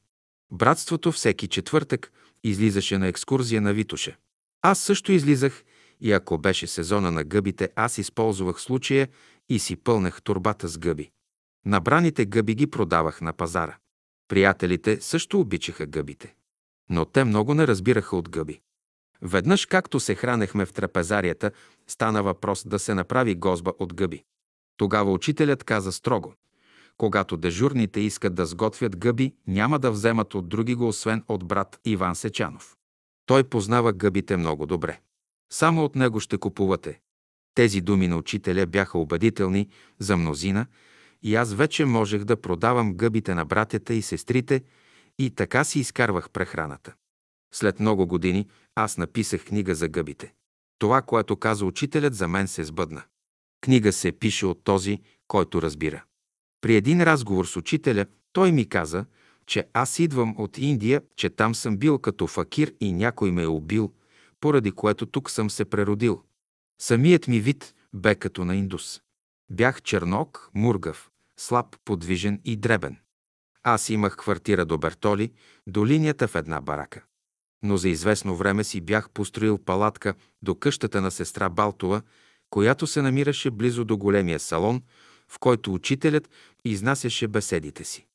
Братството 0.52 1.12
всеки 1.12 1.48
четвъртък 1.48 2.12
излизаше 2.44 2.98
на 2.98 3.08
екскурзия 3.08 3.62
на 3.62 3.74
Витоше. 3.74 4.18
Аз 4.62 4.80
също 4.80 5.12
излизах 5.12 5.64
и 6.02 6.12
ако 6.12 6.38
беше 6.38 6.68
сезона 6.68 7.12
на 7.12 7.24
гъбите, 7.24 7.70
аз 7.76 7.98
използвах 7.98 8.62
случая 8.62 9.08
и 9.50 9.60
си 9.60 9.76
пълнах 9.76 10.22
турбата 10.22 10.68
с 10.68 10.78
гъби. 10.78 11.12
Набраните 11.66 12.26
гъби 12.26 12.56
ги 12.56 12.68
продавах 12.68 13.22
на 13.22 13.34
пазара. 13.34 13.78
Приятелите 14.28 15.02
също 15.02 15.40
обичаха 15.40 15.86
гъбите. 15.86 16.36
Но 16.90 17.06
те 17.06 17.24
много 17.24 17.54
не 17.54 17.68
разбираха 17.68 18.16
от 18.16 18.30
гъби. 18.30 18.62
Веднъж, 19.22 19.66
както 19.66 20.00
се 20.00 20.16
хранехме 20.16 20.66
в 20.66 20.74
трапезарията, 20.74 21.52
стана 21.88 22.24
въпрос 22.24 22.68
да 22.68 22.80
се 22.80 22.94
направи 22.94 23.36
гозба 23.36 23.72
от 23.80 23.94
гъби. 23.94 24.24
Тогава 24.78 25.12
учителят 25.12 25.64
каза 25.64 25.92
строго. 25.92 26.34
Когато 26.98 27.38
дежурните 27.38 28.00
искат 28.00 28.36
да 28.36 28.46
сготвят 28.46 28.98
гъби, 28.98 29.34
няма 29.48 29.80
да 29.80 29.92
вземат 29.92 30.36
от 30.36 30.50
други 30.50 30.76
го, 30.76 30.88
освен 30.88 31.24
от 31.28 31.46
брат 31.46 31.80
Иван 31.86 32.16
Сечанов. 32.16 32.76
Той 33.26 33.44
познава 33.44 33.94
гъбите 33.94 34.38
много 34.38 34.66
добре. 34.66 35.00
Само 35.52 35.84
от 35.84 35.96
него 35.96 36.20
ще 36.20 36.38
купувате. 36.38 37.00
Тези 37.56 37.82
думи 37.82 38.08
на 38.08 38.18
учителя 38.18 38.66
бяха 38.66 38.98
убедителни 38.98 39.70
за 40.00 40.18
мнозина 40.18 40.66
и 41.24 41.36
аз 41.36 41.54
вече 41.54 41.86
можех 41.86 42.24
да 42.24 42.42
продавам 42.42 42.94
гъбите 42.94 43.36
на 43.36 43.46
братята 43.46 43.94
и 43.94 44.02
сестрите 44.02 44.62
и 45.20 45.30
така 45.30 45.64
си 45.64 45.80
изкарвах 45.80 46.30
прехраната. 46.30 46.94
След 47.54 47.80
много 47.80 48.08
години 48.08 48.48
аз 48.76 48.98
написах 48.98 49.46
книга 49.46 49.76
за 49.76 49.88
гъбите. 49.88 50.34
Това, 50.80 51.02
което 51.02 51.36
каза 51.36 51.66
учителят, 51.66 52.16
за 52.16 52.28
мен 52.28 52.48
се 52.48 52.64
сбъдна. 52.64 53.04
Книга 53.62 53.92
се 53.92 54.12
пише 54.12 54.46
от 54.46 54.64
този, 54.64 55.00
който 55.28 55.62
разбира. 55.62 56.04
При 56.62 56.76
един 56.76 57.04
разговор 57.04 57.46
с 57.46 57.58
учителя 57.58 58.06
той 58.34 58.52
ми 58.52 58.70
каза, 58.70 59.06
че 59.46 59.68
аз 59.74 60.00
идвам 60.00 60.36
от 60.38 60.58
Индия, 60.58 61.02
че 61.16 61.30
там 61.30 61.56
съм 61.56 61.78
бил 61.78 62.00
като 62.00 62.28
факир 62.28 62.74
и 62.80 62.94
някой 62.94 63.32
ме 63.32 63.44
е 63.44 63.48
убил, 63.48 63.94
поради 64.40 64.72
което 64.72 65.06
тук 65.06 65.32
съм 65.32 65.50
се 65.50 65.66
преродил. 65.66 66.24
Самият 66.82 67.28
ми 67.28 67.40
вид 67.40 67.76
бе 67.94 68.16
като 68.16 68.46
на 68.46 68.56
индус. 68.56 69.02
Бях 69.52 69.82
чернок, 69.82 70.50
мургав, 70.54 71.10
слаб, 71.40 71.76
подвижен 71.86 72.42
и 72.46 72.56
дребен. 72.56 72.98
Аз 73.68 73.90
имах 73.90 74.18
квартира 74.18 74.66
до 74.66 74.78
Бертоли, 74.78 75.32
до 75.68 75.88
линията 75.88 76.28
в 76.28 76.36
една 76.36 76.62
барака. 76.62 77.04
Но 77.64 77.78
за 77.78 77.90
известно 77.90 78.36
време 78.36 78.64
си 78.64 78.82
бях 78.82 79.10
построил 79.10 79.58
палатка 79.58 80.14
до 80.42 80.56
къщата 80.56 81.02
на 81.02 81.12
сестра 81.12 81.50
Балтова, 81.50 82.02
която 82.50 82.88
се 82.88 83.02
намираше 83.02 83.52
близо 83.52 83.86
до 83.86 83.98
големия 83.98 84.40
салон, 84.40 84.82
в 85.30 85.40
който 85.40 85.74
учителят 85.74 86.30
изнасяше 86.66 87.28
беседите 87.28 87.84
си. 87.84 88.06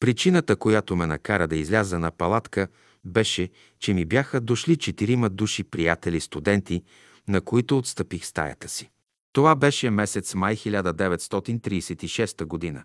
Причината, 0.00 0.56
която 0.56 0.96
ме 0.96 1.06
накара 1.06 1.48
да 1.48 1.56
изляза 1.56 1.98
на 1.98 2.10
палатка, 2.10 2.68
беше, 3.04 3.50
че 3.78 3.94
ми 3.94 4.04
бяха 4.04 4.40
дошли 4.40 4.76
четирима 4.76 5.30
души 5.30 5.64
приятели 5.64 6.20
студенти, 6.20 6.82
на 7.28 7.40
които 7.40 7.78
отстъпих 7.78 8.24
стаята 8.24 8.68
си. 8.68 8.90
Това 9.32 9.54
беше 9.54 9.90
месец 9.90 10.34
май 10.34 10.56
1936 10.56 12.44
година. 12.44 12.84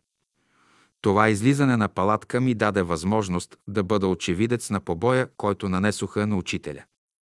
Това 1.03 1.29
излизане 1.29 1.77
на 1.77 1.89
палатка 1.89 2.41
ми 2.41 2.53
даде 2.53 2.81
възможност 2.81 3.57
да 3.67 3.83
бъда 3.83 4.07
очевидец 4.07 4.69
на 4.69 4.79
побоя, 4.79 5.29
който 5.37 5.69
нанесоха 5.69 6.27
на 6.27 6.37
учителя. 6.37 6.83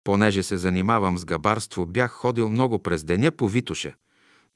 Понеже 0.05 0.43
се 0.43 0.57
занимавам 0.57 1.19
с 1.19 1.25
габарство, 1.25 1.87
бях 1.87 2.11
ходил 2.11 2.51
много 2.51 2.79
през 2.79 3.05
деня 3.05 3.31
по 3.31 3.49
Витоша 3.49 3.95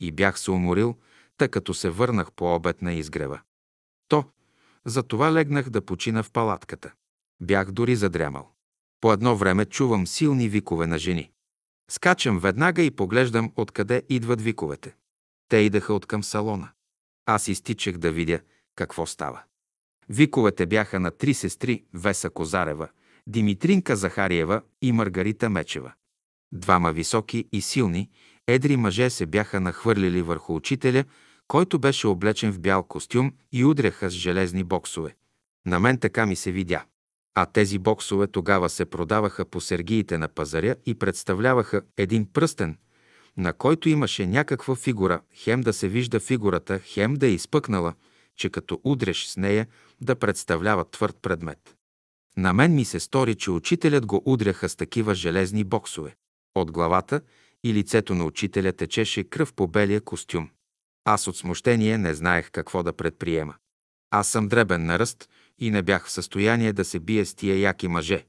и 0.01 0.12
бях 0.12 0.39
се 0.39 0.51
уморил, 0.51 0.97
тъй 1.37 1.49
като 1.49 1.75
се 1.75 1.91
върнах 1.91 2.33
по 2.33 2.55
обед 2.55 2.83
на 2.83 2.93
изгрева. 2.93 3.41
То, 4.09 4.25
за 4.87 5.03
това 5.03 5.33
легнах 5.33 5.71
да 5.71 5.81
почина 5.81 6.23
в 6.23 6.31
палатката. 6.31 6.93
Бях 7.41 7.71
дори 7.71 7.97
задрямал. 7.97 8.51
По 9.01 9.12
едно 9.12 9.37
време 9.37 9.64
чувам 9.64 10.07
силни 10.07 10.49
викове 10.49 10.87
на 10.87 10.99
жени. 10.99 11.31
Скачам 11.91 12.39
веднага 12.39 12.83
и 12.83 12.91
поглеждам 12.91 13.53
откъде 13.57 14.03
идват 14.09 14.41
виковете. 14.41 14.95
Те 15.49 15.57
идаха 15.57 15.95
от 15.95 16.07
към 16.07 16.25
салона. 16.25 16.69
Аз 17.27 17.49
изтичах 17.49 17.99
да 17.99 18.12
видя 18.12 18.41
какво 18.79 19.07
става. 19.07 19.43
Виковете 20.09 20.66
бяха 20.66 21.01
на 21.01 21.11
три 21.11 21.35
сестри 21.35 21.85
Веса 21.95 22.31
Козарева, 22.31 22.89
Димитринка 23.26 23.97
Захариева 23.97 24.62
и 24.83 24.93
Маргарита 24.93 25.51
Мечева. 25.51 25.93
Двама 26.53 26.93
високи 26.93 27.49
и 27.53 27.61
силни, 27.61 28.11
едри 28.47 28.76
мъже 28.76 29.11
се 29.11 29.26
бяха 29.26 29.61
нахвърлили 29.61 30.22
върху 30.22 30.55
учителя, 30.55 31.05
който 31.49 31.79
беше 31.79 32.07
облечен 32.07 32.53
в 32.53 32.61
бял 32.61 32.83
костюм 32.83 33.33
и 33.53 33.64
удряха 33.64 34.11
с 34.11 34.14
железни 34.14 34.64
боксове. 34.64 35.16
На 35.66 35.81
мен 35.81 35.99
така 35.99 36.26
ми 36.26 36.37
се 36.37 36.53
видя. 36.53 36.85
А 37.35 37.47
тези 37.47 37.79
боксове 37.79 38.26
тогава 38.26 38.68
се 38.68 38.85
продаваха 38.85 39.45
по 39.45 39.61
сергиите 39.61 40.18
на 40.18 40.29
пазаря 40.29 40.76
и 40.87 40.95
представляваха 40.95 41.83
един 41.97 42.33
пръстен, 42.33 42.79
на 43.37 43.53
който 43.53 43.89
имаше 43.89 44.26
някаква 44.26 44.74
фигура, 44.74 45.20
хем 45.35 45.61
да 45.61 45.72
се 45.72 45.89
вижда 45.89 46.20
фигурата, 46.20 46.79
хем 46.79 47.14
да 47.14 47.26
е 47.26 47.31
изпъкнала, 47.31 47.95
че 48.39 48.51
като 48.51 48.80
удреш 48.84 49.26
с 49.26 49.36
нея 49.36 49.66
да 50.01 50.16
представлява 50.16 50.91
твърд 50.91 51.16
предмет. 51.22 51.76
На 52.36 52.53
мен 52.53 52.74
ми 52.74 52.84
се 52.84 53.01
стори, 53.01 53.34
че 53.34 53.51
учителят 53.51 54.07
го 54.07 54.22
удряха 54.24 54.68
с 54.68 54.76
такива 54.76 55.14
железни 55.14 55.64
боксове. 55.64 56.16
От 56.55 56.72
главата 56.72 57.20
и 57.64 57.74
лицето 57.74 58.14
на 58.14 58.24
учителя 58.24 58.72
течеше 58.72 59.24
кръв 59.24 59.53
по 59.53 59.66
белия 59.66 60.01
костюм. 60.01 60.51
Аз 61.05 61.26
от 61.26 61.36
смущение 61.36 61.99
не 61.99 62.14
знаех 62.14 62.51
какво 62.51 62.82
да 62.82 62.93
предприема. 62.93 63.55
Аз 64.11 64.28
съм 64.28 64.49
дребен 64.49 64.84
на 64.84 64.99
ръст 64.99 65.28
и 65.59 65.70
не 65.70 65.82
бях 65.82 66.07
в 66.07 66.11
състояние 66.11 66.72
да 66.72 66.84
се 66.84 67.01
бие 67.01 67.24
с 67.24 67.34
тия 67.34 67.59
яки 67.59 67.89
мъже. 67.89 68.26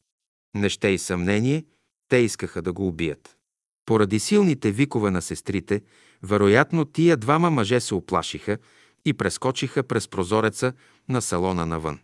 Не 0.56 0.70
ще 0.70 0.88
и 0.88 0.98
съмнение, 0.98 1.66
те 2.10 2.18
искаха 2.18 2.62
да 2.62 2.74
го 2.74 2.88
убият. 2.88 3.38
Поради 3.86 4.20
силните 4.20 4.72
викове 4.72 5.12
на 5.12 5.22
сестрите, 5.22 5.82
вероятно 6.24 6.86
тия 6.86 7.18
двама 7.18 7.50
мъже 7.50 7.80
се 7.80 7.96
оплашиха 7.96 8.58
и 9.06 9.14
прескочиха 9.14 9.84
през 9.84 10.08
прозореца 10.08 10.74
на 11.10 11.22
салона 11.22 11.66
навън. 11.66 12.00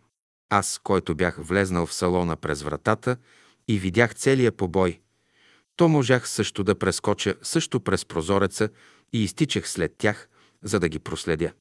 Аз, 0.49 0.79
който 0.83 1.15
бях 1.15 1.37
влезнал 1.39 1.85
в 1.85 1.93
салона 1.93 2.35
през 2.35 2.61
вратата 2.61 3.17
и 3.67 3.79
видях 3.79 4.15
целия 4.15 4.51
побой, 4.51 4.99
то 5.75 5.87
можах 5.87 6.29
също 6.29 6.63
да 6.63 6.79
прескоча 6.79 7.35
също 7.41 7.79
през 7.79 8.05
прозореца 8.05 8.69
и 9.13 9.23
изтичах 9.23 9.69
след 9.69 9.95
тях, 9.97 10.29
за 10.63 10.79
да 10.79 10.89
ги 10.89 10.99
проследя. 10.99 11.51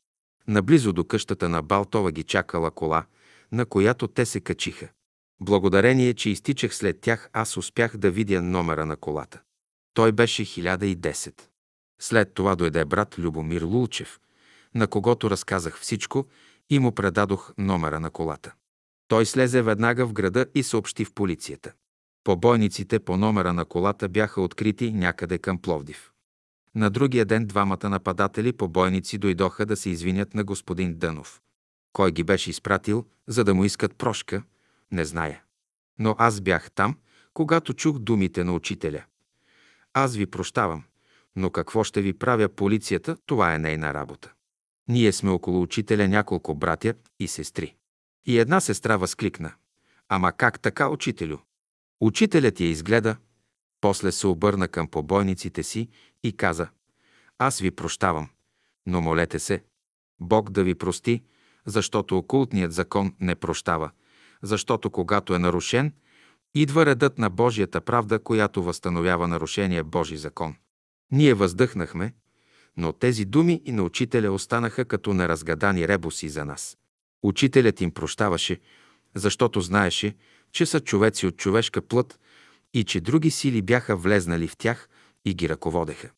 Наблизо 0.49 0.93
до 0.93 1.05
къщата 1.05 1.49
на 1.49 1.63
Балтова 1.63 2.13
ги 2.13 2.23
чакала 2.23 2.71
кола, 2.71 3.07
на 3.53 3.67
която 3.67 4.09
те 4.09 4.27
се 4.27 4.41
качиха. 4.41 4.89
Благодарение, 5.41 6.15
че 6.15 6.31
изтичах 6.31 6.75
след 6.75 7.01
тях, 7.01 7.31
аз 7.33 7.57
успях 7.57 7.97
да 7.97 8.11
видя 8.11 8.43
номера 8.43 8.87
на 8.87 8.97
колата. 8.97 9.41
Той 9.95 10.13
беше 10.13 10.45
1010. 10.45 11.41
След 12.01 12.35
това 12.35 12.57
дойде 12.57 12.85
брат 12.85 13.19
Любомир 13.19 13.63
Лулчев, 13.63 14.21
на 14.75 14.87
когото 14.87 15.31
разказах 15.31 15.79
всичко 15.79 16.27
и 16.71 16.79
му 16.79 16.93
предадох 16.93 17.53
номера 17.59 18.01
на 18.01 18.11
колата. 18.11 18.55
Той 19.09 19.27
слезе 19.27 19.63
веднага 19.63 20.07
в 20.07 20.13
града 20.13 20.47
и 20.55 20.63
съобщи 20.63 21.05
в 21.05 21.13
полицията. 21.15 21.73
Побойниците 22.25 22.99
по 22.99 23.17
номера 23.17 23.53
на 23.53 23.65
колата 23.65 24.09
бяха 24.09 24.41
открити 24.41 24.93
някъде 24.93 25.39
към 25.39 25.59
Пловдив. 25.59 26.11
На 26.75 26.91
другия 26.91 27.25
ден 27.25 27.47
двамата 27.47 27.89
нападатели 27.89 28.53
побойници 28.53 29.19
дойдоха 29.19 29.67
да 29.67 29.77
се 29.77 29.91
извинят 29.91 30.35
на 30.35 30.45
господин 30.45 30.95
Дънов. 30.95 31.41
Кой 31.93 32.13
ги 32.13 32.25
беше 32.25 32.51
изпратил, 32.51 33.07
за 33.27 33.45
да 33.45 33.55
му 33.55 33.65
искат 33.65 33.97
прошка, 33.97 34.43
не 34.93 35.05
зная. 35.05 35.43
Но 35.99 36.15
аз 36.19 36.41
бях 36.41 36.71
там, 36.71 36.97
когато 37.35 37.75
чух 37.75 37.99
думите 37.99 38.45
на 38.45 38.53
учителя. 38.53 39.05
Аз 39.93 40.17
ви 40.17 40.27
прощавам, 40.27 40.85
но 41.37 41.51
какво 41.51 41.85
ще 41.85 42.03
ви 42.03 42.13
правя 42.13 42.49
полицията, 42.49 43.17
това 43.27 43.55
е 43.55 43.59
нейна 43.59 43.95
работа. 43.95 44.33
Ние 44.89 45.13
сме 45.13 45.31
около 45.31 45.63
учителя 45.63 46.09
няколко 46.09 46.55
братя 46.55 46.95
и 47.21 47.29
сестри. 47.29 47.75
И 48.27 48.39
една 48.39 48.61
сестра 48.61 48.97
възкликна. 48.97 49.53
Ама 50.09 50.33
как 50.33 50.61
така, 50.61 50.89
учителю? 50.89 51.39
Учителят 52.01 52.61
я 52.61 52.67
изгледа, 52.67 53.17
после 53.81 54.13
се 54.13 54.27
обърна 54.27 54.69
към 54.69 54.89
побойниците 54.89 55.63
си 55.63 55.89
и 56.23 56.37
каза 56.37 56.69
Аз 57.39 57.61
ви 57.61 57.71
прощавам, 57.71 58.29
но 58.87 59.01
молете 59.01 59.39
се, 59.39 59.65
Бог 60.21 60.51
да 60.51 60.65
ви 60.65 60.75
прости, 60.75 61.23
защото 61.67 62.19
окултният 62.19 62.73
закон 62.73 63.15
не 63.21 63.35
прощава, 63.35 63.91
защото 64.43 64.91
когато 64.91 65.35
е 65.35 65.39
нарушен, 65.39 65.93
идва 66.55 66.87
редът 66.87 67.19
на 67.19 67.31
Божията 67.31 67.81
правда, 67.81 68.19
която 68.19 68.63
възстановява 68.63 69.29
нарушения 69.29 69.85
Божи 69.85 70.17
закон. 70.17 70.57
Ние 71.13 71.35
въздъхнахме, 71.35 72.15
но 72.77 72.93
тези 72.93 73.25
думи 73.25 73.63
и 73.65 73.73
на 73.73 73.83
учителя 73.83 74.33
останаха 74.33 74.85
като 74.85 75.15
неразгадани 75.15 75.89
ребуси 75.89 76.29
за 76.29 76.45
нас. 76.45 76.79
Учителят 77.23 77.81
им 77.81 77.91
прощаваше, 77.91 78.61
защото 79.15 79.61
знаеше, 79.61 80.17
че 80.53 80.67
са 80.67 80.81
човеци 80.81 81.27
от 81.27 81.37
човешка 81.37 81.83
плът 81.83 82.21
и 82.75 82.85
че 82.85 83.01
други 83.01 83.31
сили 83.31 83.63
бяха 83.63 83.97
влезнали 83.97 84.49
в 84.49 84.57
тях 84.57 84.89
и 85.25 85.35
ги 85.35 85.49
ръководеха. 85.49 86.11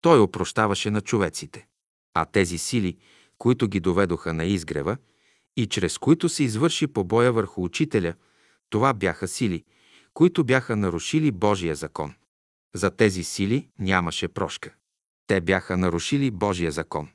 Той 0.00 0.20
опрощаваше 0.20 0.90
на 0.90 1.00
човеците. 1.00 1.66
А 2.14 2.24
тези 2.24 2.58
сили, 2.58 2.96
които 3.38 3.68
ги 3.68 3.80
доведоха 3.80 4.32
на 4.32 4.44
изгрева 4.44 4.96
и 5.56 5.66
чрез 5.66 5.98
които 5.98 6.28
се 6.28 6.44
извърши 6.44 6.86
побоя 6.86 7.32
върху 7.32 7.64
учителя, 7.64 8.14
това 8.70 8.94
бяха 8.94 9.28
сили, 9.28 9.64
които 10.14 10.44
бяха 10.44 10.76
нарушили 10.76 11.30
Божия 11.30 11.74
закон. 11.74 12.14
За 12.74 12.90
тези 12.90 13.24
сили 13.24 13.68
нямаше 13.78 14.28
прошка. 14.28 14.74
Те 15.26 15.40
бяха 15.40 15.76
нарушили 15.76 16.30
Божия 16.30 16.72
закон. 16.72 17.08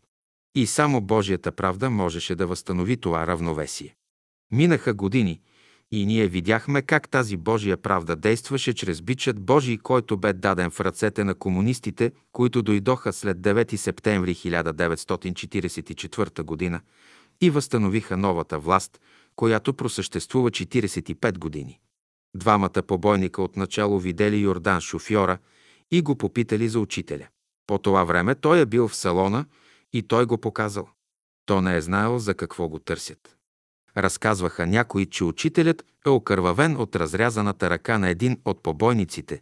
И 0.55 0.68
само 0.68 1.01
Божията 1.01 1.51
правда 1.51 1.89
можеше 1.89 2.36
да 2.36 2.47
възстанови 2.47 2.97
това 2.97 3.28
равновесие. 3.28 3.95
Минаха 4.51 4.93
години 4.93 5.41
и 5.91 6.05
ние 6.05 6.28
видяхме 6.28 6.82
как 6.82 7.10
тази 7.10 7.38
Божия 7.38 7.78
правда 7.78 8.16
действаше 8.16 8.74
чрез 8.74 9.01
бичът 9.01 9.39
Божий, 9.39 9.78
който 9.78 10.18
бе 10.18 10.34
даден 10.34 10.72
в 10.72 10.80
ръцете 10.80 11.24
на 11.24 11.36
комунистите, 11.36 12.12
които 12.32 12.62
дойдоха 12.62 13.14
след 13.14 13.38
9 13.38 13.76
септември 13.76 14.36
1944 14.36 16.43
година 16.43 16.82
и 17.41 17.49
възстановиха 17.49 18.18
новата 18.18 18.60
власт, 18.60 19.01
която 19.36 19.74
просъществува 19.74 20.51
45 20.51 21.38
години. 21.38 21.80
Двамата 22.36 22.84
побойника 22.88 23.41
отначало 23.41 23.99
видели 23.99 24.38
Йордан 24.38 24.82
шофьора 24.82 25.38
и 25.91 26.01
го 26.01 26.16
попитали 26.16 26.70
за 26.70 26.80
учителя. 26.80 27.28
По 27.68 27.78
това 27.78 28.03
време 28.03 28.36
той 28.36 28.59
е 28.59 28.65
бил 28.65 28.88
в 28.88 28.95
салона 28.95 29.45
и 29.93 30.03
той 30.03 30.26
го 30.26 30.38
показал. 30.38 30.89
То 31.45 31.61
не 31.61 31.78
е 31.78 31.82
знаел 31.82 32.20
за 32.20 32.34
какво 32.34 32.70
го 32.70 32.80
търсят. 32.80 33.38
Разказваха 33.97 34.68
някои, 34.68 35.05
че 35.05 35.24
учителят 35.24 35.86
е 36.05 36.09
окървавен 36.09 36.78
от 36.78 36.95
разрязаната 36.95 37.70
ръка 37.70 37.97
на 37.97 38.09
един 38.09 38.41
от 38.45 38.63
побойниците, 38.63 39.41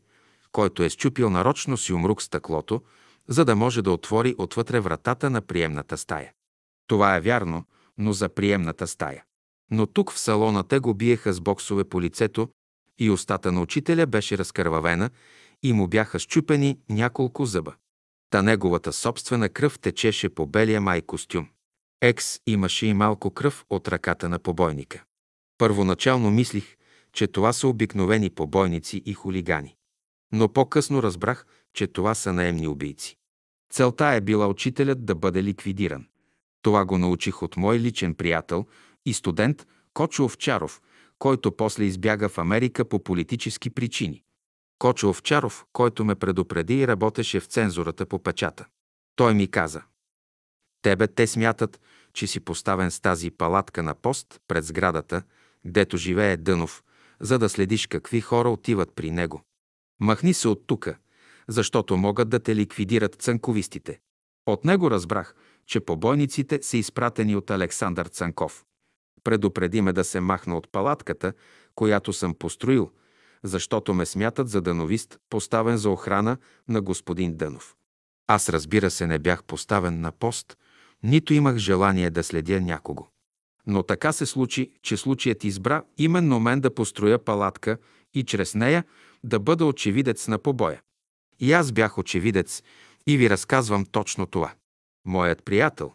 който 0.52 0.84
е 0.84 0.90
щупил 0.90 1.30
нарочно 1.30 1.78
си 1.78 1.94
умрук 1.94 2.22
стъклото, 2.22 2.82
за 3.28 3.46
да 3.46 3.56
може 3.56 3.82
да 3.82 3.92
отвори 3.92 4.36
отвътре 4.38 4.80
вратата 4.80 5.30
на 5.30 5.42
приемната 5.42 5.98
стая. 5.98 6.32
Това 6.88 7.16
е 7.16 7.22
вярно, 7.22 7.66
но 7.98 8.14
за 8.14 8.30
приемната 8.30 8.88
стая. 8.88 9.24
Но 9.72 9.86
тук 9.86 10.12
в 10.12 10.20
салона 10.20 10.64
те 10.64 10.80
го 10.80 10.94
биеха 10.94 11.34
с 11.34 11.42
боксове 11.42 11.84
по 11.84 12.02
лицето 12.02 12.50
и 13.00 13.10
устата 13.10 13.52
на 13.52 13.62
учителя 13.62 14.06
беше 14.08 14.38
разкървавена 14.38 15.10
и 15.64 15.74
му 15.74 15.88
бяха 15.88 16.20
щупени 16.20 16.78
няколко 16.90 17.46
зъба. 17.46 17.74
Та 18.36 18.42
неговата 18.42 18.94
собствена 18.94 19.50
кръв 19.50 19.80
течеше 19.80 20.30
по 20.30 20.46
белия 20.46 20.82
май 20.82 21.02
костюм. 21.02 21.48
Екс 22.02 22.40
имаше 22.48 22.86
и 22.86 22.94
малко 22.94 23.32
кръв 23.32 23.66
от 23.70 23.88
ръката 23.88 24.30
на 24.30 24.40
побойника. 24.40 25.04
Първоначално 25.58 26.32
мислих, 26.32 26.76
че 27.14 27.28
това 27.28 27.54
са 27.54 27.68
обикновени 27.68 28.30
побойници 28.30 29.02
и 29.06 29.14
хулигани. 29.14 29.76
Но 30.32 30.54
по-късно 30.54 31.04
разбрах, 31.04 31.46
че 31.74 31.88
това 31.88 32.16
са 32.16 32.34
наемни 32.34 32.68
убийци. 32.68 33.18
Целта 33.74 34.06
е 34.06 34.22
била 34.22 34.48
учителят 34.48 35.06
да 35.06 35.16
бъде 35.16 35.44
ликвидиран. 35.44 36.06
Това 36.62 36.86
го 36.86 36.98
научих 36.98 37.44
от 37.44 37.58
мой 37.58 37.80
личен 37.80 38.16
приятел 38.16 38.66
и 39.06 39.14
студент 39.14 39.68
Кочо 39.94 40.26
Овчаров, 40.26 40.82
който 41.20 41.52
после 41.52 41.84
избяга 41.84 42.30
в 42.30 42.38
Америка 42.38 42.86
по 42.86 43.04
политически 43.04 43.70
причини. 43.70 44.24
Кочо 44.80 45.10
Овчаров, 45.10 45.66
който 45.74 46.06
ме 46.06 46.16
предупреди 46.16 46.80
и 46.80 46.88
работеше 46.88 47.40
в 47.40 47.46
цензурата 47.46 48.06
по 48.06 48.20
печата. 48.20 48.66
Той 49.16 49.34
ми 49.34 49.48
каза– 49.48 49.82
Тебе 50.86 51.08
те 51.08 51.28
смятат, 51.28 51.82
че 52.14 52.28
си 52.28 52.40
поставен 52.40 52.92
с 52.92 53.00
тази 53.00 53.32
палатка 53.32 53.84
на 53.84 53.96
пост 53.96 54.42
пред 54.48 54.66
сградата, 54.66 55.24
гдето 55.66 55.98
живее 55.98 56.38
Дънов, 56.38 56.84
за 57.20 57.40
да 57.40 57.50
следиш 57.50 57.88
какви 57.88 58.22
хора 58.22 58.50
отиват 58.50 58.94
при 58.96 59.12
него. 59.12 59.42
Махни 60.00 60.34
се 60.34 60.48
от 60.48 60.68
тука, 60.68 60.98
защото 61.48 61.98
могат 61.98 62.30
да 62.30 62.40
те 62.40 62.56
ликвидират 62.56 63.16
цънковистите. 63.16 64.00
От 64.46 64.66
него 64.66 64.92
разбрах, 64.92 65.36
че 65.66 65.80
побойниците 65.80 66.60
са 66.62 66.78
изпратени 66.78 67.36
от 67.36 67.50
Александър 67.52 68.06
Цанков. 68.06 68.66
Предупреди 69.24 69.82
ме 69.82 69.94
да 69.94 70.04
се 70.04 70.20
махна 70.20 70.58
от 70.58 70.72
палатката, 70.72 71.34
която 71.76 72.14
съм 72.14 72.34
построил, 72.34 72.92
защото 73.46 73.94
ме 73.94 74.06
смятат 74.06 74.50
за 74.50 74.62
дъновист, 74.62 75.18
поставен 75.30 75.78
за 75.78 75.90
охрана 75.90 76.38
на 76.68 76.82
господин 76.82 77.38
Дънов. 77.38 77.76
Аз 78.28 78.50
разбира 78.50 78.92
се 78.92 79.08
не 79.08 79.20
бях 79.20 79.44
поставен 79.44 80.02
на 80.02 80.12
пост, 80.12 80.58
нито 81.04 81.34
имах 81.34 81.58
желание 81.58 82.10
да 82.10 82.24
следя 82.24 82.62
някого. 82.62 83.08
Но 83.68 83.84
така 83.84 84.12
се 84.12 84.26
случи, 84.26 84.72
че 84.82 84.98
случаят 84.98 85.44
избра 85.44 85.84
именно 85.98 86.40
мен 86.40 86.62
да 86.62 86.76
построя 86.76 87.20
палатка 87.20 87.78
и 88.14 88.24
чрез 88.24 88.56
нея 88.56 88.84
да 89.24 89.40
бъда 89.40 89.66
очевидец 89.66 90.28
на 90.28 90.38
побоя. 90.38 90.82
И 91.40 91.54
аз 91.54 91.72
бях 91.72 91.98
очевидец 91.98 92.64
и 93.08 93.18
ви 93.18 93.30
разказвам 93.30 93.86
точно 93.86 94.26
това. 94.26 94.54
Моят 95.06 95.44
приятел, 95.44 95.92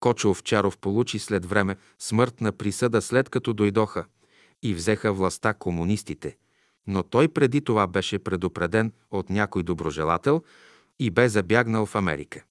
Кочо 0.00 0.30
Овчаров, 0.30 0.78
получи 0.78 1.18
след 1.18 1.46
време 1.46 1.76
смъртна 1.98 2.52
присъда, 2.52 3.02
след 3.02 3.28
като 3.28 3.52
дойдоха 3.52 4.04
и 4.62 4.74
взеха 4.74 5.12
властта 5.12 5.54
комунистите, 5.54 6.36
но 6.86 7.02
той 7.02 7.28
преди 7.28 7.60
това 7.60 7.86
беше 7.86 8.18
предупреден 8.18 8.92
от 9.10 9.30
някой 9.30 9.62
доброжелател 9.62 10.42
и 10.98 11.10
бе 11.10 11.28
забягнал 11.28 11.86
в 11.86 11.94
Америка. 11.94 12.44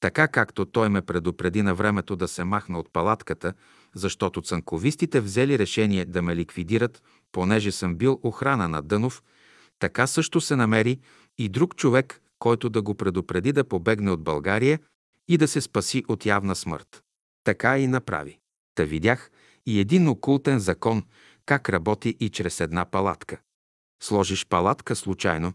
Така 0.00 0.28
както 0.28 0.64
той 0.64 0.88
ме 0.88 1.02
предупреди 1.02 1.62
на 1.62 1.74
времето 1.74 2.16
да 2.16 2.28
се 2.28 2.44
махна 2.44 2.78
от 2.78 2.92
палатката, 2.92 3.54
защото 3.94 4.42
цанковистите 4.42 5.20
взели 5.20 5.58
решение 5.58 6.04
да 6.04 6.22
ме 6.22 6.36
ликвидират, 6.36 7.02
понеже 7.32 7.72
съм 7.72 7.96
бил 7.96 8.20
охрана 8.22 8.68
на 8.68 8.82
Дънов, 8.82 9.22
така 9.78 10.06
също 10.06 10.40
се 10.40 10.56
намери 10.56 11.00
и 11.38 11.48
друг 11.48 11.76
човек, 11.76 12.20
който 12.38 12.68
да 12.68 12.82
го 12.82 12.94
предупреди 12.94 13.52
да 13.52 13.64
побегне 13.64 14.10
от 14.10 14.22
България 14.22 14.78
и 15.28 15.36
да 15.38 15.48
се 15.48 15.60
спаси 15.60 16.04
от 16.08 16.26
явна 16.26 16.56
смърт. 16.56 17.02
Така 17.44 17.78
и 17.78 17.86
направи. 17.86 18.38
Та 18.74 18.84
видях 18.84 19.30
и 19.66 19.80
един 19.80 20.08
окултен 20.08 20.58
закон, 20.58 21.04
как 21.46 21.68
работи 21.68 22.16
и 22.20 22.30
чрез 22.30 22.60
една 22.60 22.84
палатка. 22.84 23.40
Сложиш 24.00 24.46
палатка 24.46 24.96
случайно, 24.96 25.52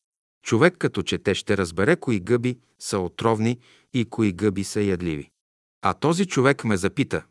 Човек 0.42 0.74
като 0.78 1.02
чете 1.02 1.34
ще 1.34 1.56
разбере 1.56 1.96
кои 1.96 2.20
гъби 2.20 2.58
са 2.78 2.98
отровни 2.98 3.58
и 3.92 4.04
кои 4.04 4.32
гъби 4.32 4.64
са 4.64 4.80
ядливи. 4.80 5.30
А 5.82 5.94
този 5.94 6.26
човек 6.26 6.64
ме 6.64 6.76
запита, 6.76 7.24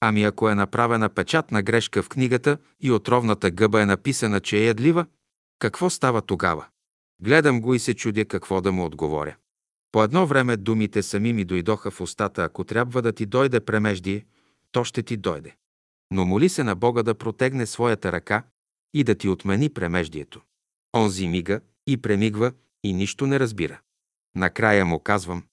ами 0.00 0.24
ако 0.24 0.48
е 0.48 0.54
направена 0.54 1.08
печатна 1.08 1.62
грешка 1.62 2.02
в 2.02 2.08
книгата 2.08 2.58
и 2.80 2.90
отровната 2.90 3.50
гъба 3.50 3.82
е 3.82 3.86
написана, 3.86 4.40
че 4.40 4.58
е 4.58 4.64
ядлива, 4.64 5.06
какво 5.58 5.90
става 5.90 6.22
тогава? 6.22 6.66
Гледам 7.22 7.60
го 7.60 7.74
и 7.74 7.78
се 7.78 7.94
чудя 7.94 8.24
какво 8.24 8.60
да 8.60 8.72
му 8.72 8.84
отговоря. 8.84 9.36
По 9.94 10.04
едно 10.04 10.26
време 10.26 10.56
думите 10.56 11.02
сами 11.02 11.32
ми 11.32 11.44
дойдоха 11.44 11.90
в 11.90 12.00
устата, 12.00 12.44
ако 12.44 12.64
трябва 12.64 13.02
да 13.02 13.12
ти 13.12 13.26
дойде 13.26 13.60
премеждие, 13.60 14.24
то 14.72 14.84
ще 14.84 15.02
ти 15.02 15.16
дойде 15.16 15.56
но 16.14 16.24
моли 16.24 16.48
се 16.48 16.64
на 16.64 16.74
Бога 16.74 17.02
да 17.02 17.14
протегне 17.14 17.66
своята 17.66 18.12
ръка 18.12 18.42
и 18.94 19.04
да 19.04 19.14
ти 19.14 19.28
отмени 19.28 19.68
премеждието. 19.68 20.40
Онзи 20.96 21.28
мига 21.28 21.60
и 21.86 21.96
премигва 21.96 22.52
и 22.82 22.92
нищо 22.92 23.26
не 23.26 23.40
разбира. 23.40 23.80
Накрая 24.36 24.84
му 24.84 25.00
казвам, 25.00 25.44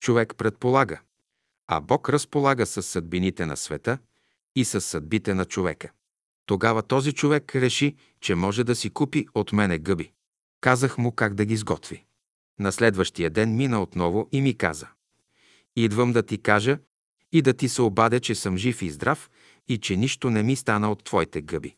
човек 0.00 0.34
предполага, 0.36 1.00
а 1.66 1.80
Бог 1.80 2.08
разполага 2.08 2.66
с 2.66 2.82
съдбините 2.82 3.46
на 3.46 3.56
света 3.56 3.98
и 4.56 4.64
с 4.64 4.80
съдбите 4.80 5.34
на 5.34 5.44
човека. 5.44 5.90
Тогава 6.46 6.82
този 6.82 7.12
човек 7.12 7.56
реши, 7.56 7.96
че 8.20 8.34
може 8.34 8.64
да 8.64 8.74
си 8.74 8.90
купи 8.90 9.26
от 9.34 9.52
мене 9.52 9.78
гъби. 9.78 10.12
Казах 10.60 10.98
му 10.98 11.12
как 11.12 11.34
да 11.34 11.44
ги 11.44 11.56
сготви. 11.56 12.04
На 12.60 12.72
следващия 12.72 13.30
ден 13.30 13.56
мина 13.56 13.82
отново 13.82 14.28
и 14.32 14.40
ми 14.40 14.58
каза. 14.58 14.88
Идвам 15.76 16.12
да 16.12 16.22
ти 16.22 16.38
кажа 16.38 16.78
и 17.32 17.42
да 17.42 17.54
ти 17.54 17.68
се 17.68 17.82
обадя, 17.82 18.20
че 18.20 18.34
съм 18.34 18.56
жив 18.56 18.82
и 18.82 18.90
здрав 18.90 19.30
и 19.68 19.78
че 19.78 19.96
нищо 19.96 20.30
не 20.30 20.42
ми 20.42 20.56
стана 20.56 20.90
от 20.90 21.04
твоите 21.04 21.42
гъби. 21.42 21.76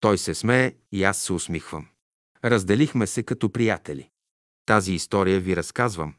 Той 0.00 0.18
се 0.18 0.34
смее 0.34 0.74
и 0.92 1.04
аз 1.04 1.18
се 1.18 1.32
усмихвам. 1.32 1.86
Разделихме 2.44 3.06
се 3.06 3.22
като 3.22 3.50
приятели. 3.50 4.08
Тази 4.66 4.92
история 4.92 5.40
ви 5.40 5.56
разказвам, 5.56 6.14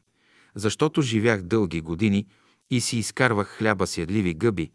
защото 0.54 1.02
живях 1.02 1.42
дълги 1.42 1.80
години 1.80 2.26
и 2.70 2.80
си 2.80 2.98
изкарвах 2.98 3.48
хляба 3.48 3.86
с 3.86 3.98
ядливи 3.98 4.34
гъби, 4.34 4.70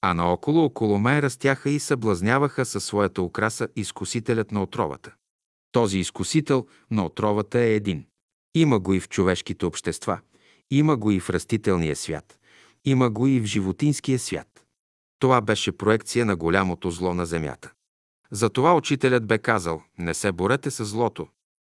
а 0.00 0.14
наоколо 0.14 0.64
около 0.64 0.98
мен 0.98 1.20
растяха 1.20 1.70
и 1.70 1.78
съблазняваха 1.78 2.64
със 2.64 2.84
своята 2.84 3.22
украса 3.22 3.68
изкусителят 3.76 4.52
на 4.52 4.62
отровата. 4.62 5.14
Този 5.72 5.98
изкусител 5.98 6.66
на 6.90 7.06
отровата 7.06 7.58
е 7.60 7.74
един. 7.74 8.04
Има 8.56 8.78
го 8.78 8.94
и 8.94 9.00
в 9.00 9.08
човешките 9.08 9.66
общества, 9.66 10.20
има 10.70 10.96
го 10.96 11.10
и 11.10 11.20
в 11.20 11.30
растителния 11.30 11.96
свят, 11.96 12.38
има 12.84 13.10
го 13.10 13.26
и 13.26 13.40
в 13.40 13.44
животинския 13.44 14.18
свят. 14.18 14.64
Това 15.18 15.40
беше 15.40 15.72
проекция 15.72 16.26
на 16.26 16.36
голямото 16.36 16.90
зло 16.90 17.14
на 17.14 17.26
земята. 17.26 17.72
Затова 18.30 18.74
учителят 18.74 19.26
бе 19.26 19.38
казал, 19.38 19.82
не 19.98 20.14
се 20.14 20.32
борете 20.32 20.70
с 20.70 20.84
злото. 20.84 21.28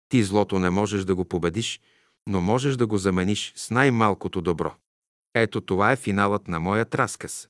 Ти 0.08 0.22
злото 0.22 0.58
не 0.58 0.70
можеш 0.70 1.04
да 1.04 1.14
го 1.14 1.24
победиш, 1.24 1.80
но 2.26 2.40
можеш 2.40 2.76
да 2.76 2.86
го 2.86 2.98
замениш 2.98 3.52
с 3.56 3.70
най-малкото 3.70 4.40
добро. 4.40 4.74
Ето 5.34 5.60
това 5.60 5.92
е 5.92 5.96
финалът 5.96 6.48
на 6.48 6.60
моят 6.60 6.94
разказ. 6.94 7.48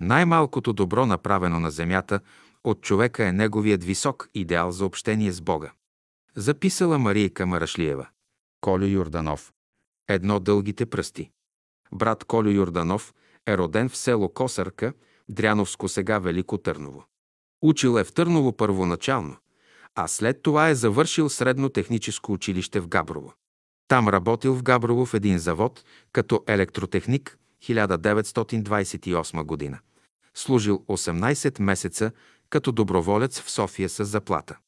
Най-малкото 0.00 0.72
добро, 0.72 1.06
направено 1.06 1.60
на 1.60 1.70
земята 1.70 2.20
от 2.64 2.82
човека 2.82 3.26
е 3.26 3.32
неговият 3.32 3.84
висок 3.84 4.28
идеал 4.34 4.72
за 4.72 4.86
общение 4.86 5.32
с 5.32 5.40
Бога. 5.40 5.72
Записала 6.36 6.98
Марийка 6.98 7.46
Марашлиева. 7.46 8.08
Колю 8.60 8.86
Юрданов. 8.86 9.52
Едно 10.08 10.40
дългите 10.40 10.86
пръсти. 10.86 11.30
Брат 11.92 12.24
Колю 12.24 12.50
Юрданов 12.50 13.14
е 13.46 13.58
роден 13.58 13.88
в 13.88 13.96
село 13.96 14.28
Косърка, 14.28 14.92
Дряновско 15.28 15.88
сега 15.88 16.18
Велико 16.18 16.58
Търново. 16.58 17.04
Учил 17.62 17.98
е 17.98 18.04
в 18.04 18.12
Търново 18.12 18.52
първоначално, 18.52 19.36
а 19.94 20.08
след 20.08 20.42
това 20.42 20.68
е 20.68 20.74
завършил 20.74 21.28
средно 21.28 21.68
техническо 21.68 22.32
училище 22.32 22.80
в 22.80 22.88
Габрово. 22.88 23.32
Там 23.88 24.08
работил 24.08 24.54
в 24.54 24.62
Габрово 24.62 25.06
в 25.06 25.14
един 25.14 25.38
завод 25.38 25.84
като 26.12 26.44
електротехник 26.46 27.38
1928 27.62 29.42
година. 29.42 29.78
Служил 30.34 30.84
18 30.88 31.60
месеца 31.60 32.12
като 32.50 32.72
доброволец 32.72 33.40
в 33.40 33.50
София 33.50 33.88
с 33.88 34.04
заплата. 34.04 34.58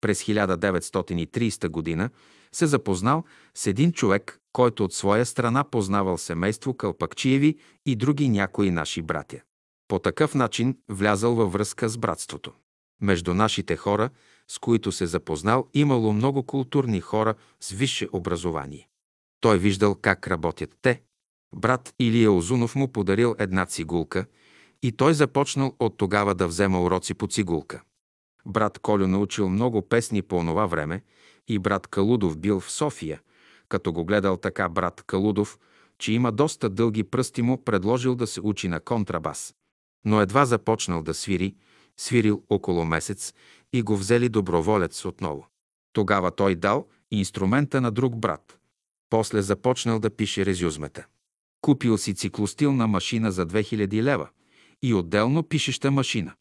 През 0.00 0.22
1930 0.24 1.68
година 1.68 2.10
се 2.52 2.66
запознал 2.66 3.24
с 3.54 3.66
един 3.66 3.92
човек, 3.92 4.40
който 4.52 4.84
от 4.84 4.94
своя 4.94 5.26
страна 5.26 5.64
познавал 5.64 6.18
семейство 6.18 6.74
Кълпакчиеви 6.74 7.58
и 7.86 7.96
други 7.96 8.28
някои 8.28 8.70
наши 8.70 9.02
братя. 9.02 9.40
По 9.88 9.98
такъв 9.98 10.34
начин 10.34 10.76
влязал 10.88 11.34
във 11.34 11.52
връзка 11.52 11.88
с 11.88 11.98
братството. 11.98 12.52
Между 13.00 13.34
нашите 13.34 13.76
хора, 13.76 14.10
с 14.48 14.58
които 14.58 14.92
се 14.92 15.06
запознал, 15.06 15.68
имало 15.74 16.12
много 16.12 16.42
културни 16.42 17.00
хора 17.00 17.34
с 17.60 17.70
висше 17.70 18.08
образование. 18.12 18.88
Той 19.40 19.58
виждал 19.58 19.94
как 19.94 20.28
работят 20.28 20.70
те. 20.82 21.02
Брат 21.54 21.94
Илия 21.98 22.32
Озунов 22.32 22.74
му 22.74 22.88
подарил 22.92 23.34
една 23.38 23.66
цигулка 23.66 24.26
и 24.82 24.92
той 24.92 25.14
започнал 25.14 25.76
от 25.78 25.96
тогава 25.96 26.34
да 26.34 26.48
взема 26.48 26.82
уроци 26.82 27.14
по 27.14 27.26
цигулка. 27.26 27.82
Брат 28.46 28.78
Колю 28.78 29.06
научил 29.06 29.48
много 29.48 29.82
песни 29.82 30.22
по 30.22 30.36
онова 30.36 30.66
време 30.66 31.02
и 31.48 31.58
брат 31.58 31.86
Калудов 31.86 32.38
бил 32.38 32.60
в 32.60 32.70
София. 32.70 33.20
Като 33.68 33.92
го 33.92 34.04
гледал 34.04 34.36
така 34.36 34.68
брат 34.68 35.02
Калудов, 35.06 35.58
че 35.98 36.12
има 36.12 36.32
доста 36.32 36.70
дълги 36.70 37.04
пръсти 37.04 37.42
му, 37.42 37.64
предложил 37.64 38.14
да 38.14 38.26
се 38.26 38.40
учи 38.40 38.68
на 38.68 38.80
контрабас. 38.80 39.54
Но 40.04 40.20
едва 40.20 40.44
започнал 40.44 41.02
да 41.02 41.14
свири, 41.14 41.54
свирил 41.96 42.42
около 42.48 42.84
месец 42.84 43.34
и 43.72 43.82
го 43.82 43.96
взели 43.96 44.28
доброволец 44.28 45.04
отново. 45.04 45.46
Тогава 45.92 46.30
той 46.30 46.54
дал 46.54 46.86
инструмента 47.10 47.80
на 47.80 47.90
друг 47.90 48.16
брат. 48.16 48.58
После 49.10 49.42
започнал 49.42 49.98
да 49.98 50.10
пише 50.10 50.46
резюзмета. 50.46 51.06
Купил 51.60 51.98
си 51.98 52.14
циклостилна 52.14 52.86
машина 52.86 53.32
за 53.32 53.46
2000 53.46 54.02
лева 54.02 54.28
и 54.82 54.94
отделно 54.94 55.42
пишеща 55.42 55.90
машина. 55.90 56.34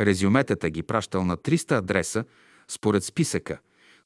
Резюметата 0.00 0.70
ги 0.70 0.82
пращал 0.82 1.24
на 1.24 1.36
300 1.36 1.78
адреса 1.78 2.24
според 2.68 3.04
списъка, 3.04 3.58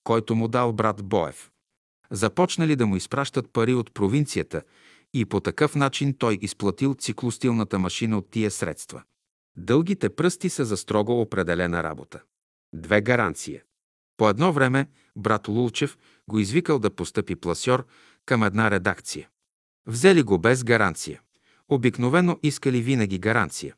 който 0.05 0.35
му 0.35 0.49
дал 0.49 0.73
брат 0.73 1.05
Боев. 1.05 1.51
Започнали 2.11 2.77
да 2.77 2.87
му 2.87 2.97
изпращат 2.97 3.53
пари 3.53 3.75
от 3.75 3.95
провинцията 3.95 4.63
и 5.15 5.25
по 5.25 5.41
такъв 5.41 5.75
начин 5.75 6.15
той 6.19 6.39
изплатил 6.43 6.95
циклостилната 6.95 7.79
машина 7.79 8.19
от 8.19 8.31
тия 8.31 8.51
средства. 8.51 9.03
Дългите 9.57 10.09
пръсти 10.09 10.49
са 10.49 10.65
за 10.65 10.77
строго 10.77 11.21
определена 11.21 11.83
работа. 11.83 12.23
Две 12.75 13.01
гаранция. 13.01 13.63
По 14.17 14.29
едно 14.29 14.53
време 14.53 14.89
брат 15.17 15.49
Лулчев 15.49 15.99
го 16.29 16.39
извикал 16.39 16.79
да 16.79 16.91
постъпи 16.91 17.37
пласьор 17.37 17.87
към 18.27 18.43
една 18.43 18.71
редакция. 18.71 19.29
Взели 19.87 20.23
го 20.23 20.39
без 20.39 20.65
гаранция. 20.65 21.21
Обикновено 21.69 22.39
искали 22.43 22.83
винаги 22.83 23.19
гаранция. 23.19 23.75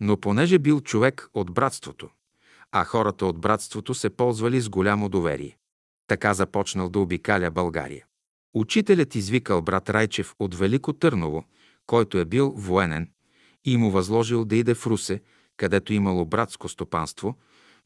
Но 0.00 0.20
понеже 0.20 0.58
бил 0.58 0.80
човек 0.80 1.28
от 1.34 1.52
братството, 1.52 2.10
а 2.72 2.84
хората 2.84 3.26
от 3.26 3.40
братството 3.40 3.94
се 3.94 4.10
ползвали 4.10 4.60
с 4.60 4.68
голямо 4.68 5.08
доверие. 5.08 5.56
Така 6.06 6.34
започнал 6.34 6.88
да 6.88 6.98
обикаля 6.98 7.50
България. 7.50 8.06
Учителят 8.54 9.14
извикал 9.14 9.62
брат 9.62 9.90
Райчев 9.90 10.34
от 10.38 10.54
Велико 10.54 10.92
Търново, 10.92 11.44
който 11.86 12.18
е 12.18 12.24
бил 12.24 12.50
военен, 12.56 13.10
и 13.64 13.76
му 13.76 13.90
възложил 13.90 14.44
да 14.44 14.56
иде 14.56 14.74
в 14.74 14.86
Русе, 14.86 15.22
където 15.56 15.92
имало 15.92 16.24
братско 16.24 16.68
стопанство, 16.68 17.36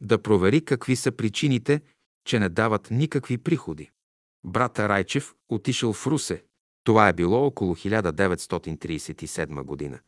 да 0.00 0.22
провери 0.22 0.64
какви 0.64 0.96
са 0.96 1.12
причините, 1.12 1.80
че 2.24 2.38
не 2.38 2.48
дават 2.48 2.88
никакви 2.90 3.38
приходи. 3.38 3.90
Брата 4.44 4.88
Райчев 4.88 5.34
отишъл 5.48 5.92
в 5.92 6.06
Русе. 6.06 6.44
Това 6.84 7.08
е 7.08 7.12
било 7.12 7.46
около 7.46 7.74
1937 7.74 9.62
година. 9.62 9.98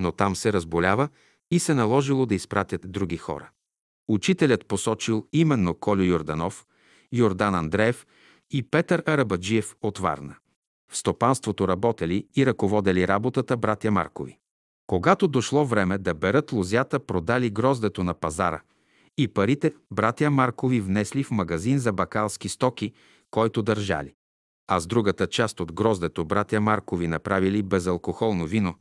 Но 0.00 0.12
там 0.12 0.36
се 0.36 0.52
разболява 0.52 1.08
и 1.50 1.58
се 1.58 1.74
наложило 1.74 2.26
да 2.26 2.34
изпратят 2.34 2.92
други 2.92 3.16
хора. 3.16 3.50
Учителят 4.08 4.66
посочил 4.66 5.26
именно 5.32 5.74
Колю 5.74 6.02
Йорданов, 6.02 6.66
Йордан 7.12 7.54
Андреев 7.54 8.06
и 8.50 8.62
Петър 8.62 9.02
Арабаджиев 9.06 9.76
от 9.82 9.98
Варна. 9.98 10.34
В 10.90 10.96
стопанството 10.96 11.68
работели 11.68 12.26
и 12.36 12.46
ръководели 12.46 13.08
работата 13.08 13.56
братя 13.56 13.90
Маркови. 13.90 14.38
Когато 14.86 15.28
дошло 15.28 15.64
време 15.64 15.98
да 15.98 16.14
берат 16.14 16.52
лозята, 16.52 17.00
продали 17.00 17.50
гроздето 17.50 18.04
на 18.04 18.14
пазара 18.14 18.60
и 19.18 19.28
парите 19.28 19.74
братя 19.90 20.30
Маркови 20.30 20.80
внесли 20.80 21.22
в 21.24 21.30
магазин 21.30 21.78
за 21.78 21.92
бакалски 21.92 22.48
стоки, 22.48 22.92
който 23.30 23.62
държали. 23.62 24.14
А 24.68 24.80
с 24.80 24.86
другата 24.86 25.26
част 25.26 25.60
от 25.60 25.72
гроздето 25.72 26.24
братя 26.24 26.60
Маркови 26.60 27.06
направили 27.06 27.62
безалкохолно 27.62 28.46
вино, 28.46 28.74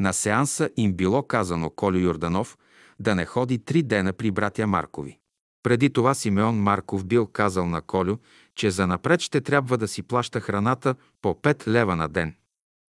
На 0.00 0.12
сеанса 0.12 0.70
им 0.76 0.94
било 0.94 1.22
казано 1.22 1.70
Колю 1.70 1.98
Йорданов 1.98 2.58
да 3.00 3.14
не 3.14 3.26
ходи 3.26 3.58
три 3.58 3.82
дена 3.82 4.12
при 4.12 4.30
братя 4.30 4.66
Маркови. 4.66 5.18
Преди 5.62 5.90
това 5.90 6.14
Симеон 6.14 6.56
Марков 6.56 7.04
бил 7.04 7.26
казал 7.26 7.66
на 7.66 7.82
Колю, 7.82 8.16
че 8.54 8.70
за 8.70 8.86
напред 8.86 9.20
ще 9.20 9.40
трябва 9.40 9.78
да 9.78 9.88
си 9.88 10.02
плаща 10.02 10.40
храната 10.40 10.94
по 11.22 11.34
5 11.34 11.66
лева 11.66 11.96
на 11.96 12.08
ден. 12.08 12.34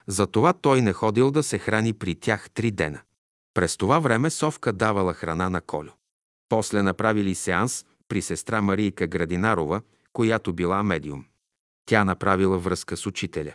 Затова 0.07 0.53
той 0.53 0.83
не 0.83 0.93
ходил 0.93 1.31
да 1.31 1.43
се 1.43 1.59
храни 1.59 1.93
при 1.93 2.15
тях 2.15 2.51
три 2.51 2.71
дена. 2.71 3.01
През 3.55 3.77
това 3.77 3.99
време 3.99 4.31
Совка 4.31 4.73
давала 4.73 5.15
храна 5.15 5.51
на 5.51 5.61
Колю. 5.61 5.91
После 6.49 6.83
направили 6.83 7.35
сеанс 7.35 7.85
при 8.09 8.23
сестра 8.23 8.63
Марийка 8.63 9.07
Градинарова, 9.07 9.83
която 10.13 10.53
била 10.53 10.83
медиум. 10.83 11.25
Тя 11.87 12.05
направила 12.05 12.59
връзка 12.59 12.97
с 12.97 13.07
учителя. 13.07 13.55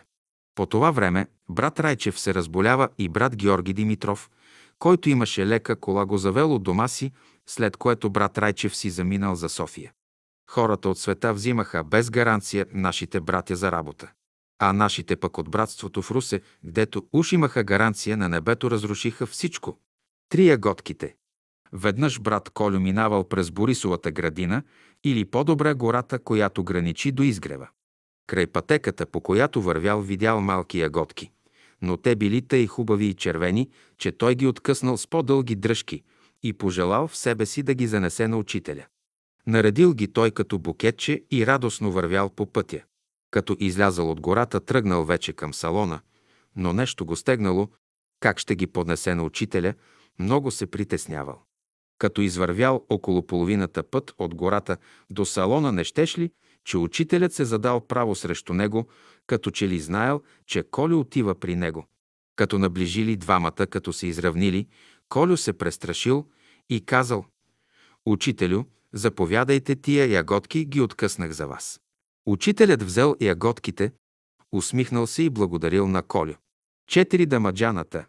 По 0.54 0.66
това 0.66 0.90
време 0.90 1.26
брат 1.48 1.80
Райчев 1.80 2.20
се 2.20 2.34
разболява 2.34 2.88
и 2.98 3.08
брат 3.08 3.36
Георги 3.36 3.72
Димитров, 3.72 4.30
който 4.78 5.08
имаше 5.08 5.46
лека 5.46 5.76
кола, 5.76 6.06
го 6.06 6.18
завел 6.18 6.54
от 6.54 6.62
дома 6.62 6.88
си, 6.88 7.12
след 7.46 7.76
което 7.76 8.10
брат 8.10 8.38
Райчев 8.38 8.76
си 8.76 8.90
заминал 8.90 9.34
за 9.34 9.48
София. 9.48 9.92
Хората 10.50 10.88
от 10.88 10.98
света 10.98 11.34
взимаха 11.34 11.84
без 11.84 12.10
гаранция 12.10 12.66
нашите 12.72 13.20
братя 13.20 13.56
за 13.56 13.72
работа. 13.72 14.10
А 14.58 14.72
нашите 14.72 15.16
пък 15.16 15.38
от 15.38 15.50
братството 15.50 16.02
в 16.02 16.10
Русе, 16.10 16.40
гдето 16.64 17.06
уж 17.12 17.32
имаха 17.32 17.64
гаранция 17.64 18.16
на 18.16 18.28
небето, 18.28 18.70
разрушиха 18.70 19.26
всичко. 19.26 19.78
Трия 20.28 20.58
готките. 20.58 21.16
Веднъж 21.72 22.20
брат 22.20 22.50
Колю 22.50 22.80
минавал 22.80 23.24
през 23.28 23.50
Борисовата 23.50 24.10
градина 24.10 24.62
или 25.04 25.24
по-добре 25.24 25.74
гората, 25.74 26.18
която 26.18 26.64
граничи 26.64 27.12
до 27.12 27.22
изгрева. 27.22 27.68
Край 28.26 28.46
пътеката, 28.46 29.06
по 29.06 29.20
която 29.20 29.62
вървял, 29.62 30.00
видял 30.00 30.40
малки 30.40 30.80
ягодки. 30.80 31.30
Но 31.82 31.96
те 31.96 32.16
били 32.16 32.42
тъй 32.42 32.66
хубави 32.66 33.04
и 33.04 33.14
червени, 33.14 33.70
че 33.98 34.12
той 34.12 34.34
ги 34.34 34.46
откъснал 34.46 34.96
с 34.96 35.06
по-дълги 35.06 35.56
дръжки 35.56 36.02
и 36.42 36.52
пожелал 36.52 37.08
в 37.08 37.16
себе 37.16 37.46
си 37.46 37.62
да 37.62 37.74
ги 37.74 37.86
занесе 37.86 38.28
на 38.28 38.36
учителя. 38.36 38.86
Наредил 39.46 39.94
ги 39.94 40.12
той 40.12 40.30
като 40.30 40.58
букетче 40.58 41.24
и 41.30 41.46
радостно 41.46 41.92
вървял 41.92 42.30
по 42.30 42.46
пътя. 42.46 42.82
Като 43.30 43.56
излязал 43.60 44.10
от 44.10 44.20
гората, 44.20 44.60
тръгнал 44.60 45.04
вече 45.04 45.32
към 45.32 45.54
салона, 45.54 46.00
но 46.56 46.72
нещо 46.72 47.06
го 47.06 47.16
стегнало, 47.16 47.68
как 48.20 48.38
ще 48.38 48.56
ги 48.56 48.66
поднесе 48.66 49.14
на 49.14 49.22
учителя, 49.22 49.74
много 50.18 50.50
се 50.50 50.66
притеснявал. 50.66 51.42
Като 51.98 52.20
извървял 52.20 52.86
около 52.88 53.26
половината 53.26 53.82
път 53.82 54.14
от 54.18 54.34
гората 54.34 54.76
до 55.10 55.24
салона, 55.24 55.72
не 55.72 55.84
щеш 55.84 56.18
ли, 56.18 56.30
че 56.64 56.78
учителят 56.78 57.32
се 57.32 57.44
задал 57.44 57.86
право 57.86 58.14
срещу 58.14 58.54
него, 58.54 58.88
като 59.26 59.50
че 59.50 59.68
ли 59.68 59.80
знаел, 59.80 60.22
че 60.46 60.62
Колю 60.62 61.00
отива 61.00 61.34
при 61.34 61.56
него. 61.56 61.86
Като 62.36 62.58
наближили 62.58 63.16
двамата, 63.16 63.66
като 63.70 63.92
се 63.92 64.06
изравнили, 64.06 64.66
Колю 65.08 65.36
се 65.36 65.52
престрашил 65.52 66.26
и 66.70 66.84
казал 66.84 67.24
«Учителю, 68.06 68.64
заповядайте 68.92 69.76
тия 69.76 70.06
ягодки, 70.06 70.64
ги 70.64 70.80
откъснах 70.80 71.30
за 71.30 71.46
вас». 71.46 71.80
Учителят 72.26 72.82
взел 72.82 73.16
ягодките, 73.20 73.92
усмихнал 74.52 75.06
се 75.06 75.22
и 75.22 75.30
благодарил 75.30 75.88
на 75.88 76.02
Колю. 76.02 76.34
Четири 76.88 77.26
дамаджаната. 77.26 78.06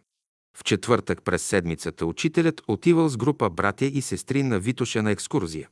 В 0.60 0.64
четвъртък 0.64 1.22
през 1.22 1.42
седмицата 1.42 2.06
учителят 2.06 2.62
отивал 2.68 3.08
с 3.08 3.16
група 3.16 3.50
братя 3.50 3.84
и 3.84 4.02
сестри 4.02 4.42
на 4.42 4.58
Витоша 4.58 5.02
на 5.02 5.10
екскурзия. 5.10 5.68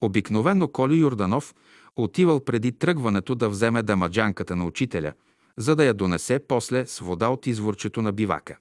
Обикновено 0.00 0.68
Коли 0.68 0.96
Йорданов 0.96 1.54
отивал 1.96 2.40
преди 2.40 2.72
тръгването 2.72 3.34
да 3.34 3.48
вземе 3.48 3.82
дамаджанката 3.82 4.56
на 4.56 4.66
учителя, 4.66 5.12
за 5.56 5.76
да 5.76 5.84
я 5.84 5.94
донесе 5.94 6.38
после 6.48 6.86
с 6.86 6.98
вода 6.98 7.28
от 7.28 7.46
изворчето 7.46 8.02
на 8.02 8.12
бивака. 8.12 8.58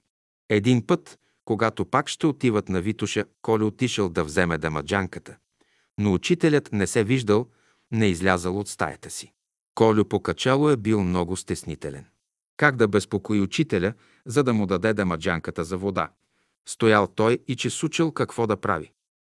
Един 0.49 0.87
път, 0.87 1.19
когато 1.45 1.85
пак 1.85 2.09
ще 2.09 2.27
отиват 2.27 2.69
на 2.69 2.81
Витоша, 2.81 3.25
Коли 3.41 3.63
отишъл 3.63 4.09
да 4.09 4.23
вземе 4.23 4.57
дамаджанката. 4.57 5.35
Но 5.97 6.13
учителят 6.13 6.69
не 6.71 6.87
се 6.87 7.03
виждал, 7.03 7.47
не 7.91 8.07
излязал 8.07 8.59
от 8.59 8.67
стаята 8.67 9.09
си. 9.09 9.31
Колю 9.75 10.05
покачало 10.05 10.69
е 10.69 10.77
бил 10.77 11.03
много 11.03 11.37
стеснителен. 11.37 12.05
Как 12.57 12.75
да 12.75 12.87
безпокои 12.87 13.41
учителя, 13.41 13.93
за 14.25 14.43
да 14.43 14.53
му 14.53 14.65
даде 14.65 14.93
дамаджанката 14.93 15.63
за 15.63 15.77
вода? 15.77 16.09
Стоял 16.67 17.07
той 17.07 17.39
и 17.47 17.55
че 17.55 17.69
сучил 17.69 18.11
какво 18.11 18.47
да 18.47 18.57
прави. 18.57 18.91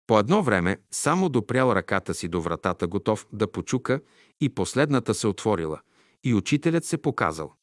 По 0.07 0.19
едно 0.19 0.43
време 0.43 0.79
само 0.91 1.29
допрял 1.29 1.73
ръката 1.73 2.15
си 2.15 2.29
до 2.29 2.41
вратата, 2.41 2.87
готов 2.87 3.27
да 3.33 3.53
почука, 3.53 4.01
и 4.41 4.49
последната 4.49 5.15
се 5.15 5.27
отворила, 5.27 5.81
и 6.25 6.35
учителят 6.35 6.85
се 6.85 6.99
показал. 6.99 7.55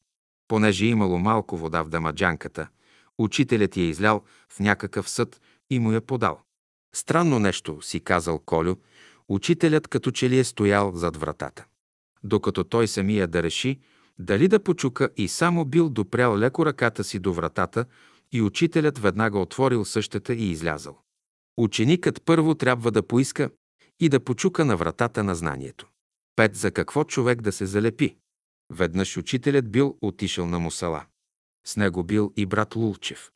Понеже 0.48 0.86
имало 0.86 1.18
малко 1.18 1.56
вода 1.56 1.82
в 1.82 1.88
дамаджанката, 1.88 2.68
учителят 3.18 3.76
я 3.76 3.84
излял 3.84 4.22
в 4.48 4.60
някакъв 4.60 5.08
съд 5.08 5.40
и 5.70 5.78
му 5.78 5.92
я 5.92 6.00
подал. 6.00 6.40
Странно 6.94 7.38
нещо, 7.38 7.82
си 7.82 8.00
казал 8.00 8.38
Колю, 8.38 8.76
учителят 9.28 9.88
като 9.88 10.10
че 10.10 10.30
ли 10.30 10.38
е 10.38 10.44
стоял 10.44 10.92
зад 10.94 11.16
вратата. 11.16 11.64
Докато 12.24 12.64
той 12.64 12.88
самия 12.88 13.28
да 13.28 13.42
реши, 13.42 13.80
дали 14.18 14.48
да 14.48 14.62
почука 14.62 15.10
и 15.16 15.28
само 15.28 15.64
бил 15.64 15.88
допрял 15.88 16.38
леко 16.38 16.66
ръката 16.66 17.04
си 17.04 17.18
до 17.18 17.32
вратата 17.32 17.84
и 18.32 18.42
учителят 18.42 18.98
веднага 18.98 19.38
отворил 19.38 19.84
същата 19.84 20.34
и 20.34 20.50
излязал. 20.50 20.98
Ученикът 21.56 22.22
първо 22.24 22.54
трябва 22.54 22.90
да 22.90 23.06
поиска 23.06 23.50
и 24.00 24.08
да 24.08 24.20
почука 24.20 24.64
на 24.64 24.76
вратата 24.76 25.24
на 25.24 25.34
знанието. 25.34 25.88
Пет 26.36 26.56
за 26.56 26.70
какво 26.70 27.04
човек 27.04 27.42
да 27.42 27.52
се 27.52 27.66
залепи. 27.66 28.16
Веднъж 28.72 29.16
учителят 29.16 29.70
бил 29.70 29.98
отишъл 30.00 30.46
на 30.46 30.58
мусала. 30.58 31.04
С 31.66 31.76
него 31.76 32.04
бил 32.04 32.32
и 32.36 32.46
брат 32.46 32.76
Лулчев. 32.76 33.30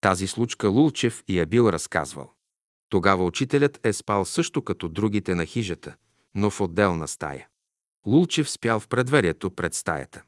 Тази 0.00 0.26
случка 0.26 0.68
Лулчев 0.68 1.24
я 1.28 1.46
бил 1.46 1.68
разказвал. 1.68 2.32
Тогава 2.88 3.24
учителят 3.24 3.80
е 3.84 3.92
спал 3.92 4.24
също 4.24 4.62
като 4.62 4.88
другите 4.88 5.34
на 5.34 5.46
хижата, 5.46 5.94
но 6.34 6.50
в 6.50 6.60
отделна 6.60 7.08
стая. 7.08 7.49
Лулчев 8.06 8.50
спял 8.50 8.80
в 8.80 8.88
предверието 8.88 9.50
пред 9.50 9.74
стаята. 9.74 10.22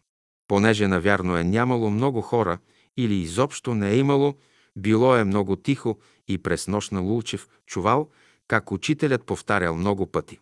Понеже 0.49 0.89
навярно 0.89 1.37
е 1.37 1.45
нямало 1.45 1.91
много 1.91 2.21
хора 2.21 2.59
или 2.97 3.15
изобщо 3.15 3.75
не 3.75 3.91
е 3.91 3.99
имало, 3.99 4.35
било 4.77 5.17
е 5.17 5.25
много 5.25 5.57
тихо 5.57 5.99
и 6.29 6.39
през 6.39 6.69
нощ 6.69 6.93
на 6.93 7.01
Лулчев 7.01 7.49
чувал, 7.67 8.11
как 8.49 8.73
учителят 8.73 9.25
повтарял 9.25 9.77
много 9.77 10.07
пъти. 10.07 10.39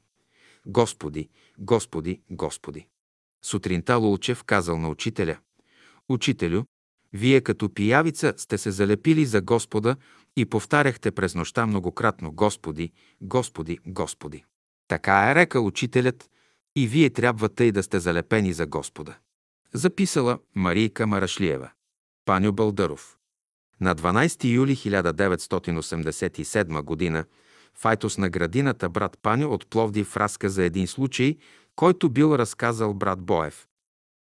Господи, 0.67 1.29
Господи, 1.59 2.21
Господи. 2.31 2.87
Сутринта 3.45 3.97
Лулчев 3.97 4.45
казал 4.45 4.79
на 4.79 4.89
учителя, 4.89 5.39
Учителю, 6.09 6.63
вие 7.13 7.41
като 7.41 7.75
пиявица 7.75 8.35
сте 8.37 8.59
се 8.59 8.71
залепили 8.71 9.25
за 9.25 9.41
Господа 9.41 9.97
и 10.37 10.45
повтаряхте 10.45 11.11
през 11.11 11.35
нощта 11.35 11.67
многократно 11.67 12.33
Господи, 12.33 12.93
Господи, 13.21 13.79
Господи. 13.87 14.45
Така 14.89 15.31
е 15.31 15.35
рекал 15.35 15.67
учителят 15.67 16.31
и 16.77 16.87
вие 16.87 17.11
трябва 17.11 17.49
тъй 17.49 17.73
да 17.73 17.83
сте 17.83 18.01
залепени 18.01 18.53
за 18.53 18.67
Господа. 18.67 19.15
Записала 19.75 20.39
Марийка 20.55 21.07
Марашлиева. 21.07 21.71
Паню 22.25 22.53
Бълдъров. 22.53 23.17
На 23.81 23.95
12 23.95 24.45
юли 24.45 24.77
1987 24.77 27.13
г. 27.13 27.25
Файтос 27.75 28.19
на 28.19 28.31
градината 28.31 28.89
брат 28.89 29.19
Паню 29.23 29.51
от 29.51 29.67
Пловдив 29.67 30.17
разказа 30.17 30.65
един 30.65 30.87
случай, 30.87 31.37
който 31.77 32.11
бил 32.11 32.35
разказал 32.35 32.95
брат 32.95 33.21
Боев. 33.21 33.67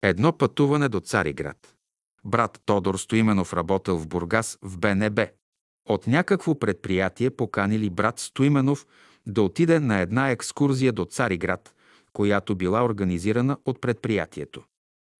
Едно 0.02 0.38
пътуване 0.38 0.88
до 0.88 1.00
Цариград. 1.00 1.74
Брат 2.24 2.60
Тодор 2.66 2.98
Стоименов 2.98 3.52
работил 3.52 3.98
в 3.98 4.06
Бургас 4.06 4.58
в 4.62 4.78
БНБ. 4.78 5.26
От 5.88 6.06
някакво 6.06 6.58
предприятие 6.58 7.30
поканили 7.30 7.90
брат 7.90 8.18
Стоименов 8.18 8.86
да 9.26 9.42
отиде 9.42 9.80
на 9.80 10.00
една 10.00 10.30
екскурзия 10.30 10.92
до 10.92 11.04
Цариград, 11.04 11.74
която 12.18 12.54
била 12.54 12.84
организирана 12.84 13.58
от 13.64 13.80
предприятието. 13.80 14.64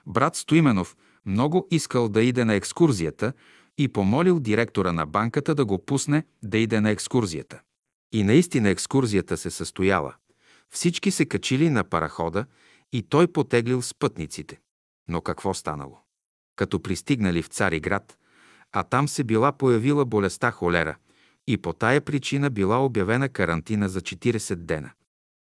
Брат 0.07 0.37
Стоименов 0.37 0.97
много 1.27 1.69
искал 1.71 2.09
да 2.09 2.23
иде 2.23 2.45
на 2.45 2.55
екскурзията 2.55 3.33
и 3.79 3.89
помолил 3.89 4.41
директора 4.41 4.93
на 4.93 5.07
банката 5.07 5.55
да 5.55 5.65
го 5.65 5.85
пусне 5.85 6.25
да 6.43 6.59
иде 6.59 6.81
на 6.81 6.91
екскурзията. 6.91 7.61
И 8.13 8.25
наистина 8.25 8.69
екскурзията 8.69 9.37
се 9.37 9.51
състояла. 9.51 10.15
Всички 10.71 11.11
се 11.11 11.27
качили 11.27 11.71
на 11.71 11.85
парахода 11.85 12.47
и 12.93 13.03
той 13.03 13.27
потеглил 13.27 13.83
с 13.83 13.95
пътниците. 13.95 14.59
Но 15.09 15.21
какво 15.21 15.55
станало? 15.55 15.99
Като 16.57 16.83
пристигнали 16.83 17.43
в 17.43 17.49
Цариград, 17.49 18.19
а 18.73 18.83
там 18.83 19.09
се 19.09 19.25
била 19.25 19.53
появила 19.53 20.05
болестта 20.05 20.51
холера 20.51 20.97
и 21.47 21.57
по 21.57 21.73
тая 21.73 22.01
причина 22.01 22.51
била 22.51 22.85
обявена 22.85 23.29
карантина 23.29 23.89
за 23.89 24.01
40 24.01 24.55
дена. 24.55 24.91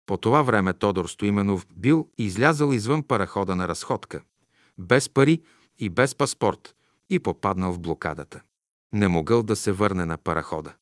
По 0.05 0.17
това 0.17 0.41
време 0.41 0.73
Тодор 0.73 1.07
Стоименов 1.07 1.65
бил 1.75 2.09
излязал 2.17 2.73
извън 2.73 3.03
парахода 3.03 3.55
на 3.55 3.67
разходка, 3.67 4.21
без 4.77 5.09
пари 5.09 5.41
и 5.77 5.89
без 5.89 6.15
паспорт, 6.15 6.75
и 7.09 7.19
попаднал 7.19 7.73
в 7.73 7.79
блокадата. 7.79 8.41
Не 8.93 9.07
могъл 9.07 9.43
да 9.43 9.55
се 9.55 9.71
върне 9.71 10.05
на 10.05 10.17
парахода. 10.17 10.73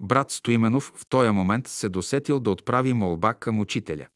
Брат 0.00 0.30
Стоименов 0.30 0.92
в 0.96 1.06
този 1.06 1.30
момент 1.30 1.68
се 1.68 1.88
досетил 1.88 2.40
да 2.40 2.50
отправи 2.50 2.92
молба 2.92 3.34
към 3.34 3.60
учителя. 3.60 4.06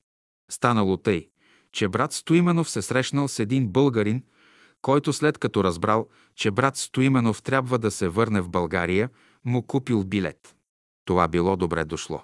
Станало 0.51 0.97
тъй, 0.97 1.29
че 1.73 1.89
брат 1.89 2.13
Стоименов 2.13 2.71
се 2.71 2.83
срещнал 2.83 3.29
с 3.29 3.39
един 3.39 3.69
българин, 3.69 4.23
който 4.83 5.13
след 5.13 5.39
като 5.39 5.65
разбрал, 5.65 6.09
че 6.35 6.51
брат 6.51 6.77
Стоименов 6.77 7.43
трябва 7.43 7.79
да 7.79 7.91
се 7.91 8.09
върне 8.09 8.41
в 8.41 8.49
България, 8.49 9.11
му 9.45 9.63
купил 9.63 10.05
билет. 10.05 10.57
Това 11.05 11.29
било 11.29 11.57
добре 11.57 11.85
дошло. 11.85 12.23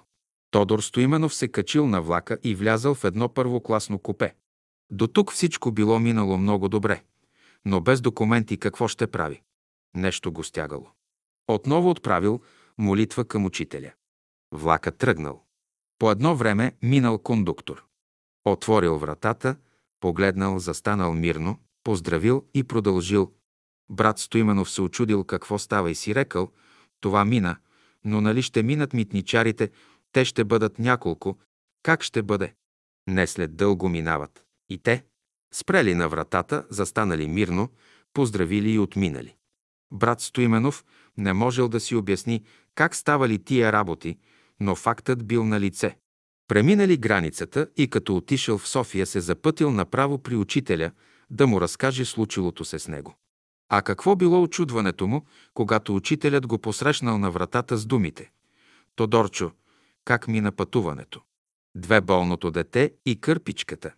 Тодор 0.53 0.79
Стоименов 0.79 1.35
се 1.35 1.47
качил 1.47 1.87
на 1.87 2.01
влака 2.01 2.37
и 2.43 2.55
влязал 2.55 2.95
в 2.95 3.03
едно 3.03 3.29
първокласно 3.29 3.99
купе. 3.99 4.35
До 4.91 5.07
тук 5.07 5.31
всичко 5.31 5.71
било 5.71 5.99
минало 5.99 6.37
много 6.37 6.69
добре 6.69 7.01
но 7.65 7.81
без 7.81 8.01
документи 8.01 8.57
какво 8.57 8.87
ще 8.87 9.07
прави? 9.07 9.41
Нещо 9.95 10.31
го 10.31 10.43
стягало. 10.43 10.87
Отново 11.47 11.89
отправил 11.89 12.41
молитва 12.77 13.25
към 13.25 13.45
учителя. 13.45 13.91
Влака 14.51 14.91
тръгнал. 14.91 15.43
По 15.99 16.11
едно 16.11 16.35
време 16.35 16.75
минал 16.81 17.19
кондуктор. 17.19 17.85
Отворил 18.45 18.97
вратата, 18.97 19.55
погледнал, 19.99 20.59
застанал 20.59 21.13
мирно, 21.13 21.59
поздравил 21.83 22.45
и 22.53 22.63
продължил. 22.63 23.31
Брат 23.89 24.19
Стоименов 24.19 24.71
се 24.71 24.81
очудил 24.81 25.23
какво 25.23 25.59
става 25.59 25.91
и 25.91 25.95
си 25.95 26.15
рекал, 26.15 26.51
това 26.99 27.25
мина, 27.25 27.57
но 28.05 28.21
нали 28.21 28.41
ще 28.41 28.63
минат 28.63 28.93
митничарите, 28.93 29.71
те 30.13 30.25
ще 30.25 30.43
бъдат 30.43 30.79
няколко, 30.79 31.39
как 31.83 32.03
ще 32.03 32.21
бъде? 32.21 32.53
Не 33.07 33.27
след 33.27 33.55
дълго 33.55 33.89
минават. 33.89 34.45
И 34.69 34.77
те, 34.77 35.03
Спрели 35.53 35.95
на 35.95 36.09
вратата, 36.09 36.65
застанали 36.69 37.27
мирно, 37.27 37.69
поздравили 38.13 38.71
и 38.71 38.79
отминали. 38.79 39.35
Брат 39.91 40.21
Стоименов 40.21 40.85
не 41.17 41.33
можел 41.33 41.67
да 41.69 41.79
си 41.79 41.95
обясни 41.95 42.43
как 42.75 42.95
ставали 42.95 43.43
тия 43.43 43.71
работи, 43.71 44.17
но 44.59 44.75
фактът 44.75 45.27
бил 45.27 45.45
на 45.45 45.59
лице. 45.59 45.97
Преминали 46.47 46.97
границата 46.97 47.67
и 47.77 47.89
като 47.89 48.15
отишъл 48.15 48.57
в 48.57 48.67
София 48.67 49.05
се 49.05 49.19
запътил 49.19 49.71
направо 49.71 50.17
при 50.17 50.35
учителя 50.35 50.91
да 51.29 51.47
му 51.47 51.61
разкаже 51.61 52.05
случилото 52.05 52.65
се 52.65 52.79
с 52.79 52.87
него. 52.87 53.15
А 53.69 53.81
какво 53.81 54.15
било 54.15 54.43
очудването 54.43 55.07
му, 55.07 55.25
когато 55.53 55.95
учителят 55.95 56.47
го 56.47 56.57
посрещнал 56.57 57.17
на 57.17 57.31
вратата 57.31 57.77
с 57.77 57.85
думите 57.85 58.31
«Тодорчо, 58.95 59.51
как 60.05 60.27
мина 60.27 60.51
пътуването?» 60.51 61.21
Две 61.75 62.01
болното 62.01 62.51
дете 62.51 62.93
и 63.05 63.21
кърпичката. 63.21 63.93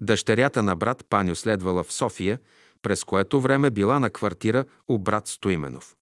Дъщерята 0.00 0.62
на 0.62 0.76
брат 0.76 1.04
Паню 1.10 1.34
следвала 1.34 1.84
в 1.84 1.92
София, 1.92 2.38
през 2.82 3.04
което 3.04 3.40
време 3.40 3.70
била 3.70 3.98
на 3.98 4.10
квартира 4.10 4.64
у 4.88 4.98
брат 4.98 5.26
Стоименов. 5.26 5.96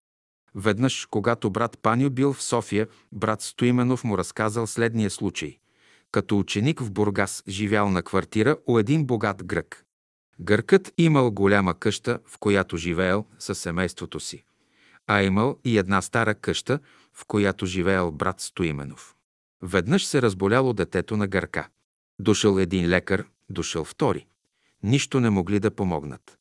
Веднъж, 0.54 1.06
когато 1.10 1.50
брат 1.50 1.78
Паню 1.82 2.10
бил 2.10 2.32
в 2.32 2.42
София, 2.42 2.88
брат 3.12 3.42
Стоименов 3.42 4.04
му 4.04 4.18
разказал 4.18 4.66
следния 4.66 5.10
случай. 5.10 5.58
Като 6.12 6.38
ученик 6.38 6.80
в 6.80 6.90
Бургас 6.90 7.42
живял 7.48 7.90
на 7.90 8.02
квартира 8.02 8.56
у 8.66 8.78
един 8.78 9.04
богат 9.04 9.44
грък. 9.44 9.84
Гъркът 10.40 10.92
имал 10.98 11.30
голяма 11.30 11.74
къща, 11.74 12.18
в 12.26 12.38
която 12.38 12.76
живеел 12.76 13.26
със 13.38 13.58
семейството 13.58 14.20
си, 14.20 14.44
а 15.06 15.22
имал 15.22 15.58
и 15.64 15.78
една 15.78 16.02
стара 16.02 16.34
къща, 16.34 16.78
в 17.14 17.24
която 17.26 17.66
живеел 17.66 18.10
брат 18.10 18.40
Стоименов. 18.40 19.14
Веднъж 19.62 20.06
се 20.06 20.22
разболяло 20.22 20.72
детето 20.72 21.16
на 21.16 21.26
гърка. 21.26 21.68
Дошъл 22.18 22.58
един 22.58 22.88
лекар, 22.88 23.26
дошъл 23.50 23.84
втори. 23.84 24.26
Нищо 24.82 25.20
не 25.20 25.30
могли 25.30 25.60
да 25.60 25.70
помогнат. 25.70 26.38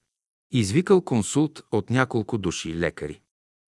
Извикал 0.51 1.01
консулт 1.01 1.63
от 1.71 1.89
няколко 1.89 2.37
души 2.37 2.75
лекари. 2.75 3.21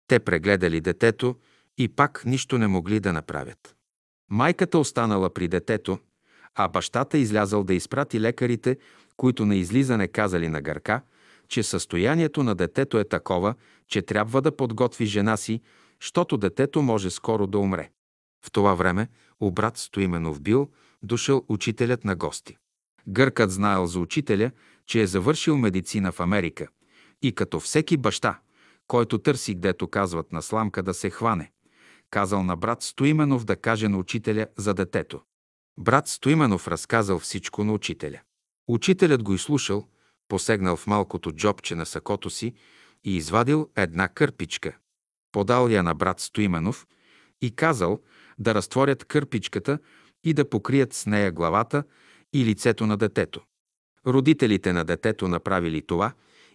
Те 0.07 0.19
прегледали 0.19 0.81
детето 0.81 1.35
и 1.77 1.87
пак 1.87 2.23
нищо 2.25 2.57
не 2.57 2.67
могли 2.67 2.99
да 2.99 3.13
направят. 3.13 3.75
Майката 4.29 4.79
останала 4.79 5.33
при 5.33 5.47
детето, 5.47 5.99
а 6.55 6.67
бащата 6.67 7.17
излязал 7.17 7.63
да 7.63 7.73
изпрати 7.73 8.21
лекарите, 8.21 8.77
които 9.17 9.45
на 9.45 9.55
излизане 9.55 10.07
казали 10.07 10.49
на 10.49 10.61
гърка, 10.61 11.01
че 11.47 11.63
състоянието 11.63 12.43
на 12.43 12.55
детето 12.55 12.99
е 12.99 13.03
такова, 13.03 13.55
че 13.87 14.01
трябва 14.01 14.41
да 14.41 14.55
подготви 14.55 15.05
жена 15.05 15.37
си, 15.37 15.61
щото 15.99 16.37
детето 16.37 16.81
може 16.81 17.09
скоро 17.09 17.47
да 17.47 17.59
умре. 17.59 17.89
В 18.45 18.51
това 18.51 18.73
време 18.73 19.07
у 19.41 19.51
брат 19.51 19.77
Стоименов 19.77 20.41
бил 20.41 20.69
дошъл 21.03 21.45
учителят 21.47 22.05
на 22.05 22.15
гости. 22.15 22.57
Гъркът 23.07 23.51
знаел 23.51 23.85
за 23.85 23.99
учителя, 23.99 24.51
че 24.85 25.01
е 25.01 25.07
завършил 25.07 25.57
медицина 25.57 26.11
в 26.11 26.19
Америка 26.19 26.67
и 27.21 27.35
като 27.35 27.59
всеки 27.59 27.97
баща, 27.97 28.39
който 28.87 29.17
търси 29.17 29.55
гдето 29.55 29.87
казват 29.87 30.31
на 30.31 30.41
сламка 30.41 30.83
да 30.83 30.93
се 30.93 31.09
хване, 31.09 31.51
казал 32.09 32.43
на 32.43 32.55
брат 32.55 32.81
Стоименов 32.81 33.45
да 33.45 33.55
каже 33.55 33.87
на 33.87 33.97
учителя 33.97 34.47
за 34.57 34.73
детето. 34.73 35.21
Брат 35.79 36.07
Стоименов 36.07 36.67
разказал 36.67 37.19
всичко 37.19 37.63
на 37.63 37.73
учителя. 37.73 38.19
Учителят 38.67 39.23
го 39.23 39.33
изслушал, 39.33 39.87
посегнал 40.27 40.75
в 40.75 40.87
малкото 40.87 41.31
джобче 41.31 41.75
на 41.75 41.85
сакото 41.85 42.29
си 42.29 42.53
и 43.03 43.15
извадил 43.15 43.69
една 43.75 44.07
кърпичка. 44.07 44.77
Подал 45.31 45.67
я 45.67 45.83
на 45.83 45.95
брат 45.95 46.19
Стоименов 46.19 46.87
и 47.41 47.55
казал 47.55 47.99
да 48.39 48.55
разтворят 48.55 49.05
кърпичката 49.05 49.79
и 50.23 50.33
да 50.33 50.49
покрият 50.49 50.93
с 50.93 51.05
нея 51.05 51.31
главата 51.31 51.83
и 52.33 52.45
лицето 52.45 52.85
на 52.85 52.97
детето. 52.97 53.41
Родителите 54.07 54.73
на 54.73 54.85
детето 54.85 55.27
направили 55.27 55.81
това 55.81 56.13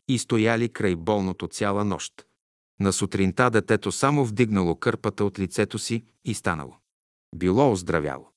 и 0.08 0.18
стояли 0.18 0.68
край 0.68 0.96
болното 0.96 1.48
цяла 1.48 1.84
нощ. 1.84 2.12
На 2.80 2.92
сутринта 2.92 3.50
детето 3.50 3.92
само 3.92 4.24
вдигнало 4.24 4.76
кърпата 4.76 5.24
от 5.24 5.38
лицето 5.38 5.78
си 5.78 6.04
и 6.24 6.34
станало. 6.34 6.76
Било 7.36 7.72
оздравяло. 7.72 8.30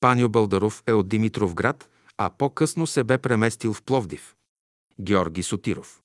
Паню 0.00 0.28
Бълдаров 0.28 0.82
е 0.86 0.92
от 0.92 1.08
Димитров 1.08 1.54
град, 1.54 1.88
а 2.18 2.30
по-късно 2.30 2.86
се 2.86 3.04
бе 3.04 3.18
преместил 3.18 3.72
в 3.72 3.82
Пловдив. 3.82 4.34
Георги 5.00 5.42
Сотиров. 5.42 6.02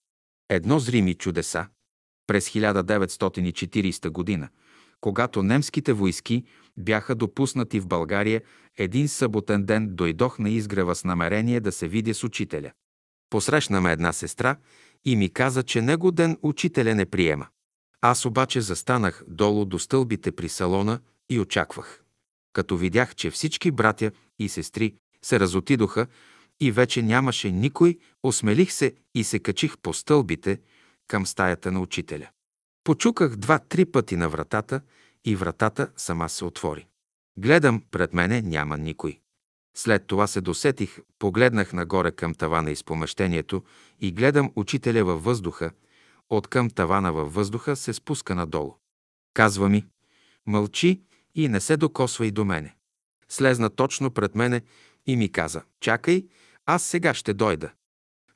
Едно 0.50 0.80
зрими 0.80 1.14
чудеса. 1.14 1.68
През 2.28 2.50
1940 2.50 4.10
година, 4.10 4.50
когато 5.02 5.44
немските 5.44 5.94
войски 5.94 6.44
бяха 6.78 7.16
допуснати 7.16 7.80
в 7.80 7.88
България, 7.88 8.42
един 8.78 9.08
съботен 9.08 9.66
ден 9.66 9.96
дойдох 9.96 10.40
на 10.40 10.50
изгрева 10.50 10.96
с 10.96 11.04
намерение 11.04 11.60
да 11.60 11.72
се 11.72 11.88
видя 11.88 12.14
с 12.14 12.24
учителя. 12.24 12.72
Посрещна 13.30 13.82
ме 13.82 13.92
една 13.92 14.14
сестра 14.14 14.56
и 15.06 15.16
ми 15.16 15.30
каза, 15.30 15.64
че 15.64 15.82
него 15.82 16.12
ден 16.12 16.38
учителя 16.42 16.96
не 16.96 17.06
приема. 17.06 17.48
Аз 18.02 18.26
обаче 18.26 18.62
застанах 18.62 19.24
долу 19.28 19.66
до 19.66 19.80
стълбите 19.80 20.32
при 20.32 20.50
салона 20.50 21.00
и 21.30 21.40
очаквах. 21.40 22.04
Като 22.54 22.78
видях, 22.78 23.16
че 23.16 23.32
всички 23.32 23.72
братя 23.72 24.12
и 24.40 24.50
сестри 24.50 24.96
се 25.22 25.40
разотидоха 25.40 26.08
и 26.60 26.72
вече 26.72 27.02
нямаше 27.02 27.52
никой, 27.52 27.98
осмелих 28.24 28.72
се 28.72 28.94
и 29.16 29.24
се 29.24 29.40
качих 29.40 29.78
по 29.78 29.94
стълбите 29.94 30.60
към 31.08 31.26
стаята 31.26 31.72
на 31.72 31.80
учителя. 31.80 32.30
Почуках 32.88 33.36
два-три 33.36 33.86
пъти 33.86 34.16
на 34.16 34.30
вратата 34.30 34.82
и 35.26 35.36
вратата 35.36 35.92
сама 35.98 36.30
се 36.30 36.46
отвори. 36.46 36.88
Гледам, 37.38 37.84
пред 37.92 38.14
мене 38.14 38.42
няма 38.42 38.78
никой. 38.78 39.20
След 39.78 40.08
това 40.08 40.28
се 40.28 40.42
досетих, 40.42 41.00
погледнах 41.20 41.74
нагоре 41.74 42.12
към 42.12 42.36
тавана 42.36 42.72
из 42.72 42.84
помещението 42.84 43.64
и 44.00 44.12
гледам 44.12 44.52
учителя 44.56 45.04
във 45.04 45.24
въздуха, 45.24 45.72
от 46.30 46.48
към 46.48 46.70
тавана 46.70 47.14
във 47.14 47.34
въздуха 47.34 47.76
се 47.76 47.94
спуска 47.94 48.36
надолу. 48.36 48.76
Казва 49.34 49.70
ми, 49.70 49.86
мълчи 50.46 51.02
и 51.36 51.48
не 51.48 51.60
се 51.60 51.78
докосва 51.78 52.26
и 52.26 52.32
до 52.32 52.46
мене. 52.46 52.76
Слезна 53.30 53.70
точно 53.70 54.12
пред 54.12 54.36
мене 54.36 54.62
и 55.06 55.16
ми 55.16 55.32
каза, 55.32 55.64
чакай, 55.80 56.28
аз 56.66 56.84
сега 56.84 57.14
ще 57.14 57.34
дойда. 57.34 57.72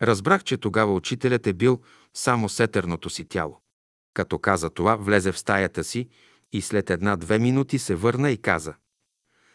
Разбрах, 0.02 0.43
че 0.43 0.58
тогава 0.58 0.93
учителят 0.93 1.47
е 1.47 1.54
бил 1.54 1.82
само 2.14 2.49
сетерното 2.49 3.10
си 3.10 3.26
тяло. 3.26 3.62
Като 4.14 4.39
каза 4.39 4.70
това, 4.70 4.95
влезе 4.95 5.32
в 5.32 5.39
стаята 5.39 5.84
си 5.84 6.09
и 6.51 6.62
след 6.62 6.89
една-две 6.89 7.39
минути 7.39 7.80
се 7.80 7.95
върна 7.95 8.32
и 8.32 8.38
каза, 8.38 8.74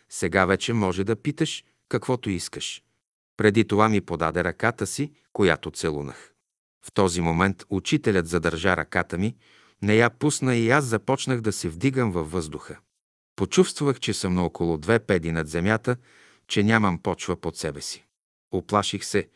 сега 0.09 0.45
вече 0.47 0.73
може 0.73 1.05
да 1.05 1.17
питаш 1.17 1.65
каквото 1.89 2.31
искаш. 2.31 2.83
Преди 3.37 3.65
това 3.65 3.89
ми 3.89 4.01
подаде 4.01 4.45
ръката 4.45 4.87
си, 4.87 5.13
която 5.33 5.71
целунах. 5.71 6.33
В 6.87 6.93
този 6.93 7.21
момент 7.21 7.65
учителят 7.71 8.29
задържа 8.29 8.77
ръката 8.77 9.19
ми, 9.19 9.37
не 9.83 9.97
я 9.97 10.11
пусна 10.11 10.57
и 10.57 10.71
аз 10.71 10.85
започнах 10.85 11.41
да 11.41 11.53
се 11.53 11.69
вдигам 11.69 12.13
във 12.13 12.31
въздуха. 12.31 12.79
Почувствах, 13.37 14.01
че 14.01 14.15
съм 14.15 14.35
на 14.35 14.45
около 14.45 14.79
две 14.79 14.99
педи 14.99 15.33
над 15.33 15.49
земята, 15.49 15.97
че 16.49 16.63
нямам 16.63 16.99
почва 16.99 17.37
под 17.37 17.57
себе 17.57 17.81
си. 17.81 18.07
Оплаших 18.53 19.05
се. 19.05 19.29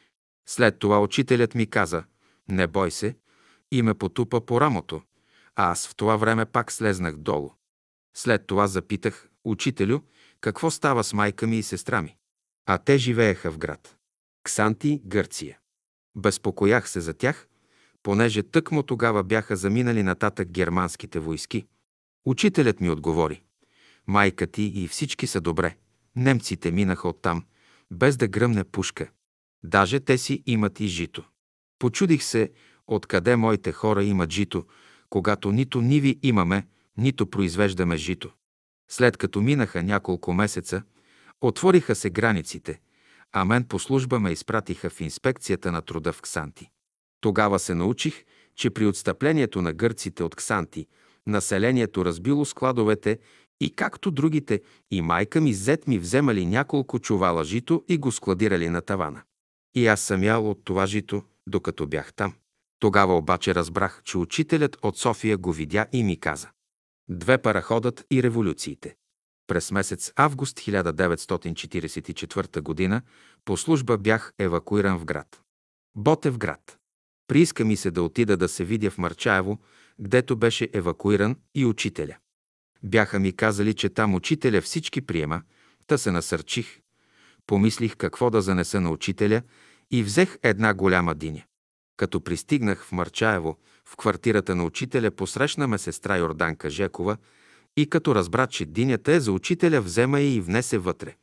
След 0.48 0.78
това 0.78 1.00
учителят 1.00 1.54
ми 1.54 1.66
каза, 1.66 2.04
не 2.48 2.66
бой 2.66 2.90
се, 2.90 3.16
и 3.70 3.82
ме 3.82 3.94
потупа 3.94 4.46
по 4.46 4.60
рамото, 4.60 5.02
а 5.56 5.70
аз 5.70 5.88
в 5.88 5.94
това 5.94 6.16
време 6.16 6.46
пак 6.46 6.72
слезнах 6.72 7.16
долу. 7.16 7.50
След 8.16 8.46
това 8.46 8.66
запитах, 8.66 9.28
учителю, 9.44 10.00
какво 10.40 10.70
става 10.70 11.04
с 11.04 11.12
майка 11.12 11.46
ми 11.46 11.58
и 11.58 11.62
сестра 11.62 12.02
ми. 12.02 12.16
А 12.66 12.78
те 12.78 12.98
живееха 12.98 13.50
в 13.50 13.58
град. 13.58 13.96
Ксанти, 14.42 15.02
Гърция. 15.04 15.58
Безпокоях 16.16 16.88
се 16.90 17.00
за 17.00 17.14
тях, 17.14 17.48
понеже 18.02 18.42
тъкмо 18.42 18.82
тогава 18.82 19.24
бяха 19.24 19.56
заминали 19.56 20.02
нататък 20.02 20.50
германските 20.50 21.18
войски. 21.18 21.66
Учителят 22.24 22.80
ми 22.80 22.90
отговори. 22.90 23.42
Майка 24.06 24.46
ти 24.46 24.62
и 24.62 24.88
всички 24.88 25.26
са 25.26 25.40
добре. 25.40 25.76
Немците 26.16 26.70
минаха 26.70 27.08
оттам, 27.08 27.44
без 27.90 28.16
да 28.16 28.28
гръмне 28.28 28.64
пушка. 28.64 29.10
Даже 29.64 30.00
те 30.00 30.18
си 30.18 30.42
имат 30.46 30.80
и 30.80 30.86
жито. 30.86 31.24
Почудих 31.78 32.22
се, 32.22 32.52
откъде 32.86 33.36
моите 33.36 33.72
хора 33.72 34.04
имат 34.04 34.32
жито, 34.32 34.66
когато 35.10 35.52
нито 35.52 35.80
ниви 35.80 36.18
имаме, 36.22 36.66
нито 36.96 37.26
произвеждаме 37.26 37.96
жито. 37.96 38.30
След 38.90 39.16
като 39.16 39.40
минаха 39.40 39.82
няколко 39.82 40.32
месеца, 40.32 40.82
отвориха 41.40 41.94
се 41.94 42.10
границите, 42.10 42.80
а 43.32 43.44
мен 43.44 43.64
по 43.64 43.78
служба 43.78 44.20
ме 44.20 44.30
изпратиха 44.30 44.90
в 44.90 45.00
инспекцията 45.00 45.72
на 45.72 45.82
труда 45.82 46.12
в 46.12 46.22
Ксанти. 46.22 46.70
Тогава 47.20 47.58
се 47.58 47.74
научих, 47.74 48.24
че 48.56 48.70
при 48.70 48.86
отстъплението 48.86 49.62
на 49.62 49.72
гърците 49.72 50.22
от 50.22 50.36
Ксанти, 50.36 50.86
населението 51.26 52.04
разбило 52.04 52.44
складовете 52.44 53.18
и 53.60 53.70
както 53.70 54.10
другите, 54.10 54.62
и 54.90 55.02
майка 55.02 55.40
ми 55.40 55.54
зет 55.54 55.88
ми 55.88 55.98
вземали 55.98 56.46
няколко 56.46 56.98
чувала 56.98 57.44
жито 57.44 57.84
и 57.88 57.98
го 57.98 58.12
складирали 58.12 58.68
на 58.68 58.80
тавана. 58.80 59.22
И 59.74 59.86
аз 59.86 60.00
съм 60.00 60.22
ял 60.22 60.50
от 60.50 60.64
това 60.64 60.86
жито, 60.86 61.22
докато 61.46 61.86
бях 61.86 62.12
там. 62.12 62.34
Тогава 62.80 63.16
обаче 63.16 63.54
разбрах, 63.54 64.02
че 64.04 64.18
учителят 64.18 64.76
от 64.82 64.98
София 64.98 65.38
го 65.38 65.52
видя 65.52 65.86
и 65.92 66.02
ми 66.02 66.20
каза. 66.20 66.48
Две 67.08 67.38
параходът 67.38 68.04
и 68.12 68.22
революциите. 68.22 68.94
През 69.46 69.70
месец 69.70 70.12
август 70.16 70.58
1944 70.58 72.90
г. 72.90 73.02
по 73.44 73.56
служба 73.56 73.98
бях 73.98 74.32
евакуиран 74.38 74.98
в 74.98 75.04
град. 75.04 75.40
Ботев 75.96 76.38
град. 76.38 76.78
Прииска 77.26 77.64
ми 77.64 77.76
се 77.76 77.90
да 77.90 78.02
отида 78.02 78.36
да 78.36 78.48
се 78.48 78.64
видя 78.64 78.90
в 78.90 78.98
Марчаево, 78.98 79.58
гдето 80.00 80.36
беше 80.36 80.68
евакуиран 80.72 81.36
и 81.54 81.66
учителя. 81.66 82.16
Бяха 82.82 83.18
ми 83.18 83.36
казали, 83.36 83.74
че 83.74 83.88
там 83.88 84.14
учителя 84.14 84.60
всички 84.60 85.00
приема, 85.00 85.42
та 85.86 85.98
се 85.98 86.10
насърчих. 86.10 86.80
Помислих 87.46 87.96
какво 87.96 88.30
да 88.30 88.42
занеса 88.42 88.80
на 88.80 88.90
учителя 88.90 89.42
и 89.90 90.02
взех 90.02 90.38
една 90.42 90.74
голяма 90.74 91.14
диня. 91.14 91.42
Като 92.00 92.20
пристигнах 92.20 92.84
в 92.84 92.92
Марчаево, 92.92 93.58
в 93.84 93.96
квартирата 93.96 94.54
на 94.54 94.64
учителя 94.64 95.10
посрещна 95.10 95.68
ме 95.68 95.78
сестра 95.78 96.16
Йорданка 96.16 96.70
Жекова 96.70 97.16
и 97.76 97.90
като 97.90 98.14
разбра, 98.14 98.46
че 98.46 98.64
динята 98.64 99.12
е 99.12 99.20
за 99.20 99.32
учителя, 99.32 99.80
взема 99.80 100.20
я 100.20 100.34
и 100.34 100.40
внесе 100.40 100.78
вътре. 100.78 101.14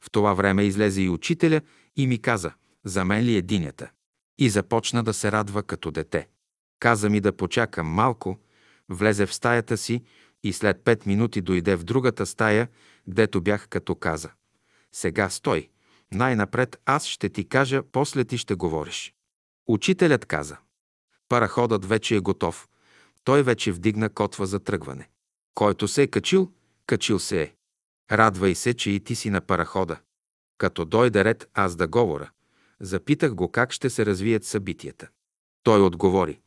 В 0.00 0.10
това 0.10 0.34
време 0.34 0.62
излезе 0.64 1.02
и 1.02 1.08
учителя 1.08 1.60
и 1.96 2.06
ми 2.06 2.18
каза, 2.18 2.52
за 2.84 3.04
мен 3.04 3.24
ли 3.24 3.36
е 3.36 3.42
динята? 3.42 3.90
И 4.38 4.50
започна 4.50 5.02
да 5.02 5.14
се 5.14 5.32
радва 5.32 5.62
като 5.62 5.90
дете. 5.90 6.28
Каза 6.80 7.10
ми 7.10 7.20
да 7.20 7.36
почакам 7.36 7.86
малко, 7.86 8.38
влезе 8.88 9.26
в 9.26 9.34
стаята 9.34 9.76
си 9.76 10.02
и 10.42 10.52
след 10.52 10.84
пет 10.84 11.06
минути 11.06 11.40
дойде 11.40 11.76
в 11.76 11.84
другата 11.84 12.26
стая, 12.26 12.68
гдето 13.08 13.40
бях, 13.40 13.68
като 13.68 13.94
каза. 13.94 14.30
Сега 14.92 15.28
стой. 15.30 15.68
Най-напред 16.12 16.80
аз 16.86 17.06
ще 17.06 17.28
ти 17.28 17.48
кажа, 17.48 17.82
после 17.92 18.24
ти 18.24 18.38
ще 18.38 18.54
говориш. 18.54 19.14
Учителят 19.70 20.26
каза. 20.26 20.56
Параходът 21.28 21.84
вече 21.84 22.16
е 22.16 22.20
готов. 22.20 22.68
Той 23.24 23.42
вече 23.42 23.72
вдигна 23.72 24.08
котва 24.08 24.46
за 24.46 24.60
тръгване. 24.60 25.08
Който 25.54 25.88
се 25.88 26.02
е 26.02 26.06
качил, 26.06 26.52
качил 26.86 27.18
се 27.18 27.42
е. 27.42 27.54
Радвай 28.12 28.54
се, 28.54 28.74
че 28.74 28.90
и 28.90 29.00
ти 29.00 29.14
си 29.14 29.30
на 29.30 29.40
парахода. 29.40 30.00
Като 30.58 30.84
дойде 30.84 31.24
ред 31.24 31.50
аз 31.54 31.76
да 31.76 31.88
говоря, 31.88 32.30
запитах 32.80 33.34
го 33.34 33.50
как 33.50 33.72
ще 33.72 33.90
се 33.90 34.06
развият 34.06 34.44
събитията. 34.44 35.08
Той 35.62 35.82
отговори. 35.82 36.40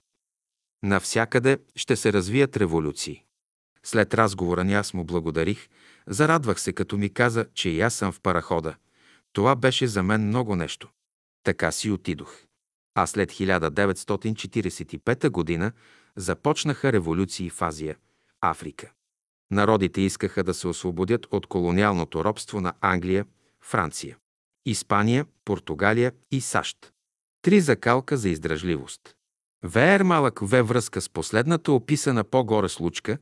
Навсякъде 0.84 1.58
ще 1.76 1.96
се 1.96 2.14
развият 2.14 2.58
революции. 2.58 3.24
След 3.84 4.14
разговора 4.14 4.64
ни 4.64 4.74
аз 4.74 4.94
му 4.94 5.04
благодарих, 5.04 5.70
зарадвах 6.08 6.62
се, 6.62 6.74
като 6.74 6.98
ми 6.98 7.14
каза, 7.14 7.46
че 7.54 7.70
и 7.70 7.82
аз 7.82 7.94
съм 7.94 8.12
в 8.12 8.22
парахода. 8.22 8.76
Това 9.34 9.56
беше 9.56 9.88
за 9.88 10.04
мен 10.04 10.28
много 10.28 10.56
нещо. 10.56 10.90
Така 11.44 11.72
си 11.72 11.92
отидох. 11.92 12.44
А 12.96 13.08
след 13.08 13.32
1945 13.32 15.30
година 15.30 15.72
започнаха 16.16 16.94
революции 16.94 17.50
в 17.50 17.62
Азия, 17.62 17.96
Африка. 18.41 18.91
Народите 19.52 20.02
искаха 20.02 20.44
да 20.44 20.54
се 20.54 20.68
освободят 20.68 21.28
от 21.32 21.48
колониалното 21.48 22.24
робство 22.24 22.62
на 22.62 22.74
Англия, 22.82 23.26
Франция, 23.62 24.18
Испания, 24.66 25.26
Португалия 25.46 26.12
и 26.32 26.41
САЩ. 26.41 26.94
Три 27.41 27.62
закалка 27.62 28.18
за 28.18 28.30
издръжливост. 28.30 29.16
Веер 29.64 30.02
малък 30.02 30.39
ве 30.44 30.62
връзка 30.62 31.02
с 31.02 31.10
последната 31.10 31.72
описана 31.72 32.24
по-горе 32.24 32.70
случка, 32.70 33.18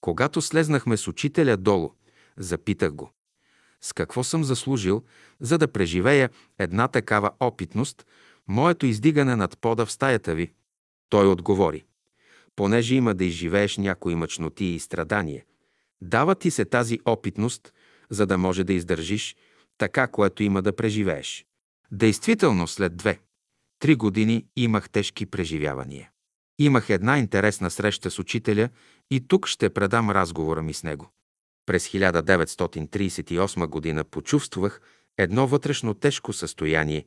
когато 0.00 0.42
слезнахме 0.42 0.96
с 0.96 1.08
учителя 1.08 1.56
долу. 1.56 1.90
Запитах 2.36 2.92
го. 2.92 3.12
С 3.80 3.92
какво 3.92 4.24
съм 4.24 4.44
заслужил, 4.44 5.02
за 5.40 5.58
да 5.58 5.68
преживея 5.68 6.30
една 6.58 6.88
такава 6.88 7.30
опитност, 7.40 8.06
моето 8.50 8.86
издигане 8.86 9.36
над 9.36 9.58
пода 9.60 9.86
в 9.86 9.92
стаята 9.92 10.34
ви? 10.34 10.52
Той 11.08 11.26
отговори. 11.26 11.84
Понеже 12.56 12.94
има 12.94 13.14
да 13.14 13.24
изживееш 13.24 13.76
някои 13.76 14.14
мъчноти 14.14 14.64
и 14.64 14.80
страдания, 14.80 15.44
дава 16.00 16.34
ти 16.34 16.50
се 16.50 16.64
тази 16.64 17.00
опитност, 17.04 17.72
за 18.10 18.26
да 18.26 18.38
може 18.38 18.64
да 18.64 18.72
издържиш 18.72 19.36
така, 19.78 20.06
което 20.06 20.42
има 20.42 20.62
да 20.62 20.76
преживееш. 20.76 21.46
Действително, 21.92 22.66
след 22.66 22.96
две, 22.96 23.20
три 23.78 23.94
години 23.94 24.46
имах 24.56 24.90
тежки 24.90 25.26
преживявания. 25.26 26.10
Имах 26.58 26.90
една 26.90 27.18
интересна 27.18 27.70
среща 27.70 28.10
с 28.10 28.18
учителя 28.18 28.68
и 29.10 29.28
тук 29.28 29.46
ще 29.46 29.70
предам 29.70 30.10
разговора 30.10 30.62
ми 30.62 30.74
с 30.74 30.82
него. 30.82 31.10
През 31.66 31.88
1938 31.88 33.66
година 33.66 34.04
почувствах 34.04 34.80
едно 35.18 35.46
вътрешно 35.46 35.94
тежко 35.94 36.32
състояние, 36.32 37.06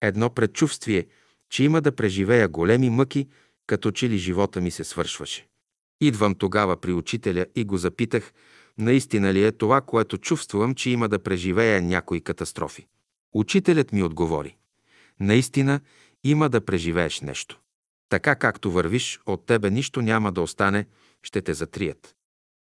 едно 0.00 0.30
предчувствие, 0.30 1.06
че 1.50 1.64
има 1.64 1.80
да 1.80 1.96
преживея 1.96 2.48
големи 2.48 2.90
мъки, 2.90 3.28
като 3.66 3.90
че 3.90 4.08
ли 4.08 4.18
живота 4.18 4.60
ми 4.60 4.70
се 4.70 4.84
свършваше. 4.84 5.48
Идвам 6.00 6.34
тогава 6.34 6.76
при 6.76 6.92
учителя 6.92 7.46
и 7.54 7.64
го 7.64 7.76
запитах, 7.76 8.32
наистина 8.78 9.34
ли 9.34 9.44
е 9.44 9.52
това, 9.52 9.80
което 9.80 10.18
чувствам, 10.18 10.74
че 10.74 10.90
има 10.90 11.08
да 11.08 11.18
преживея 11.18 11.82
някои 11.82 12.20
катастрофи. 12.20 12.86
Учителят 13.34 13.92
ми 13.92 14.02
отговори. 14.02 14.56
Наистина 15.20 15.80
има 16.24 16.48
да 16.48 16.64
преживееш 16.64 17.20
нещо. 17.20 17.60
Така 18.08 18.34
както 18.34 18.70
вървиш, 18.70 19.20
от 19.26 19.46
тебе 19.46 19.70
нищо 19.70 20.02
няма 20.02 20.32
да 20.32 20.40
остане, 20.40 20.86
ще 21.22 21.42
те 21.42 21.54
затрият. 21.54 22.14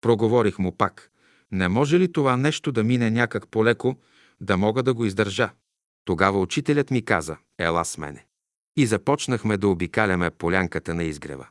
Проговорих 0.02 0.60
му 0.60 0.78
пак. 0.78 1.12
Не 1.52 1.68
може 1.68 2.00
ли 2.00 2.12
това 2.12 2.38
нещо 2.38 2.72
да 2.72 2.84
мине 2.84 3.12
някак 3.12 3.48
полеко, 3.48 3.96
да 4.42 4.58
мога 4.58 4.84
да 4.84 4.94
го 4.94 5.06
издържа? 5.06 5.50
Тогава 6.06 6.39
учителят 6.39 6.91
ми 6.91 7.06
каза, 7.06 7.38
ела 7.58 7.86
с 7.86 7.97
мене. 7.97 8.26
И 8.78 8.86
започнахме 8.86 9.58
да 9.58 9.68
обикаляме 9.68 10.30
полянката 10.30 10.93
на 10.93 11.04
изгрева. 11.04 11.47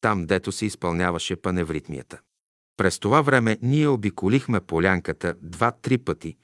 Там, 0.00 0.26
дето 0.26 0.52
се 0.52 0.66
изпълняваше 0.66 1.36
паневритмията. 1.36 2.20
През 2.76 2.98
това 2.98 3.22
време 3.22 3.58
ние 3.62 3.88
обиколихме 3.88 4.60
полянката 4.60 5.34
два-три 5.42 5.98
пъти. 5.98 6.36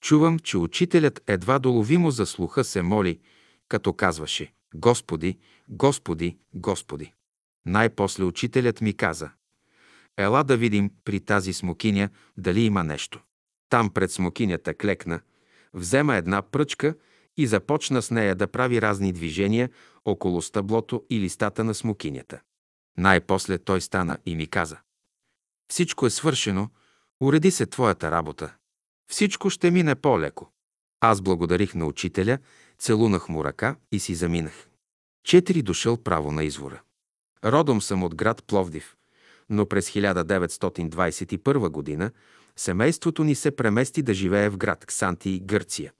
Чувам, 0.00 0.38
че 0.38 0.58
учителят 0.58 1.22
едва 1.26 1.58
доловимо 1.58 2.10
за 2.10 2.26
слуха 2.26 2.64
се 2.64 2.82
моли, 2.82 3.20
като 3.68 3.92
казваше 3.92 4.52
«Господи, 4.74 5.38
Господи, 5.68 6.36
Господи». 6.54 7.12
Най-после 7.66 8.24
учителят 8.24 8.80
ми 8.80 8.96
каза 8.96 9.30
«Ела 10.16 10.44
да 10.44 10.56
видим 10.56 10.90
при 11.04 11.20
тази 11.20 11.52
смокиня 11.52 12.08
дали 12.36 12.60
има 12.60 12.84
нещо». 12.84 13.20
Там 13.68 13.90
пред 13.90 14.10
смокинята 14.12 14.74
клекна, 14.74 15.20
взема 15.74 16.16
една 16.16 16.42
пръчка 16.42 16.94
и 17.36 17.46
започна 17.46 18.02
с 18.02 18.10
нея 18.10 18.34
да 18.34 18.46
прави 18.46 18.82
разни 18.82 19.12
движения 19.12 19.70
около 20.04 20.42
стъблото 20.42 21.04
и 21.10 21.20
листата 21.20 21.64
на 21.64 21.74
смокинята. 21.74 22.40
Най-после 22.98 23.58
той 23.58 23.80
стана 23.80 24.18
и 24.26 24.34
ми 24.34 24.46
каза 24.46 24.78
Всичко 25.68 26.06
е 26.06 26.10
свършено, 26.10 26.68
уреди 27.20 27.50
се 27.50 27.66
твоята 27.66 28.10
работа. 28.10 28.54
Всичко 29.10 29.50
ще 29.50 29.70
мине 29.70 29.94
по-леко. 29.94 30.52
Аз 31.00 31.20
благодарих 31.20 31.74
на 31.74 31.86
учителя, 31.86 32.38
целунах 32.78 33.28
му 33.28 33.44
ръка 33.44 33.76
и 33.92 33.98
си 33.98 34.14
заминах. 34.14 34.68
Четири 35.24 35.62
дошъл 35.62 35.96
право 35.96 36.32
на 36.32 36.44
извора. 36.44 36.82
Родом 37.44 37.82
съм 37.82 38.02
от 38.02 38.14
град 38.14 38.44
Пловдив, 38.46 38.96
но 39.50 39.66
през 39.66 39.90
1921 39.90 41.68
година 41.68 42.10
семейството 42.56 43.24
ни 43.24 43.34
се 43.34 43.56
премести 43.56 44.02
да 44.02 44.14
живее 44.14 44.48
в 44.48 44.56
град 44.56 44.86
Ксанти, 44.86 45.40
Гърция. 45.40 45.92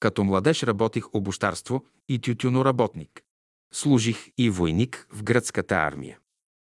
Като 0.00 0.24
младеж 0.24 0.62
работих 0.62 1.14
обощарство 1.14 1.84
и 2.08 2.18
тютюноработник. 2.18 3.22
Служих 3.74 4.28
и 4.38 4.50
войник 4.50 5.06
в 5.12 5.22
гръцката 5.22 5.74
армия. 5.74 6.18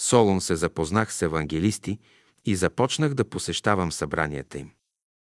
Солон 0.02 0.42
се 0.42 0.56
запознах 0.56 1.14
с 1.14 1.22
евангелисти 1.22 2.00
и 2.46 2.56
започнах 2.56 3.14
да 3.14 3.30
посещавам 3.30 3.92
събранията 3.92 4.58
им. 4.58 4.72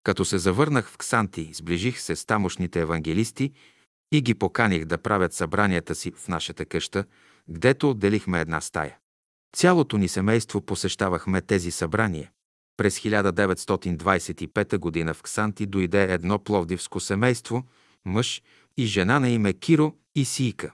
Като 0.02 0.24
се 0.24 0.38
завърнах 0.38 0.90
в 0.90 0.98
Ксанти, 0.98 1.50
сближих 1.54 2.00
се 2.00 2.16
с 2.16 2.24
тамошните 2.24 2.80
евангелисти 2.80 3.52
и 4.12 4.22
ги 4.22 4.34
поканих 4.34 4.84
да 4.84 4.98
правят 4.98 5.32
събранията 5.32 5.94
си 5.94 6.12
в 6.12 6.28
нашата 6.28 6.64
къща, 6.64 7.04
гдето 7.50 7.90
отделихме 7.90 8.40
една 8.40 8.60
стая. 8.60 8.96
Цялото 9.56 9.98
ни 9.98 10.08
семейство 10.08 10.60
посещавахме 10.60 11.40
тези 11.40 11.70
събрания. 11.70 12.30
През 12.76 13.00
1925 13.00 15.06
г. 15.06 15.14
в 15.14 15.22
Ксанти 15.22 15.66
дойде 15.66 16.12
едно 16.12 16.38
пловдивско 16.38 17.00
семейство, 17.00 17.64
мъж 18.04 18.42
и 18.76 18.86
жена 18.86 19.20
на 19.20 19.28
име 19.28 19.52
Киро 19.52 19.94
и 20.14 20.24
Сийка. 20.24 20.72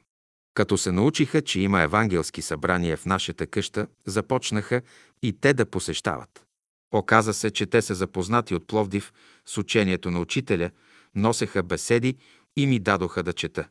Като 0.55 0.79
се 0.79 0.93
научиха, 0.93 1.43
че 1.43 1.61
има 1.61 1.83
евангелски 1.83 2.43
събрания 2.43 2.97
в 2.97 3.07
нашата 3.07 3.47
къща, 3.47 3.87
започнаха 4.07 4.83
и 5.23 5.33
те 5.33 5.55
да 5.55 5.67
посещават. 5.67 6.47
Оказа 6.95 7.35
се, 7.35 7.51
че 7.51 7.67
те 7.67 7.83
са 7.83 7.95
запознати 7.95 8.55
от 8.55 8.67
Пловдив 8.67 9.13
с 9.47 9.59
учението 9.59 10.11
на 10.11 10.21
учителя, 10.21 10.71
носеха 11.15 11.63
беседи 11.63 12.17
и 12.57 12.67
ми 12.67 12.79
дадоха 12.79 13.23
да 13.23 13.33
чета. 13.33 13.69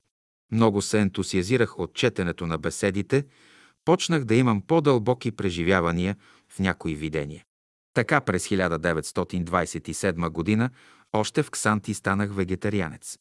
Много 0.51 0.81
се 0.81 0.99
ентусиазирах 0.99 1.79
от 1.79 1.93
четенето 1.93 2.47
на 2.47 2.57
беседите, 2.57 3.25
почнах 3.85 4.23
да 4.23 4.35
имам 4.35 4.61
по-дълбоки 4.61 5.31
преживявания 5.31 6.15
в 6.49 6.59
някои 6.59 6.95
видения. 6.95 7.43
Така 7.93 8.21
през 8.21 8.47
1927 8.47 10.29
година 10.29 10.69
още 11.13 11.43
в 11.43 11.51
Ксанти 11.51 11.93
станах 11.93 12.35
вегетарианец. 12.35 13.17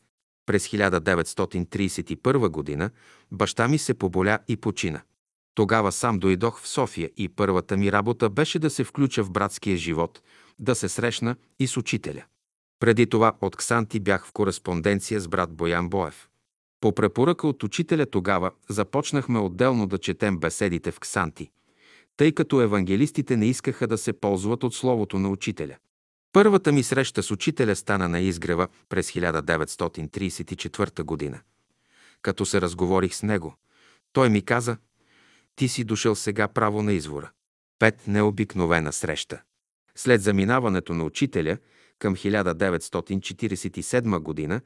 През 0.46 0.68
1931 0.68 2.48
година 2.48 2.90
баща 3.32 3.68
ми 3.68 3.78
се 3.78 3.94
поболя 3.94 4.38
и 4.48 4.56
почина. 4.56 5.02
Тогава 5.54 5.92
сам 5.92 6.18
дойдох 6.18 6.60
в 6.60 6.68
София 6.68 7.10
и 7.16 7.28
първата 7.28 7.76
ми 7.76 7.92
работа 7.92 8.30
беше 8.30 8.58
да 8.58 8.70
се 8.70 8.84
включа 8.84 9.24
в 9.24 9.30
братския 9.30 9.76
живот, 9.76 10.22
да 10.58 10.74
се 10.74 10.88
срещна 10.88 11.36
и 11.58 11.66
с 11.66 11.76
учителя. 11.76 12.24
Преди 12.80 13.06
това 13.06 13.32
от 13.40 13.56
Ксанти 13.56 14.00
бях 14.00 14.26
в 14.26 14.32
кореспонденция 14.32 15.20
с 15.20 15.28
брат 15.28 15.52
Боян 15.52 15.88
Боев. 15.88 16.29
По 16.80 16.94
препоръка 16.94 17.46
от 17.46 17.62
учителя 17.62 18.06
тогава 18.06 18.50
започнахме 18.68 19.38
отделно 19.38 19.86
да 19.86 19.98
четем 19.98 20.38
беседите 20.38 20.90
в 20.90 21.00
Ксанти, 21.00 21.50
тъй 22.16 22.32
като 22.32 22.60
евангелистите 22.60 23.36
не 23.36 23.46
искаха 23.46 23.86
да 23.86 23.98
се 23.98 24.12
ползват 24.12 24.64
от 24.64 24.74
словото 24.74 25.18
на 25.18 25.28
учителя. 25.28 25.76
Първата 26.32 26.72
ми 26.72 26.82
среща 26.82 27.22
с 27.22 27.30
учителя 27.30 27.76
стана 27.76 28.08
на 28.08 28.20
изгрева 28.20 28.68
през 28.88 29.12
1934 29.12 31.02
година. 31.02 31.40
Като 32.22 32.46
се 32.46 32.60
разговорих 32.60 33.14
с 33.14 33.22
него, 33.22 33.54
той 34.12 34.28
ми 34.28 34.42
каза, 34.42 34.76
ти 35.56 35.68
си 35.68 35.84
дошъл 35.84 36.14
сега 36.14 36.48
право 36.48 36.82
на 36.82 36.92
извора. 36.92 37.30
Пет 37.78 38.06
необикновена 38.06 38.92
среща. 38.92 39.42
След 39.94 40.22
заминаването 40.22 40.94
на 40.94 41.04
учителя 41.04 41.58
към 41.98 42.16
1947 42.16 44.18
година 44.18 44.60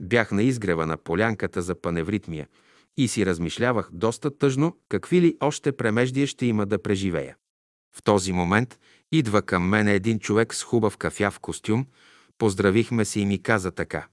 бях 0.00 0.32
на 0.32 0.42
изгрева 0.42 0.86
на 0.86 0.96
полянката 0.96 1.62
за 1.62 1.80
паневритмия 1.80 2.48
и 2.96 3.08
си 3.08 3.26
размишлявах 3.26 3.88
доста 3.92 4.38
тъжно 4.38 4.76
какви 4.88 5.20
ли 5.20 5.36
още 5.40 5.72
премеждия 5.72 6.26
ще 6.26 6.46
има 6.46 6.66
да 6.66 6.82
преживея. 6.82 7.36
В 7.96 8.02
този 8.02 8.32
момент 8.32 8.78
идва 9.12 9.42
към 9.42 9.68
мен 9.68 9.88
един 9.88 10.18
човек 10.18 10.54
с 10.54 10.62
хубав 10.62 10.96
кафяв 10.96 11.40
костюм, 11.40 11.86
поздравихме 12.38 13.04
се 13.04 13.20
и 13.20 13.26
ми 13.26 13.42
каза 13.42 13.70
така. 13.70 14.08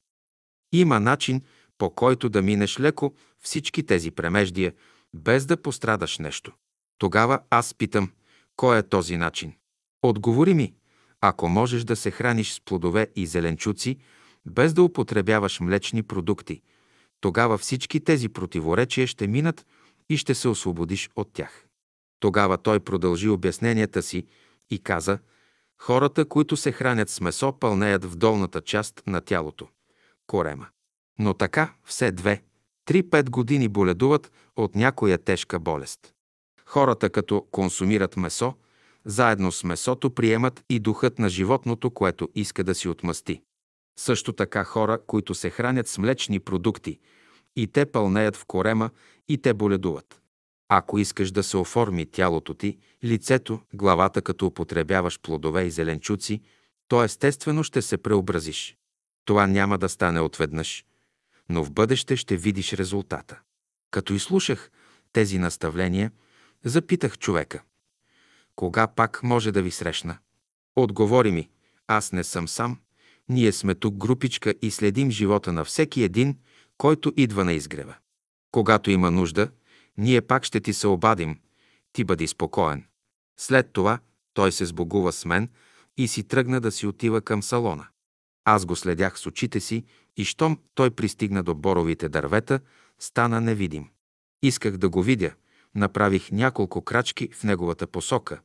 Има 0.73 0.99
начин, 0.99 1.41
по 1.77 1.89
който 1.89 2.29
да 2.29 2.41
минеш 2.41 2.79
леко 2.79 3.13
всички 3.39 3.85
тези 3.85 4.11
премеждия, 4.11 4.73
без 5.13 5.45
да 5.45 5.61
пострадаш 5.61 6.17
нещо. 6.19 6.51
Тогава 6.97 7.39
аз 7.49 7.73
питам, 7.73 8.11
кой 8.55 8.77
е 8.77 8.83
този 8.83 9.17
начин? 9.17 9.53
Отговори 10.01 10.53
ми, 10.53 10.73
ако 11.21 11.49
можеш 11.49 11.83
да 11.83 11.95
се 11.95 12.11
храниш 12.11 12.53
с 12.53 12.61
плодове 12.61 13.07
и 13.15 13.25
зеленчуци, 13.25 13.97
без 14.45 14.73
да 14.73 14.83
употребяваш 14.83 15.59
млечни 15.59 16.03
продукти, 16.03 16.61
тогава 17.21 17.57
всички 17.57 17.99
тези 17.99 18.29
противоречия 18.29 19.07
ще 19.07 19.27
минат 19.27 19.65
и 20.09 20.17
ще 20.17 20.35
се 20.35 20.47
освободиш 20.47 21.09
от 21.15 21.33
тях. 21.33 21.67
Тогава 22.19 22.57
той 22.57 22.79
продължи 22.79 23.29
обясненията 23.29 24.01
си 24.01 24.25
и 24.69 24.79
каза, 24.79 25.19
хората, 25.77 26.25
които 26.25 26.57
се 26.57 26.71
хранят 26.71 27.09
с 27.09 27.21
месо, 27.21 27.53
пълнеят 27.59 28.05
в 28.05 28.15
долната 28.15 28.61
част 28.61 29.03
на 29.07 29.21
тялото– 29.21 29.67
корема. 30.27 30.67
Но 31.19 31.33
така 31.33 31.73
все 31.85 32.11
две, 32.11 32.43
три-пет 32.85 33.29
години 33.29 33.67
боледуват 33.67 34.31
от 34.55 34.75
някоя 34.75 35.17
тежка 35.17 35.59
болест. 35.59 36.13
Хората, 36.65 37.09
като 37.09 37.47
консумират 37.51 38.17
месо, 38.17 38.53
заедно 39.05 39.51
с 39.51 39.63
месото 39.63 40.09
приемат 40.09 40.63
и 40.69 40.79
духът 40.79 41.19
на 41.19 41.29
животното, 41.29 41.91
което 41.91 42.29
иска 42.35 42.63
да 42.63 42.75
си 42.75 42.87
отмъсти. 42.87 43.41
Също 43.99 44.33
така 44.33 44.63
хора, 44.63 44.99
които 45.07 45.35
се 45.35 45.49
хранят 45.49 45.87
с 45.87 45.97
млечни 45.97 46.39
продукти, 46.39 46.99
и 47.55 47.67
те 47.67 47.85
пълнеят 47.85 48.35
в 48.35 48.45
корема, 48.45 48.89
и 49.27 49.37
те 49.37 49.53
боледуват. 49.53 50.21
Ако 50.69 50.99
искаш 50.99 51.31
да 51.31 51.43
се 51.43 51.57
оформи 51.57 52.05
тялото 52.05 52.53
ти, 52.53 52.77
лицето, 53.03 53.59
главата, 53.73 54.21
като 54.21 54.45
употребяваш 54.45 55.19
плодове 55.19 55.63
и 55.63 55.71
зеленчуци, 55.71 56.41
то 56.87 57.03
естествено 57.03 57.63
ще 57.63 57.81
се 57.81 57.97
преобразиш. 57.97 58.77
Това 59.25 59.47
няма 59.47 59.77
да 59.77 59.89
стане 59.89 60.19
отведнъж, 60.19 60.85
но 61.49 61.63
в 61.63 61.71
бъдеще 61.71 62.15
ще 62.17 62.37
видиш 62.37 62.73
резултата. 62.73 63.39
Като 63.91 64.13
изслушах 64.13 64.71
тези 65.13 65.37
наставления, 65.37 66.11
запитах 66.63 67.17
човека. 67.17 67.63
Кога 68.55 68.87
пак 68.87 69.23
може 69.23 69.51
да 69.51 69.61
ви 69.61 69.71
срещна? 69.71 70.17
Отговори 70.75 71.31
ми, 71.31 71.49
аз 71.87 72.11
не 72.11 72.23
съм 72.23 72.47
сам, 72.47 72.79
ние 73.29 73.51
сме 73.51 73.75
тук 73.75 73.95
групичка 73.95 74.53
и 74.61 74.71
следим 74.71 75.11
живота 75.11 75.53
на 75.53 75.65
всеки 75.65 76.03
един, 76.03 76.37
който 76.77 77.13
идва 77.17 77.45
на 77.45 77.53
изгрева. 77.53 77.95
Когато 78.51 78.91
има 78.91 79.11
нужда, 79.11 79.49
ние 79.97 80.21
пак 80.21 80.43
ще 80.43 80.59
ти 80.59 80.73
се 80.73 80.87
обадим, 80.87 81.39
ти 81.93 82.03
бъди 82.03 82.27
спокоен. 82.27 82.85
След 83.37 83.73
това 83.73 83.99
той 84.33 84.51
се 84.51 84.65
сбогува 84.65 85.11
с 85.11 85.25
мен 85.25 85.49
и 85.97 86.07
си 86.07 86.23
тръгна 86.23 86.61
да 86.61 86.71
си 86.71 86.87
отива 86.87 87.21
към 87.21 87.43
салона. 87.43 87.87
Аз 88.45 88.65
го 88.65 88.75
следях 88.75 89.19
с 89.19 89.25
очите 89.25 89.59
си 89.59 89.83
и 90.17 90.25
щом 90.25 90.57
той 90.75 90.91
пристигна 90.91 91.43
до 91.43 91.55
боровите 91.55 92.09
дървета, 92.09 92.59
стана 92.99 93.41
невидим. 93.41 93.89
Исках 94.41 94.77
да 94.77 94.89
го 94.89 95.03
видя, 95.03 95.33
направих 95.75 96.31
няколко 96.31 96.81
крачки 96.81 97.29
в 97.33 97.43
неговата 97.43 97.87
посока, 97.87 98.41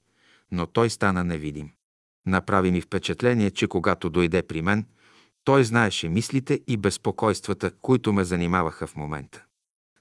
но 0.51 0.67
той 0.67 0.91
стана 0.91 1.25
невидим. 1.25 1.71
Направи 2.29 2.71
ми 2.71 2.81
впечатление, 2.81 3.51
че 3.51 3.69
когато 3.69 4.11
дойде 4.11 4.43
при 4.43 4.63
мен, 4.63 4.87
той 5.45 5.65
знаеше 5.65 6.09
мислите 6.09 6.61
и 6.67 6.77
безпокойствата, 6.77 7.71
които 7.83 8.13
ме 8.13 8.25
занимаваха 8.25 8.87
в 8.87 8.97
момента. 8.97 9.45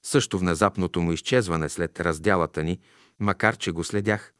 Също 0.02 0.38
внезапното 0.38 1.00
му 1.00 1.12
изчезване 1.12 1.68
след 1.68 2.00
разделата 2.00 2.64
ни, 2.64 2.78
макар 3.20 3.56
че 3.56 3.72
го 3.72 3.84
следях, 3.84 4.32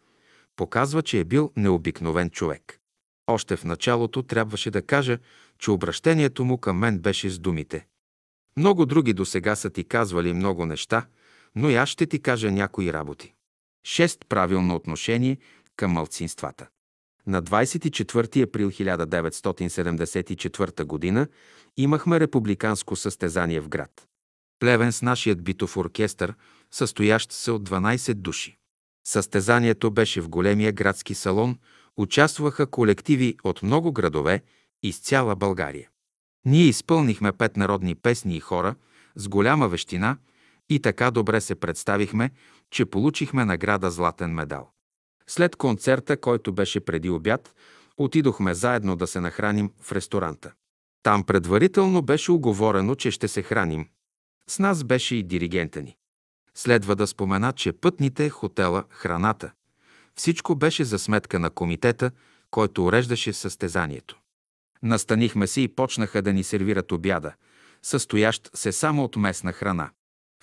показва, 0.56 1.02
че 1.02 1.20
е 1.20 1.24
бил 1.24 1.52
необикновен 1.56 2.30
човек. 2.30 2.78
Още 3.26 3.56
в 3.56 3.64
началото 3.64 4.22
трябваше 4.22 4.70
да 4.70 4.82
кажа, 4.82 5.18
че 5.58 5.70
обращението 5.70 6.44
му 6.44 6.58
към 6.58 6.78
мен 6.78 6.98
беше 6.98 7.30
с 7.30 7.38
думите. 7.38 7.86
Много 8.56 8.86
други 8.86 9.12
до 9.12 9.24
сега 9.24 9.56
са 9.56 9.70
ти 9.70 9.84
казвали 9.84 10.32
много 10.32 10.66
неща, 10.66 11.06
но 11.54 11.70
и 11.70 11.74
аз 11.74 11.88
ще 11.88 12.06
ти 12.06 12.22
кажа 12.22 12.50
някои 12.50 12.92
работи. 12.92 13.34
Шест 13.84 14.26
правилно 14.28 14.74
отношение 14.74 15.38
към 15.76 15.92
мълцинствата. 15.92 16.68
На 17.28 17.42
24 17.42 18.42
април 18.42 18.70
1974 18.70 21.14
г. 21.14 21.26
имахме 21.76 22.20
републиканско 22.20 22.96
състезание 22.96 23.60
в 23.60 23.68
град. 23.68 24.08
Плевен 24.58 24.92
с 24.92 25.02
нашият 25.02 25.42
битов 25.42 25.76
оркестър, 25.76 26.34
състоящ 26.70 27.32
се 27.32 27.50
от 27.50 27.68
12 27.68 28.14
души. 28.14 28.56
Състезанието 29.06 29.90
беше 29.90 30.20
в 30.20 30.28
големия 30.28 30.72
градски 30.72 31.14
салон, 31.14 31.58
участваха 31.96 32.66
колективи 32.66 33.36
от 33.44 33.62
много 33.62 33.92
градове 33.92 34.42
из 34.82 35.00
цяла 35.00 35.36
България. 35.36 35.88
Ние 36.44 36.64
изпълнихме 36.64 37.32
пет 37.32 37.56
народни 37.56 37.94
песни 37.94 38.36
и 38.36 38.40
хора 38.40 38.74
с 39.16 39.28
голяма 39.28 39.68
вещина 39.68 40.16
и 40.68 40.80
така 40.80 41.10
добре 41.10 41.40
се 41.40 41.54
представихме, 41.54 42.30
че 42.70 42.84
получихме 42.84 43.44
награда 43.44 43.90
Златен 43.90 44.30
медал. 44.30 44.70
След 45.28 45.56
концерта, 45.56 46.16
който 46.16 46.52
беше 46.52 46.80
преди 46.80 47.10
обяд, 47.10 47.54
отидохме 47.96 48.54
заедно 48.54 48.96
да 48.96 49.06
се 49.06 49.20
нахраним 49.20 49.70
в 49.80 49.92
ресторанта. 49.92 50.52
Там 51.02 51.24
предварително 51.24 52.02
беше 52.02 52.32
оговорено, 52.32 52.94
че 52.94 53.10
ще 53.10 53.28
се 53.28 53.42
храним. 53.42 53.88
С 54.48 54.58
нас 54.58 54.84
беше 54.84 55.16
и 55.16 55.22
диригента 55.22 55.82
ни. 55.82 55.96
Следва 56.54 56.96
да 56.96 57.06
спомена, 57.06 57.52
че 57.52 57.72
пътните, 57.72 58.28
хотела, 58.28 58.84
храната, 58.90 59.50
всичко 60.14 60.54
беше 60.54 60.84
за 60.84 60.98
сметка 60.98 61.38
на 61.38 61.50
комитета, 61.50 62.10
който 62.50 62.84
уреждаше 62.84 63.32
състезанието. 63.32 64.18
Настанихме 64.82 65.46
се 65.46 65.60
и 65.60 65.68
почнаха 65.68 66.22
да 66.22 66.32
ни 66.32 66.44
сервират 66.44 66.92
обяда, 66.92 67.32
състоящ 67.82 68.50
се 68.54 68.72
само 68.72 69.04
от 69.04 69.16
местна 69.16 69.52
храна. 69.52 69.90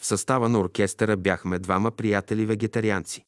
В 0.02 0.06
състава 0.06 0.50
на 0.50 0.60
оркестъра 0.60 1.18
бяхме 1.18 1.60
двама 1.60 1.92
приятели 1.92 2.46
вегетарианци. 2.46 3.26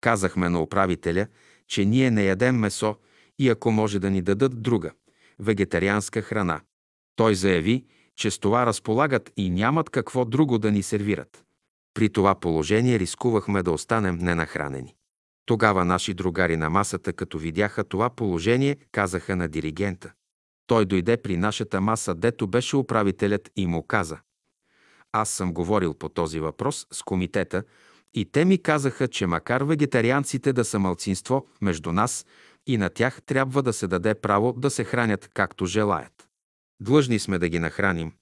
Казахме 0.00 0.48
на 0.48 0.62
управителя, 0.62 1.26
че 1.68 1.84
ние 1.84 2.10
не 2.10 2.24
ядем 2.24 2.56
месо 2.56 2.96
и 3.38 3.48
ако 3.48 3.70
може 3.70 3.98
да 3.98 4.10
ни 4.10 4.22
дадат 4.22 4.62
друга, 4.62 4.90
вегетарианска 5.38 6.22
храна. 6.22 6.60
Той 7.16 7.34
заяви, 7.34 7.84
че 8.16 8.30
с 8.30 8.38
това 8.38 8.66
разполагат 8.66 9.32
и 9.36 9.50
нямат 9.50 9.90
какво 9.90 10.24
друго 10.24 10.58
да 10.58 10.70
ни 10.70 10.82
сервират. 10.82 11.44
При 11.94 12.08
това 12.08 12.34
положение 12.34 12.98
рискувахме 12.98 13.62
да 13.62 13.72
останем 13.72 14.18
ненахранени. 14.18 14.94
Тогава 15.46 15.84
наши 15.84 16.14
другари 16.14 16.56
на 16.56 16.70
масата, 16.70 17.12
като 17.12 17.38
видяха 17.38 17.84
това 17.84 18.10
положение, 18.10 18.76
казаха 18.92 19.36
на 19.36 19.48
диригента. 19.48 20.12
Той 20.66 20.84
дойде 20.84 21.16
при 21.16 21.36
нашата 21.36 21.80
маса, 21.80 22.14
дето 22.14 22.46
беше 22.46 22.76
управителят 22.76 23.50
и 23.56 23.66
му 23.66 23.82
каза. 23.82 24.18
Аз 25.12 25.30
съм 25.30 25.54
говорил 25.54 25.94
по 25.94 26.08
този 26.08 26.40
въпрос 26.40 26.86
с 26.92 27.02
комитета 27.02 27.62
и 28.14 28.24
те 28.24 28.44
ми 28.44 28.62
казаха, 28.62 29.08
че 29.08 29.26
макар 29.26 29.62
вегетарианците 29.62 30.52
да 30.52 30.64
са 30.64 30.78
мълцинство 30.78 31.46
между 31.60 31.92
нас, 31.92 32.26
и 32.66 32.76
на 32.76 32.90
тях 32.90 33.22
трябва 33.22 33.62
да 33.62 33.72
се 33.72 33.86
даде 33.86 34.14
право 34.14 34.52
да 34.52 34.70
се 34.70 34.84
хранят 34.84 35.30
както 35.34 35.66
желаят. 35.66 36.28
Длъжни 36.80 37.18
сме 37.18 37.38
да 37.38 37.48
ги 37.48 37.58
нахраним, 37.58 38.12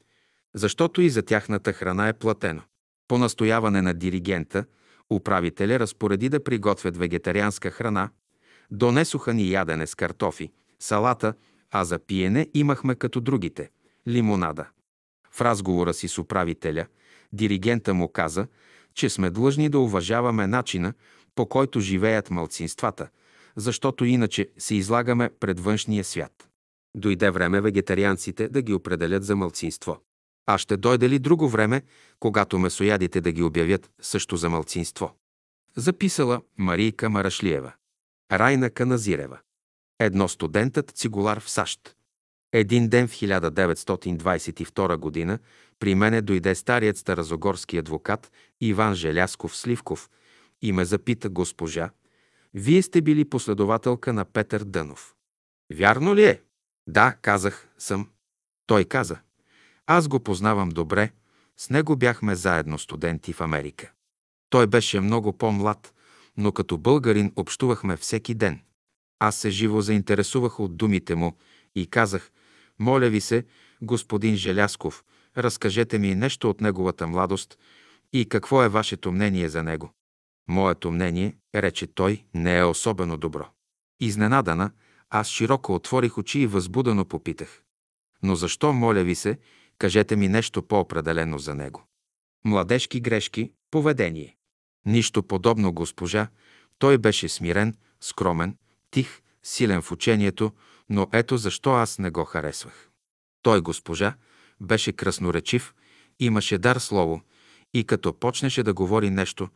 защото 0.55 1.03
и 1.03 1.11
за 1.11 1.23
тяхната 1.23 1.73
храна 1.73 2.09
е 2.09 2.13
платено. 2.13 2.63
По 3.09 3.19
настояване 3.19 3.83
на 3.83 3.95
диригента, 3.95 4.65
управителя 5.11 5.79
разпореди 5.79 6.29
да 6.29 6.45
приготвят 6.45 6.97
вегетарианска 6.97 7.71
храна, 7.71 8.11
донесоха 8.71 9.35
ни 9.35 9.51
ядене 9.51 9.87
с 9.87 9.95
картофи, 9.95 10.53
салата, 10.79 11.35
а 11.71 11.85
за 11.85 11.99
пиене 11.99 12.49
имахме 12.55 12.95
като 12.95 13.21
другите– 13.21 13.71
лимонада. 14.09 14.67
В 15.31 15.41
разговора 15.41 15.95
си 15.95 16.09
с 16.09 16.19
управителя, 16.19 16.87
диригента 17.33 17.95
му 17.95 18.09
каза, 18.09 18.47
че 18.99 19.09
сме 19.09 19.31
длъжни 19.31 19.69
да 19.69 19.79
уважаваме 19.79 20.47
начина, 20.47 20.93
по 21.35 21.47
който 21.47 21.81
живеят 21.81 22.31
мълцинствата, 22.31 23.09
защото 23.57 24.05
иначе 24.05 24.49
се 24.59 24.75
излагаме 24.75 25.31
пред 25.41 25.61
външния 25.61 26.05
свят. 26.05 26.49
Дойде 26.97 27.31
време 27.31 27.61
вегетарианците 27.61 28.49
да 28.49 28.63
ги 28.63 28.75
определят 28.75 29.25
за 29.25 29.37
мълцинство. 29.37 30.01
А 30.47 30.59
ще 30.59 30.77
дойде 30.77 31.09
ли 31.09 31.19
друго 31.19 31.49
време, 31.49 31.83
когато 32.21 32.59
месоядите 32.59 33.21
да 33.21 33.33
ги 33.33 33.43
обявят 33.43 33.91
също 34.01 34.37
за 34.37 34.49
мълцинство? 34.49 35.15
Записала 35.77 36.41
Марийка 36.57 37.11
Марашлиева. 37.11 37.73
Райна 38.33 38.71
Каназирева. 38.71 39.39
Едно 39.99 40.29
студентът 40.29 40.91
цигулар 40.91 41.41
в 41.41 41.51
САЩ. 41.51 41.97
Един 42.53 42.89
ден 42.89 43.09
в 43.09 43.13
1922 43.13 44.97
година 44.97 45.39
при 45.79 45.95
мене 45.95 46.23
дойде 46.23 46.55
старият 46.55 46.97
старозагорски 46.97 47.79
адвокат 47.79 48.33
Иван 48.61 48.95
Желясков 48.95 49.57
Сливков 49.57 50.11
и 50.63 50.73
ме 50.73 50.85
запита 50.85 51.29
госпожа, 51.29 51.91
вие 52.55 52.83
сте 52.83 53.01
били 53.01 53.25
последователка 53.25 54.13
на 54.13 54.25
Петър 54.25 54.65
Дънов. 54.65 55.15
Вярно 55.75 56.15
ли 56.15 56.25
е? 56.25 56.43
Да, 56.87 57.17
казах, 57.23 57.69
съм. 57.79 58.09
Той 58.67 58.85
каза, 58.85 59.19
аз 59.87 60.09
го 60.09 60.21
познавам 60.21 60.69
добре, 60.69 61.11
с 61.57 61.71
него 61.71 61.97
бяхме 61.97 62.35
заедно 62.35 62.79
студенти 62.79 63.33
в 63.33 63.41
Америка. 63.41 63.93
Той 64.51 64.67
беше 64.67 65.01
много 65.01 65.33
по-млад, 65.33 65.95
но 66.37 66.53
като 66.53 66.79
българин 66.79 67.33
общувахме 67.37 67.97
всеки 67.97 68.35
ден. 68.35 68.61
Аз 69.19 69.37
се 69.37 69.51
живо 69.51 69.81
заинтересувах 69.81 70.61
от 70.61 70.77
думите 70.77 71.15
му 71.15 71.37
и 71.75 71.87
казах, 71.87 72.31
моля 72.79 73.09
ви 73.09 73.21
се, 73.21 73.45
господин 73.83 74.37
Желясков, 74.37 75.05
разкажете 75.37 75.99
ми 75.99 76.15
нещо 76.15 76.51
от 76.51 76.61
неговата 76.61 77.07
младост 77.07 77.59
и 78.13 78.29
какво 78.29 78.63
е 78.63 78.69
вашето 78.69 79.13
мнение 79.13 79.49
за 79.49 79.63
него. 79.63 79.93
Моето 80.49 80.91
мнение, 80.91 81.37
рече 81.55 81.87
той, 81.87 82.25
не 82.35 82.59
е 82.59 82.65
особено 82.65 83.17
добро. 83.17 83.47
Изненадана, 84.01 84.71
аз 85.11 85.29
широко 85.29 85.75
отворих 85.75 86.19
очи 86.19 86.41
и 86.41 86.47
възбудено 86.47 87.05
попитах. 87.05 87.63
Но 88.23 88.35
защо, 88.35 88.73
моля 88.73 89.05
ви 89.05 89.15
се, 89.15 89.39
кажете 89.79 90.17
ми 90.17 90.29
нещо 90.29 90.63
по-определено 90.63 91.39
за 91.39 91.55
него. 91.55 91.85
Младежки 92.45 93.01
грешки, 93.01 93.53
поведение. 93.71 94.37
Нищо 94.87 95.23
подобно, 95.23 95.73
госпожа. 95.73 96.29
Той 96.79 96.99
беше 96.99 97.29
смирен, 97.29 97.75
скромен, 98.01 98.57
тих, 98.91 99.23
силен 99.43 99.83
в 99.83 99.93
учението, 99.93 100.53
но 100.91 101.09
ето 101.13 101.37
защо 101.37 101.75
аз 101.75 101.99
не 101.99 102.11
го 102.11 102.25
харесвах. 102.25 102.89
Той, 103.43 103.61
госпожа, 103.61 104.15
беше 104.61 104.93
красноречив, 104.93 105.75
имаше 106.21 106.59
дар 106.59 106.77
слово 106.77 107.23
и 107.75 107.85
като 107.85 108.19
почнеше 108.19 108.63
да 108.63 108.75
говори 108.75 109.11
нещо, 109.11 109.49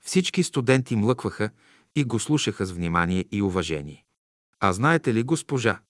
всички 0.00 0.42
студенти 0.42 0.96
млъкваха 0.96 1.50
и 1.96 2.04
го 2.04 2.18
слушаха 2.18 2.66
с 2.66 2.72
внимание 2.72 3.24
и 3.32 3.42
уважение. 3.42 4.04
А 4.60 4.72
знаете 4.72 5.14
ли, 5.14 5.22
госпожа, 5.22 5.80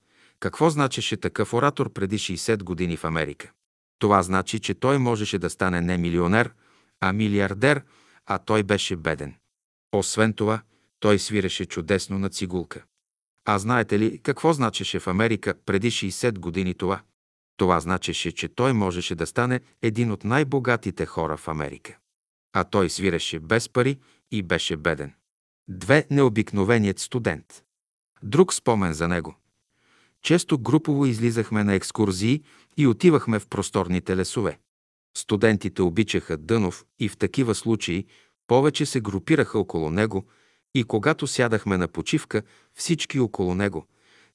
какво 0.41 0.71
значеше 0.71 1.17
такъв 1.17 1.55
оратор 1.55 1.93
преди 1.93 2.19
60 2.19 2.63
години 2.63 2.97
в 2.97 3.05
Америка? 3.05 3.51
Това 3.99 4.23
значи, 4.23 4.61
че 4.61 4.75
той 4.75 4.99
можеше 4.99 5.39
да 5.39 5.51
стане 5.51 5.81
не 5.81 5.99
милионер, 5.99 6.53
а 7.01 7.13
милиардер, 7.13 7.83
а 8.27 8.39
той 8.39 8.63
беше 8.63 8.97
беден. 8.97 9.35
Освен 9.93 10.33
това, 10.33 10.63
той 11.01 11.19
свиреше 11.19 11.67
чудесно 11.67 12.19
на 12.19 12.31
цигулка. 12.31 12.85
А 13.45 13.59
знаете 13.59 13.99
ли 13.99 14.19
какво 14.23 14.53
значеше 14.53 14.99
в 14.99 15.07
Америка 15.07 15.55
преди 15.67 15.91
60 15.91 16.39
години 16.39 16.75
това? 16.75 17.03
Това 17.57 17.81
значеше, 17.81 18.33
че 18.33 18.49
той 18.49 18.73
можеше 18.73 19.15
да 19.15 19.27
стане 19.27 19.61
един 19.83 20.13
от 20.13 20.25
най-богатите 20.25 21.07
хора 21.07 21.37
в 21.37 21.49
Америка. 21.49 21.99
А 22.53 22.65
той 22.65 22.91
свиреше 22.91 23.39
без 23.39 23.69
пари 23.69 23.99
и 24.31 24.43
беше 24.43 24.77
беден. 24.77 25.15
Две 25.69 26.07
необикновеният 26.11 26.99
студент. 26.99 27.63
Друг 28.23 28.55
спомен 28.55 28.93
за 28.93 29.09
него. 29.09 29.37
Често 30.23 30.59
групово 30.59 31.07
излизахме 31.07 31.65
на 31.65 31.75
екскурзии 31.75 32.43
и 32.77 32.87
отивахме 32.87 33.39
в 33.39 33.47
просторните 33.47 34.17
лесове. 34.17 34.59
Студентите 35.17 35.83
обичаха 35.83 36.37
Дънов 36.37 36.85
и 36.99 37.09
в 37.09 37.17
такива 37.17 37.55
случаи 37.55 38.07
повече 38.47 38.87
се 38.87 39.01
групираха 39.01 39.59
около 39.59 39.91
него 39.91 40.27
и 40.75 40.85
когато 40.85 41.27
сядахме 41.27 41.77
на 41.77 41.89
почивка, 41.89 42.43
всички 42.75 43.21
около 43.21 43.55
него, 43.55 43.87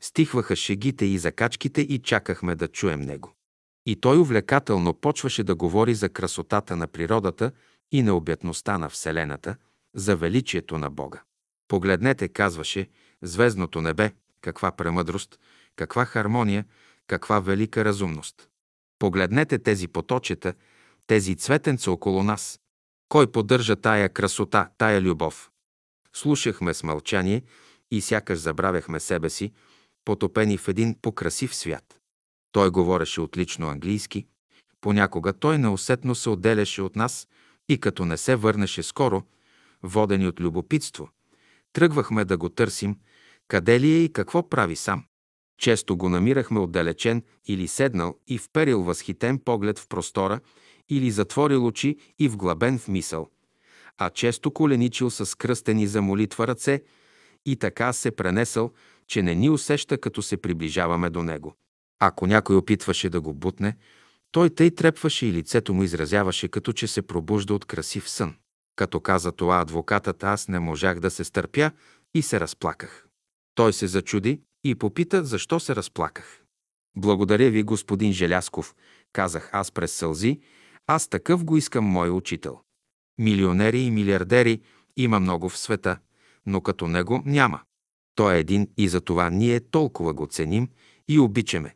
стихваха 0.02 0.56
шегите 0.56 1.06
и 1.06 1.18
закачките 1.18 1.82
и 1.82 2.00
чакахме 2.00 2.56
да 2.56 2.68
чуем 2.68 3.02
него. 3.02 3.34
И 3.86 3.96
той 3.96 4.18
увлекателно 4.18 4.94
почваше 4.94 5.44
да 5.44 5.56
говори 5.56 5.94
за 5.94 6.10
красотата 6.10 6.76
на 6.76 6.88
природата 6.88 7.52
и 7.92 8.04
необятността 8.04 8.78
на 8.78 8.90
Вселената, 8.90 9.56
за 9.96 10.16
величието 10.16 10.78
на 10.78 10.90
Бога. 10.90 11.24
Погледнете, 11.68 12.28
казваше, 12.28 12.90
звездното 13.22 13.82
небе, 13.82 14.14
каква 14.42 14.72
премъдрост, 14.72 15.40
каква 15.76 16.06
хармония, 16.06 16.66
каква 17.08 17.40
велика 17.40 17.86
разумност. 17.86 18.50
Погледнете 19.00 19.60
тези 19.60 19.88
поточета, 19.88 20.54
тези 21.08 21.36
цветенца 21.36 21.92
около 21.92 22.24
нас. 22.24 22.60
Кой 23.10 23.32
поддържа 23.32 23.76
тая 23.76 24.10
красота, 24.10 24.70
тая 24.78 25.02
любов? 25.02 25.52
Слушахме 26.16 26.74
с 26.74 26.84
мълчание 26.84 27.42
и 27.92 28.02
сякаш 28.02 28.40
забравяхме 28.40 29.00
себе 29.00 29.30
си, 29.30 29.54
потопени 30.06 30.58
в 30.58 30.68
един 30.68 30.96
покрасив 31.02 31.56
свят. 31.56 32.00
Той 32.52 32.70
говореше 32.70 33.22
отлично 33.22 33.70
английски, 33.70 34.28
понякога 34.82 35.34
той 35.34 35.58
неусетно 35.58 36.16
се 36.16 36.30
отделяше 36.30 36.82
от 36.82 36.96
нас 36.96 37.28
и 37.70 37.78
като 37.80 38.06
не 38.06 38.18
се 38.18 38.36
върнеше 38.36 38.84
скоро, 38.84 39.24
водени 39.84 40.28
от 40.28 40.40
любопитство, 40.40 41.10
тръгвахме 41.74 42.26
да 42.26 42.38
го 42.38 42.50
търсим, 42.50 43.00
къде 43.48 43.80
ли 43.80 43.92
е 43.92 44.04
и 44.04 44.14
какво 44.14 44.50
прави 44.50 44.76
сам. 44.76 45.06
Често 45.58 45.98
го 45.98 46.10
намирахме 46.10 46.60
отдалечен 46.60 47.24
или 47.46 47.68
седнал 47.68 48.16
и 48.28 48.38
вперил 48.38 48.84
възхитен 48.84 49.40
поглед 49.40 49.80
в 49.80 49.88
простора 49.88 50.40
или 50.90 51.12
затворил 51.12 51.66
очи 51.66 51.98
и 52.20 52.28
вглъбен 52.28 52.80
в 52.80 52.88
мисъл, 52.88 53.30
а 53.98 54.10
често 54.10 54.52
коленичил 54.52 55.10
с 55.10 55.38
кръстени 55.38 55.88
за 55.88 56.02
молитва 56.02 56.48
ръце 56.48 56.84
и 57.46 57.56
така 57.56 57.94
се 57.94 58.12
пренесъл, 58.12 58.72
че 59.08 59.22
не 59.22 59.36
ни 59.36 59.50
усеща, 59.50 59.98
като 59.98 60.22
се 60.22 60.38
приближаваме 60.38 61.10
до 61.10 61.24
него. 61.24 61.56
Ако 62.00 62.28
някой 62.28 62.56
опитваше 62.56 63.10
да 63.10 63.22
го 63.22 63.34
бутне, 63.34 63.78
той 64.32 64.50
тъй 64.50 64.72
трепваше 64.72 65.26
и 65.26 65.34
лицето 65.34 65.74
му 65.74 65.84
изразяваше, 65.84 66.48
като 66.48 66.74
че 66.74 66.88
се 66.88 67.02
пробужда 67.02 67.54
от 67.54 67.66
красив 67.66 68.10
сън. 68.10 68.36
Като 68.76 69.00
каза 69.00 69.32
това 69.32 69.62
адвокатът, 69.62 70.24
аз 70.24 70.48
не 70.48 70.60
можах 70.60 71.00
да 71.00 71.12
се 71.12 71.24
стърпя 71.24 71.72
и 72.14 72.22
се 72.22 72.40
разплаках. 72.40 73.08
Той 73.56 73.74
се 73.74 73.88
зачуди 73.88 74.42
и 74.64 74.76
попита, 74.76 75.24
защо 75.24 75.60
се 75.60 75.76
разплаках. 75.76 76.42
Благодаря 76.98 77.52
ви, 77.52 77.64
господин 77.64 78.14
Желясков, 78.14 78.76
казах 79.14 79.50
аз 79.54 79.72
през 79.72 79.92
сълзи, 79.92 80.40
аз 80.88 81.08
такъв 81.08 81.44
го 81.44 81.58
искам 81.58 81.86
мой 81.86 82.10
учител. 82.10 82.60
Милионери 83.18 83.80
и 83.80 83.92
милиардери 83.92 84.62
има 84.98 85.20
много 85.20 85.50
в 85.50 85.58
света, 85.58 85.98
но 86.46 86.62
като 86.62 86.88
него 86.88 87.22
няма. 87.26 87.62
Той 88.16 88.36
е 88.36 88.40
един 88.40 88.68
и 88.78 88.88
за 88.88 89.02
това 89.02 89.30
ние 89.30 89.60
толкова 89.60 90.14
го 90.14 90.28
ценим 90.28 90.70
и 91.08 91.20
обичаме. 91.20 91.76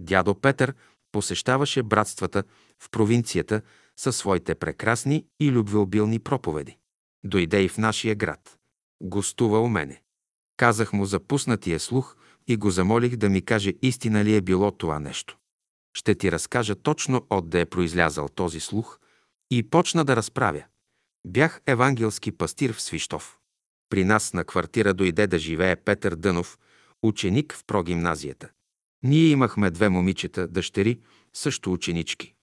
дядо 0.00 0.34
Петър 0.34 0.74
посещаваше 1.12 1.82
братствата 1.82 2.44
в 2.82 2.90
провинцията 2.90 3.62
със 3.96 4.16
своите 4.16 4.54
прекрасни 4.54 5.26
и 5.40 5.50
любвеобилни 5.50 6.18
проповеди. 6.18 6.78
Дойде 7.24 7.62
и 7.62 7.68
в 7.68 7.78
нашия 7.78 8.14
град. 8.14 8.58
Гостува 9.02 9.60
у 9.60 9.68
мене. 9.68 10.02
Казах 10.56 10.92
му 10.92 11.04
за 11.04 11.20
пуснатия 11.20 11.80
слух 11.80 12.16
и 12.48 12.56
го 12.56 12.70
замолих 12.70 13.16
да 13.16 13.28
ми 13.28 13.42
каже 13.42 13.74
истина 13.82 14.24
ли 14.24 14.36
е 14.36 14.40
било 14.40 14.70
това 14.70 14.98
нещо. 14.98 15.38
Ще 15.94 16.14
ти 16.14 16.32
разкажа 16.32 16.74
точно 16.74 17.26
отде 17.30 17.60
е 17.60 17.66
произлязал 17.66 18.28
този 18.28 18.60
слух 18.60 18.98
и 19.50 19.70
почна 19.70 20.04
да 20.04 20.16
разправя. 20.16 20.64
Бях 21.26 21.60
евангелски 21.66 22.32
пастир 22.32 22.72
в 22.72 22.82
Свищов. 22.82 23.39
При 23.90 24.04
нас 24.04 24.32
на 24.32 24.44
квартира 24.44 24.94
дойде 24.94 25.26
да 25.26 25.38
живее 25.38 25.76
Петър 25.76 26.14
Дънов, 26.14 26.58
ученик 27.02 27.54
в 27.54 27.64
прогимназията. 27.64 28.48
Ние 29.02 29.26
имахме 29.26 29.70
две 29.70 29.88
момичета, 29.88 30.48
дъщери, 30.48 31.00
също 31.34 31.72
ученички. 31.72 32.34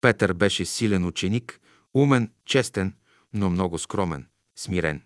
Петър 0.00 0.32
беше 0.32 0.64
силен 0.64 1.04
ученик, 1.04 1.60
умен, 1.94 2.30
честен, 2.44 2.94
но 3.32 3.50
много 3.50 3.78
скромен, 3.78 4.26
смирен. 4.56 5.02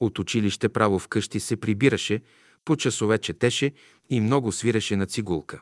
От 0.00 0.18
училище 0.18 0.68
право 0.68 0.98
вкъщи 0.98 1.40
се 1.40 1.56
прибираше, 1.56 2.22
по 2.64 2.76
часове 2.76 3.18
четеше 3.18 3.72
и 4.10 4.20
много 4.20 4.52
свиреше 4.52 4.96
на 4.96 5.06
цигулка. 5.06 5.60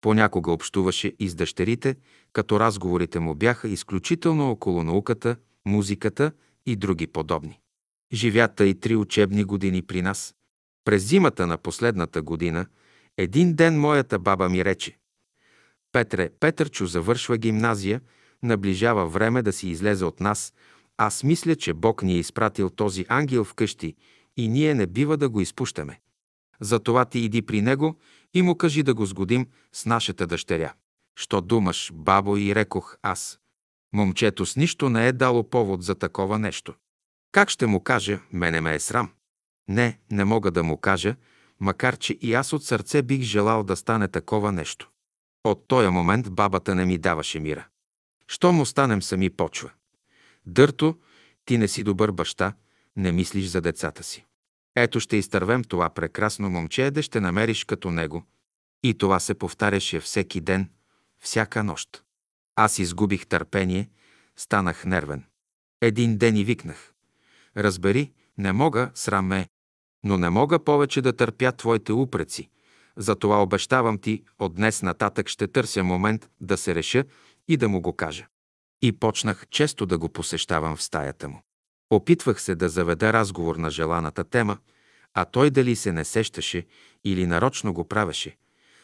Понякога 0.00 0.52
общуваше 0.52 1.12
и 1.18 1.28
с 1.28 1.34
дъщерите, 1.34 1.96
като 2.32 2.60
разговорите 2.60 3.18
му 3.18 3.34
бяха 3.34 3.68
изключително 3.68 4.50
около 4.50 4.82
науката, 4.82 5.36
музиката 5.64 6.32
и 6.66 6.76
други 6.76 7.06
подобни. 7.06 7.60
Живята 8.12 8.66
и 8.66 8.80
три 8.80 8.96
учебни 8.96 9.44
години 9.44 9.82
при 9.82 10.02
нас. 10.02 10.34
През 10.84 11.04
зимата 11.04 11.46
на 11.46 11.58
последната 11.58 12.22
година, 12.22 12.66
един 13.16 13.54
ден 13.54 13.80
моята 13.80 14.18
баба 14.18 14.48
ми 14.48 14.64
рече 14.64 14.98
Петре, 15.92 16.30
Петърчо 16.40 16.86
завършва 16.86 17.38
гимназия, 17.38 18.00
наближава 18.42 19.06
време 19.06 19.42
да 19.42 19.52
си 19.52 19.68
излезе 19.68 20.04
от 20.04 20.20
нас. 20.20 20.54
Аз 20.96 21.22
мисля, 21.22 21.56
че 21.56 21.74
Бог 21.74 22.02
ни 22.02 22.14
е 22.14 22.18
изпратил 22.18 22.70
този 22.70 23.06
ангел 23.08 23.44
вкъщи 23.44 23.94
и 24.36 24.48
ние 24.48 24.74
не 24.74 24.86
бива 24.86 25.16
да 25.16 25.28
го 25.28 25.40
изпущаме. 25.40 26.00
Затова 26.60 27.04
ти 27.04 27.18
иди 27.18 27.42
при 27.42 27.62
него 27.62 27.98
и 28.34 28.42
му 28.42 28.54
кажи 28.54 28.82
да 28.82 28.94
го 28.94 29.06
сгодим 29.06 29.46
с 29.72 29.86
нашата 29.86 30.26
дъщеря. 30.26 30.72
Що 31.18 31.40
думаш, 31.40 31.92
бабо, 31.94 32.36
и 32.36 32.54
рекох 32.54 32.96
аз. 33.02 33.38
Момчето 33.92 34.46
с 34.46 34.56
нищо 34.56 34.88
не 34.90 35.08
е 35.08 35.12
дало 35.12 35.50
повод 35.50 35.82
за 35.82 35.94
такова 35.94 36.38
нещо. 36.38 36.74
Как 37.32 37.50
ще 37.50 37.66
му 37.66 37.80
кажа, 37.80 38.20
мене 38.32 38.60
ме 38.60 38.74
е 38.74 38.80
срам. 38.80 39.12
Не, 39.68 39.98
не 40.10 40.24
мога 40.24 40.50
да 40.50 40.62
му 40.62 40.76
кажа, 40.76 41.16
макар 41.60 41.96
че 41.96 42.18
и 42.20 42.34
аз 42.34 42.52
от 42.52 42.64
сърце 42.64 43.02
бих 43.02 43.22
желал 43.22 43.62
да 43.62 43.76
стане 43.76 44.08
такова 44.08 44.52
нещо. 44.52 44.90
От 45.44 45.68
този 45.68 45.88
момент 45.88 46.30
бабата 46.30 46.74
не 46.74 46.84
ми 46.84 46.98
даваше 46.98 47.40
мира. 47.40 47.66
Щом 48.28 48.60
останем 48.60 49.02
сами 49.02 49.30
почва. 49.30 49.70
Дърто, 50.46 50.98
ти 51.44 51.58
не 51.58 51.68
си 51.68 51.82
добър 51.82 52.10
баща, 52.10 52.52
не 52.96 53.12
мислиш 53.12 53.46
за 53.46 53.60
децата 53.60 54.02
си. 54.02 54.24
Ето 54.76 55.00
ще 55.00 55.16
изтървем 55.16 55.64
това 55.64 55.90
прекрасно 55.90 56.50
момче, 56.50 56.90
да 56.90 57.02
ще 57.02 57.20
намериш 57.20 57.64
като 57.64 57.90
него. 57.90 58.24
И 58.82 58.94
това 58.94 59.20
се 59.20 59.34
повтаряше 59.34 60.00
всеки 60.00 60.40
ден, 60.40 60.70
всяка 61.18 61.64
нощ. 61.64 62.02
Аз 62.56 62.78
изгубих 62.78 63.26
търпение, 63.26 63.90
станах 64.36 64.84
нервен. 64.84 65.24
Един 65.80 66.18
ден 66.18 66.36
и 66.36 66.44
викнах. 66.44 66.92
Разбери, 67.56 68.12
не 68.38 68.52
мога, 68.52 68.90
срам 68.94 69.26
ме, 69.26 69.48
но 70.04 70.18
не 70.18 70.30
мога 70.30 70.64
повече 70.64 71.02
да 71.02 71.12
търпя 71.12 71.52
твоите 71.52 71.92
упреци. 71.92 72.48
Затова 72.96 73.42
обещавам 73.42 73.98
ти, 73.98 74.22
от 74.38 74.54
днес 74.54 74.82
нататък 74.82 75.28
ще 75.28 75.48
търся 75.48 75.84
момент 75.84 76.30
да 76.40 76.56
се 76.56 76.74
реша 76.74 77.04
и 77.48 77.56
да 77.56 77.68
му 77.68 77.80
го 77.80 77.92
кажа. 77.92 78.26
И 78.82 78.92
почнах 78.92 79.46
често 79.50 79.86
да 79.86 79.98
го 79.98 80.08
посещавам 80.08 80.76
в 80.76 80.82
стаята 80.82 81.28
му. 81.28 81.42
Опитвах 81.90 82.42
се 82.42 82.54
да 82.54 82.68
заведа 82.68 83.12
разговор 83.12 83.56
на 83.56 83.70
желаната 83.70 84.24
тема, 84.24 84.58
а 85.14 85.24
той 85.24 85.50
дали 85.50 85.76
се 85.76 85.92
не 85.92 86.04
сещаше 86.04 86.66
или 87.04 87.26
нарочно 87.26 87.72
го 87.72 87.88
правеше. 87.88 88.36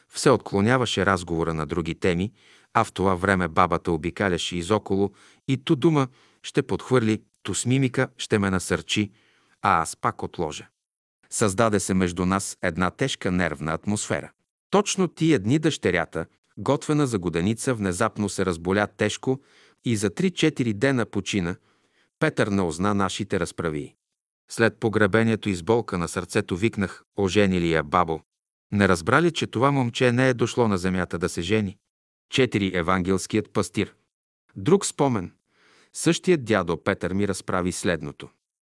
Все 0.08 0.30
отклоняваше 0.30 1.06
разговора 1.06 1.54
на 1.54 1.66
други 1.66 1.94
теми, 1.94 2.32
а 2.74 2.84
в 2.84 2.92
това 2.92 3.14
време 3.14 3.48
бабата 3.48 3.92
обикаляше 3.92 4.56
изоколо 4.56 5.10
и 5.48 5.56
ту 5.56 5.76
дума 5.76 6.08
ще 6.42 6.62
подхвърли, 6.62 7.22
ту 7.42 7.54
с 7.54 7.66
мимика 7.66 8.08
ще 8.18 8.38
ме 8.38 8.50
насърчи, 8.50 9.10
а 9.62 9.82
аз 9.82 9.96
пак 9.96 10.22
отложа. 10.22 10.68
Създаде 11.30 11.80
се 11.80 11.94
между 11.94 12.26
нас 12.26 12.58
една 12.62 12.90
тежка 12.90 13.30
нервна 13.30 13.72
атмосфера. 13.72 14.32
Точно 14.70 15.08
тия 15.08 15.38
дни 15.38 15.58
дъщерята, 15.58 16.26
готвена 16.58 17.06
за 17.06 17.18
годеница, 17.18 17.74
внезапно 17.74 18.28
се 18.28 18.46
разболя 18.46 18.86
тежко 18.86 19.40
и 19.84 19.96
за 19.96 20.10
3-4 20.10 20.72
дена 20.72 21.06
почина. 21.06 21.56
Петър 22.18 22.46
не 22.46 22.62
озна 22.62 22.94
нашите 22.94 23.40
разправи. 23.40 23.94
След 24.50 24.80
погребението 24.80 25.48
и 25.48 25.54
с 25.54 25.62
болка 25.62 25.98
на 25.98 26.08
сърцето 26.08 26.56
викнах, 26.56 27.04
ожени 27.16 27.60
ли 27.60 27.72
я 27.72 27.82
бабо? 27.82 28.20
Не 28.72 28.88
разбрали, 28.88 29.30
че 29.30 29.46
това 29.46 29.70
момче 29.70 30.12
не 30.12 30.28
е 30.28 30.34
дошло 30.34 30.68
на 30.68 30.78
земята 30.78 31.18
да 31.18 31.28
се 31.28 31.42
жени? 31.42 31.78
Четири 32.30 32.70
евангелският 32.74 33.52
пастир. 33.52 33.94
Друг 34.56 34.86
спомен. 34.86 35.32
Същият 35.94 36.44
дядо 36.44 36.82
Петър 36.82 37.12
ми 37.12 37.28
разправи 37.28 37.72
следното. 37.72 38.28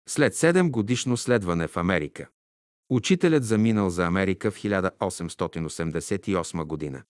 След 0.09 0.35
7 0.35 0.71
годишно 0.71 1.17
следване 1.17 1.69
в 1.69 1.77
Америка, 1.77 2.29
учителят 2.91 3.45
заминал 3.45 3.91
за 3.91 4.07
Америка 4.07 4.51
в 4.51 4.57
1888 4.57 6.65
година, 6.65 7.03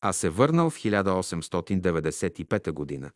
а 0.00 0.12
се 0.12 0.28
върнал 0.28 0.70
в 0.70 0.76
1895 0.76 2.72
година, 2.72 3.10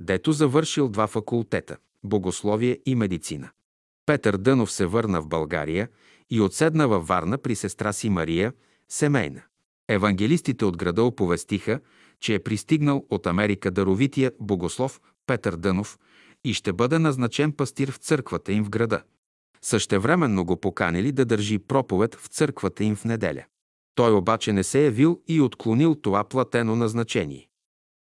дето 0.00 0.32
завършил 0.32 0.88
два 0.88 1.06
факултета– 1.06 1.76
богословие 2.04 2.78
и 2.86 2.94
медицина. 2.94 3.50
Петър 4.06 4.36
Дънов 4.36 4.72
се 4.72 4.86
върна 4.86 5.22
в 5.22 5.28
България 5.28 5.88
и 6.30 6.40
отседна 6.40 6.88
във 6.88 7.06
Варна 7.06 7.38
при 7.38 7.54
сестра 7.54 7.92
си 7.92 8.10
Мария, 8.10 8.52
семейна. 8.88 9.42
Евангелистите 9.88 10.64
от 10.64 10.76
града 10.76 11.02
оповестиха, 11.02 11.80
че 12.20 12.34
е 12.34 12.38
пристигнал 12.38 13.06
от 13.10 13.26
Америка 13.26 13.70
даровития 13.70 14.32
богослов 14.40 15.00
Петър 15.28 15.56
Дънов 15.56 15.98
и 16.44 16.54
ще 16.54 16.72
бъде 16.72 16.98
назначен 16.98 17.52
пастир 17.52 17.90
в 17.90 17.96
църквата 17.96 18.52
им 18.52 18.64
в 18.64 18.70
града. 18.70 19.02
Същевременно 19.62 20.44
го 20.44 20.60
поканили 20.60 21.12
да 21.12 21.24
държи 21.24 21.58
проповед 21.58 22.14
в 22.14 22.26
църквата 22.26 22.84
им 22.84 22.96
в 22.96 23.04
неделя. 23.04 23.44
Той 23.94 24.12
обаче 24.12 24.52
не 24.52 24.64
се 24.64 24.84
явил 24.84 25.20
и 25.28 25.40
отклонил 25.40 25.94
това 25.94 26.24
платено 26.24 26.76
назначение. 26.76 27.48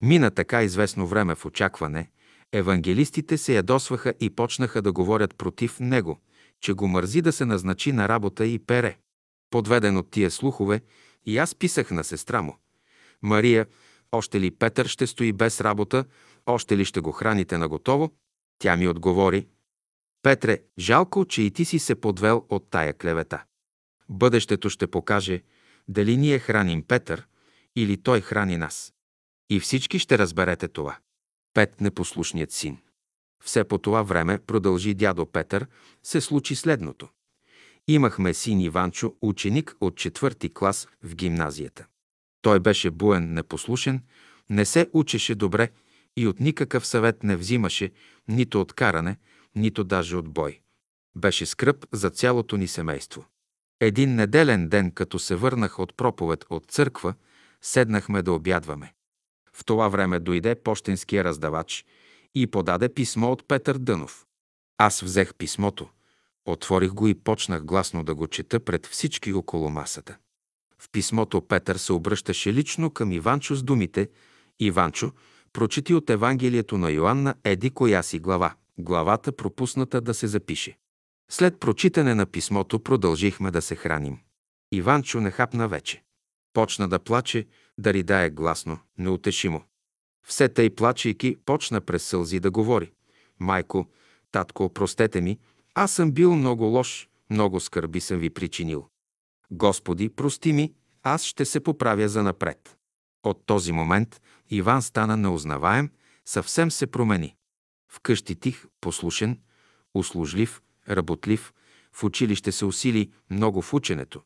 Мина 0.02 0.32
така 0.32 0.64
известно 0.64 1.08
време 1.08 1.36
в 1.36 1.46
очакване, 1.46 2.10
евангелистите 2.54 3.38
се 3.38 3.56
ядосваха 3.56 4.14
и 4.20 4.30
почнаха 4.30 4.82
да 4.82 4.92
говорят 4.92 5.36
против 5.36 5.80
него, 5.80 6.20
че 6.62 6.74
го 6.74 6.88
мързи 6.88 7.22
да 7.22 7.32
се 7.32 7.46
назначи 7.46 7.92
на 7.92 8.10
работа 8.10 8.46
и 8.46 8.60
пере. 8.60 8.98
Подведен 9.50 9.98
от 9.98 10.12
тия 10.12 10.32
слухове, 10.32 10.82
и 11.26 11.38
аз 11.38 11.56
писах 11.56 11.92
на 11.92 12.04
сестра 12.04 12.42
му. 12.42 12.58
Мария, 13.22 13.66
още 14.12 14.40
ли 14.40 14.52
Петър 14.52 14.86
ще 14.86 15.08
стои 15.08 15.34
без 15.34 15.62
работа, 15.62 16.06
още 16.48 16.78
ли 16.78 16.86
ще 16.86 17.00
го 17.00 17.12
храните 17.12 17.58
на 17.58 17.68
готово? 17.68 18.12
Тя 18.60 18.78
ми 18.78 18.88
отговори. 18.88 19.48
Петре, 20.22 20.60
жалко, 20.80 21.26
че 21.26 21.42
и 21.42 21.52
ти 21.52 21.66
си 21.66 21.80
се 21.80 21.96
подвел 21.96 22.46
от 22.50 22.70
тая 22.70 22.94
клевета. 22.94 23.44
Бъдещето 24.10 24.70
ще 24.70 24.88
покаже 24.88 25.44
дали 25.88 26.18
ние 26.18 26.40
храним 26.40 26.84
Петър 26.84 27.28
или 27.76 27.98
той 27.98 28.22
храни 28.22 28.58
нас. 28.58 28.94
И 29.50 29.60
всички 29.60 30.00
ще 30.00 30.18
разберете 30.18 30.68
това. 30.68 30.98
Пет 31.54 31.82
непослушният 31.82 32.52
син. 32.52 32.78
Все 33.44 33.64
по 33.64 33.78
това 33.78 34.04
време, 34.04 34.40
продължи 34.40 34.94
дядо 34.94 35.26
Петър, 35.26 35.68
се 36.04 36.22
случи 36.22 36.56
следното. 36.56 37.10
Имахме 37.88 38.34
син 38.34 38.62
Иванчо, 38.62 39.16
ученик 39.22 39.76
от 39.82 39.98
четвърти 39.98 40.54
клас 40.54 40.88
в 41.04 41.16
гимназията. 41.16 41.86
Той 42.42 42.60
беше 42.60 42.92
буен, 42.92 43.34
непослушен, 43.34 44.04
не 44.50 44.66
се 44.66 44.90
учеше 44.94 45.36
добре 45.36 45.70
и 46.18 46.28
от 46.28 46.40
никакъв 46.40 46.88
съвет 46.88 47.24
не 47.24 47.36
взимаше 47.36 47.92
нито 48.28 48.62
от 48.62 48.74
каране, 48.74 49.18
нито 49.56 49.84
даже 49.84 50.18
от 50.18 50.30
бой. 50.30 50.60
Беше 51.16 51.46
скръп 51.46 51.86
за 51.92 52.10
цялото 52.10 52.58
ни 52.58 52.68
семейство. 52.68 53.26
Един 53.80 54.16
неделен 54.16 54.70
ден, 54.70 54.92
като 54.92 55.20
се 55.20 55.36
върнах 55.36 55.80
от 55.80 55.98
проповед 55.98 56.46
от 56.50 56.66
църква, 56.72 57.14
седнахме 57.62 58.22
да 58.22 58.32
обядваме. 58.32 58.94
В 59.54 59.66
това 59.66 59.88
време 59.88 60.20
дойде 60.20 60.56
почтенския 60.56 61.24
раздавач 61.24 61.86
и 62.36 62.48
подаде 62.48 62.94
писмо 62.94 63.32
от 63.32 63.48
Петър 63.48 63.78
Дънов. 63.78 64.26
Аз 64.78 65.02
взех 65.02 65.36
писмото, 65.36 65.90
отворих 66.46 66.92
го 66.92 67.08
и 67.08 67.14
почнах 67.14 67.64
гласно 67.66 68.04
да 68.04 68.16
го 68.16 68.28
чета 68.28 68.60
пред 68.60 68.86
всички 68.86 69.34
около 69.34 69.70
масата. 69.70 70.18
В 70.80 70.90
писмото 70.92 71.42
Петър 71.42 71.76
се 71.76 71.94
обръщаше 71.94 72.54
лично 72.54 72.92
към 72.92 73.12
Иванчо 73.12 73.56
с 73.56 73.64
думите 73.64 74.10
«Иванчо, 74.60 75.12
прочети 75.58 75.94
от 75.94 76.10
Евангелието 76.10 76.78
на 76.78 76.92
Йоанна 76.92 77.36
еди 77.44 77.70
коя 77.70 78.04
си 78.04 78.20
глава, 78.20 78.54
главата 78.78 79.32
пропусната 79.32 80.02
да 80.02 80.14
се 80.14 80.28
запише». 80.28 80.78
След 81.32 81.60
прочитане 81.60 82.16
на 82.16 82.26
писмото 82.26 82.80
продължихме 82.80 83.52
да 83.52 83.62
се 83.62 83.76
храним. 83.76 84.20
Иванчо 84.72 85.22
не 85.22 85.32
хапна 85.32 85.68
вече. 85.68 86.04
Почна 86.54 86.88
да 86.88 87.00
плаче, 87.00 87.48
да 87.78 87.94
ридае 87.94 88.30
гласно, 88.30 88.80
неутешимо. 88.98 89.64
Все 90.28 90.50
тъй 90.50 90.70
плачейки, 90.70 91.38
почна 91.46 91.82
през 91.82 92.04
сълзи 92.04 92.40
да 92.40 92.52
говори. 92.52 92.92
Майко, 93.40 93.86
татко, 94.32 94.74
простете 94.74 95.22
ми, 95.22 95.40
аз 95.76 95.92
съм 95.92 96.12
бил 96.12 96.36
много 96.36 96.64
лош, 96.64 97.10
много 97.30 97.60
скърби 97.60 98.00
съм 98.00 98.20
ви 98.20 98.30
причинил. 98.30 98.88
Господи, 99.52 100.10
прости 100.10 100.54
ми, 100.54 100.74
аз 101.04 101.24
ще 101.24 101.46
се 101.46 101.60
поправя 101.60 102.10
за 102.10 102.24
напред. 102.24 102.78
От 103.24 103.46
този 103.46 103.72
момент 103.72 104.22
Иван 104.50 104.82
стана 104.82 105.18
неузнаваем, 105.18 105.92
съвсем 106.26 106.72
се 106.72 106.88
промени. 106.88 107.36
Вкъщи 107.92 108.36
тих, 108.36 108.66
послушен, 108.82 109.40
услужлив, 109.94 110.62
работлив, 110.90 111.54
в 111.94 112.04
училище 112.04 112.52
се 112.52 112.66
усили 112.66 113.12
много 113.30 113.62
в 113.62 113.74
ученето, 113.74 114.22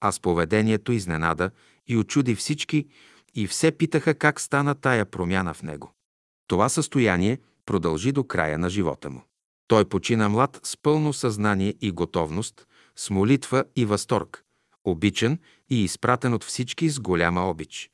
а 0.00 0.12
с 0.12 0.20
поведението 0.20 0.92
изненада 0.92 1.50
и 1.86 1.96
очуди 1.96 2.34
всички 2.34 2.88
и 3.34 3.46
все 3.46 3.72
питаха 3.72 4.14
как 4.14 4.40
стана 4.40 4.74
тая 4.74 5.04
промяна 5.04 5.54
в 5.54 5.62
него. 5.62 5.94
Това 6.46 6.68
състояние 6.68 7.38
продължи 7.66 8.12
до 8.12 8.24
края 8.24 8.58
на 8.58 8.70
живота 8.70 9.10
му. 9.10 9.22
Той 9.66 9.84
почина 9.84 10.28
млад 10.28 10.60
с 10.62 10.76
пълно 10.76 11.12
съзнание 11.12 11.74
и 11.80 11.90
готовност, 11.90 12.66
с 12.96 13.10
молитва 13.10 13.64
и 13.76 13.84
възторг, 13.84 14.44
обичан 14.84 15.38
и 15.70 15.84
изпратен 15.84 16.34
от 16.34 16.44
всички 16.44 16.88
с 16.88 17.00
голяма 17.00 17.50
обич. 17.50 17.90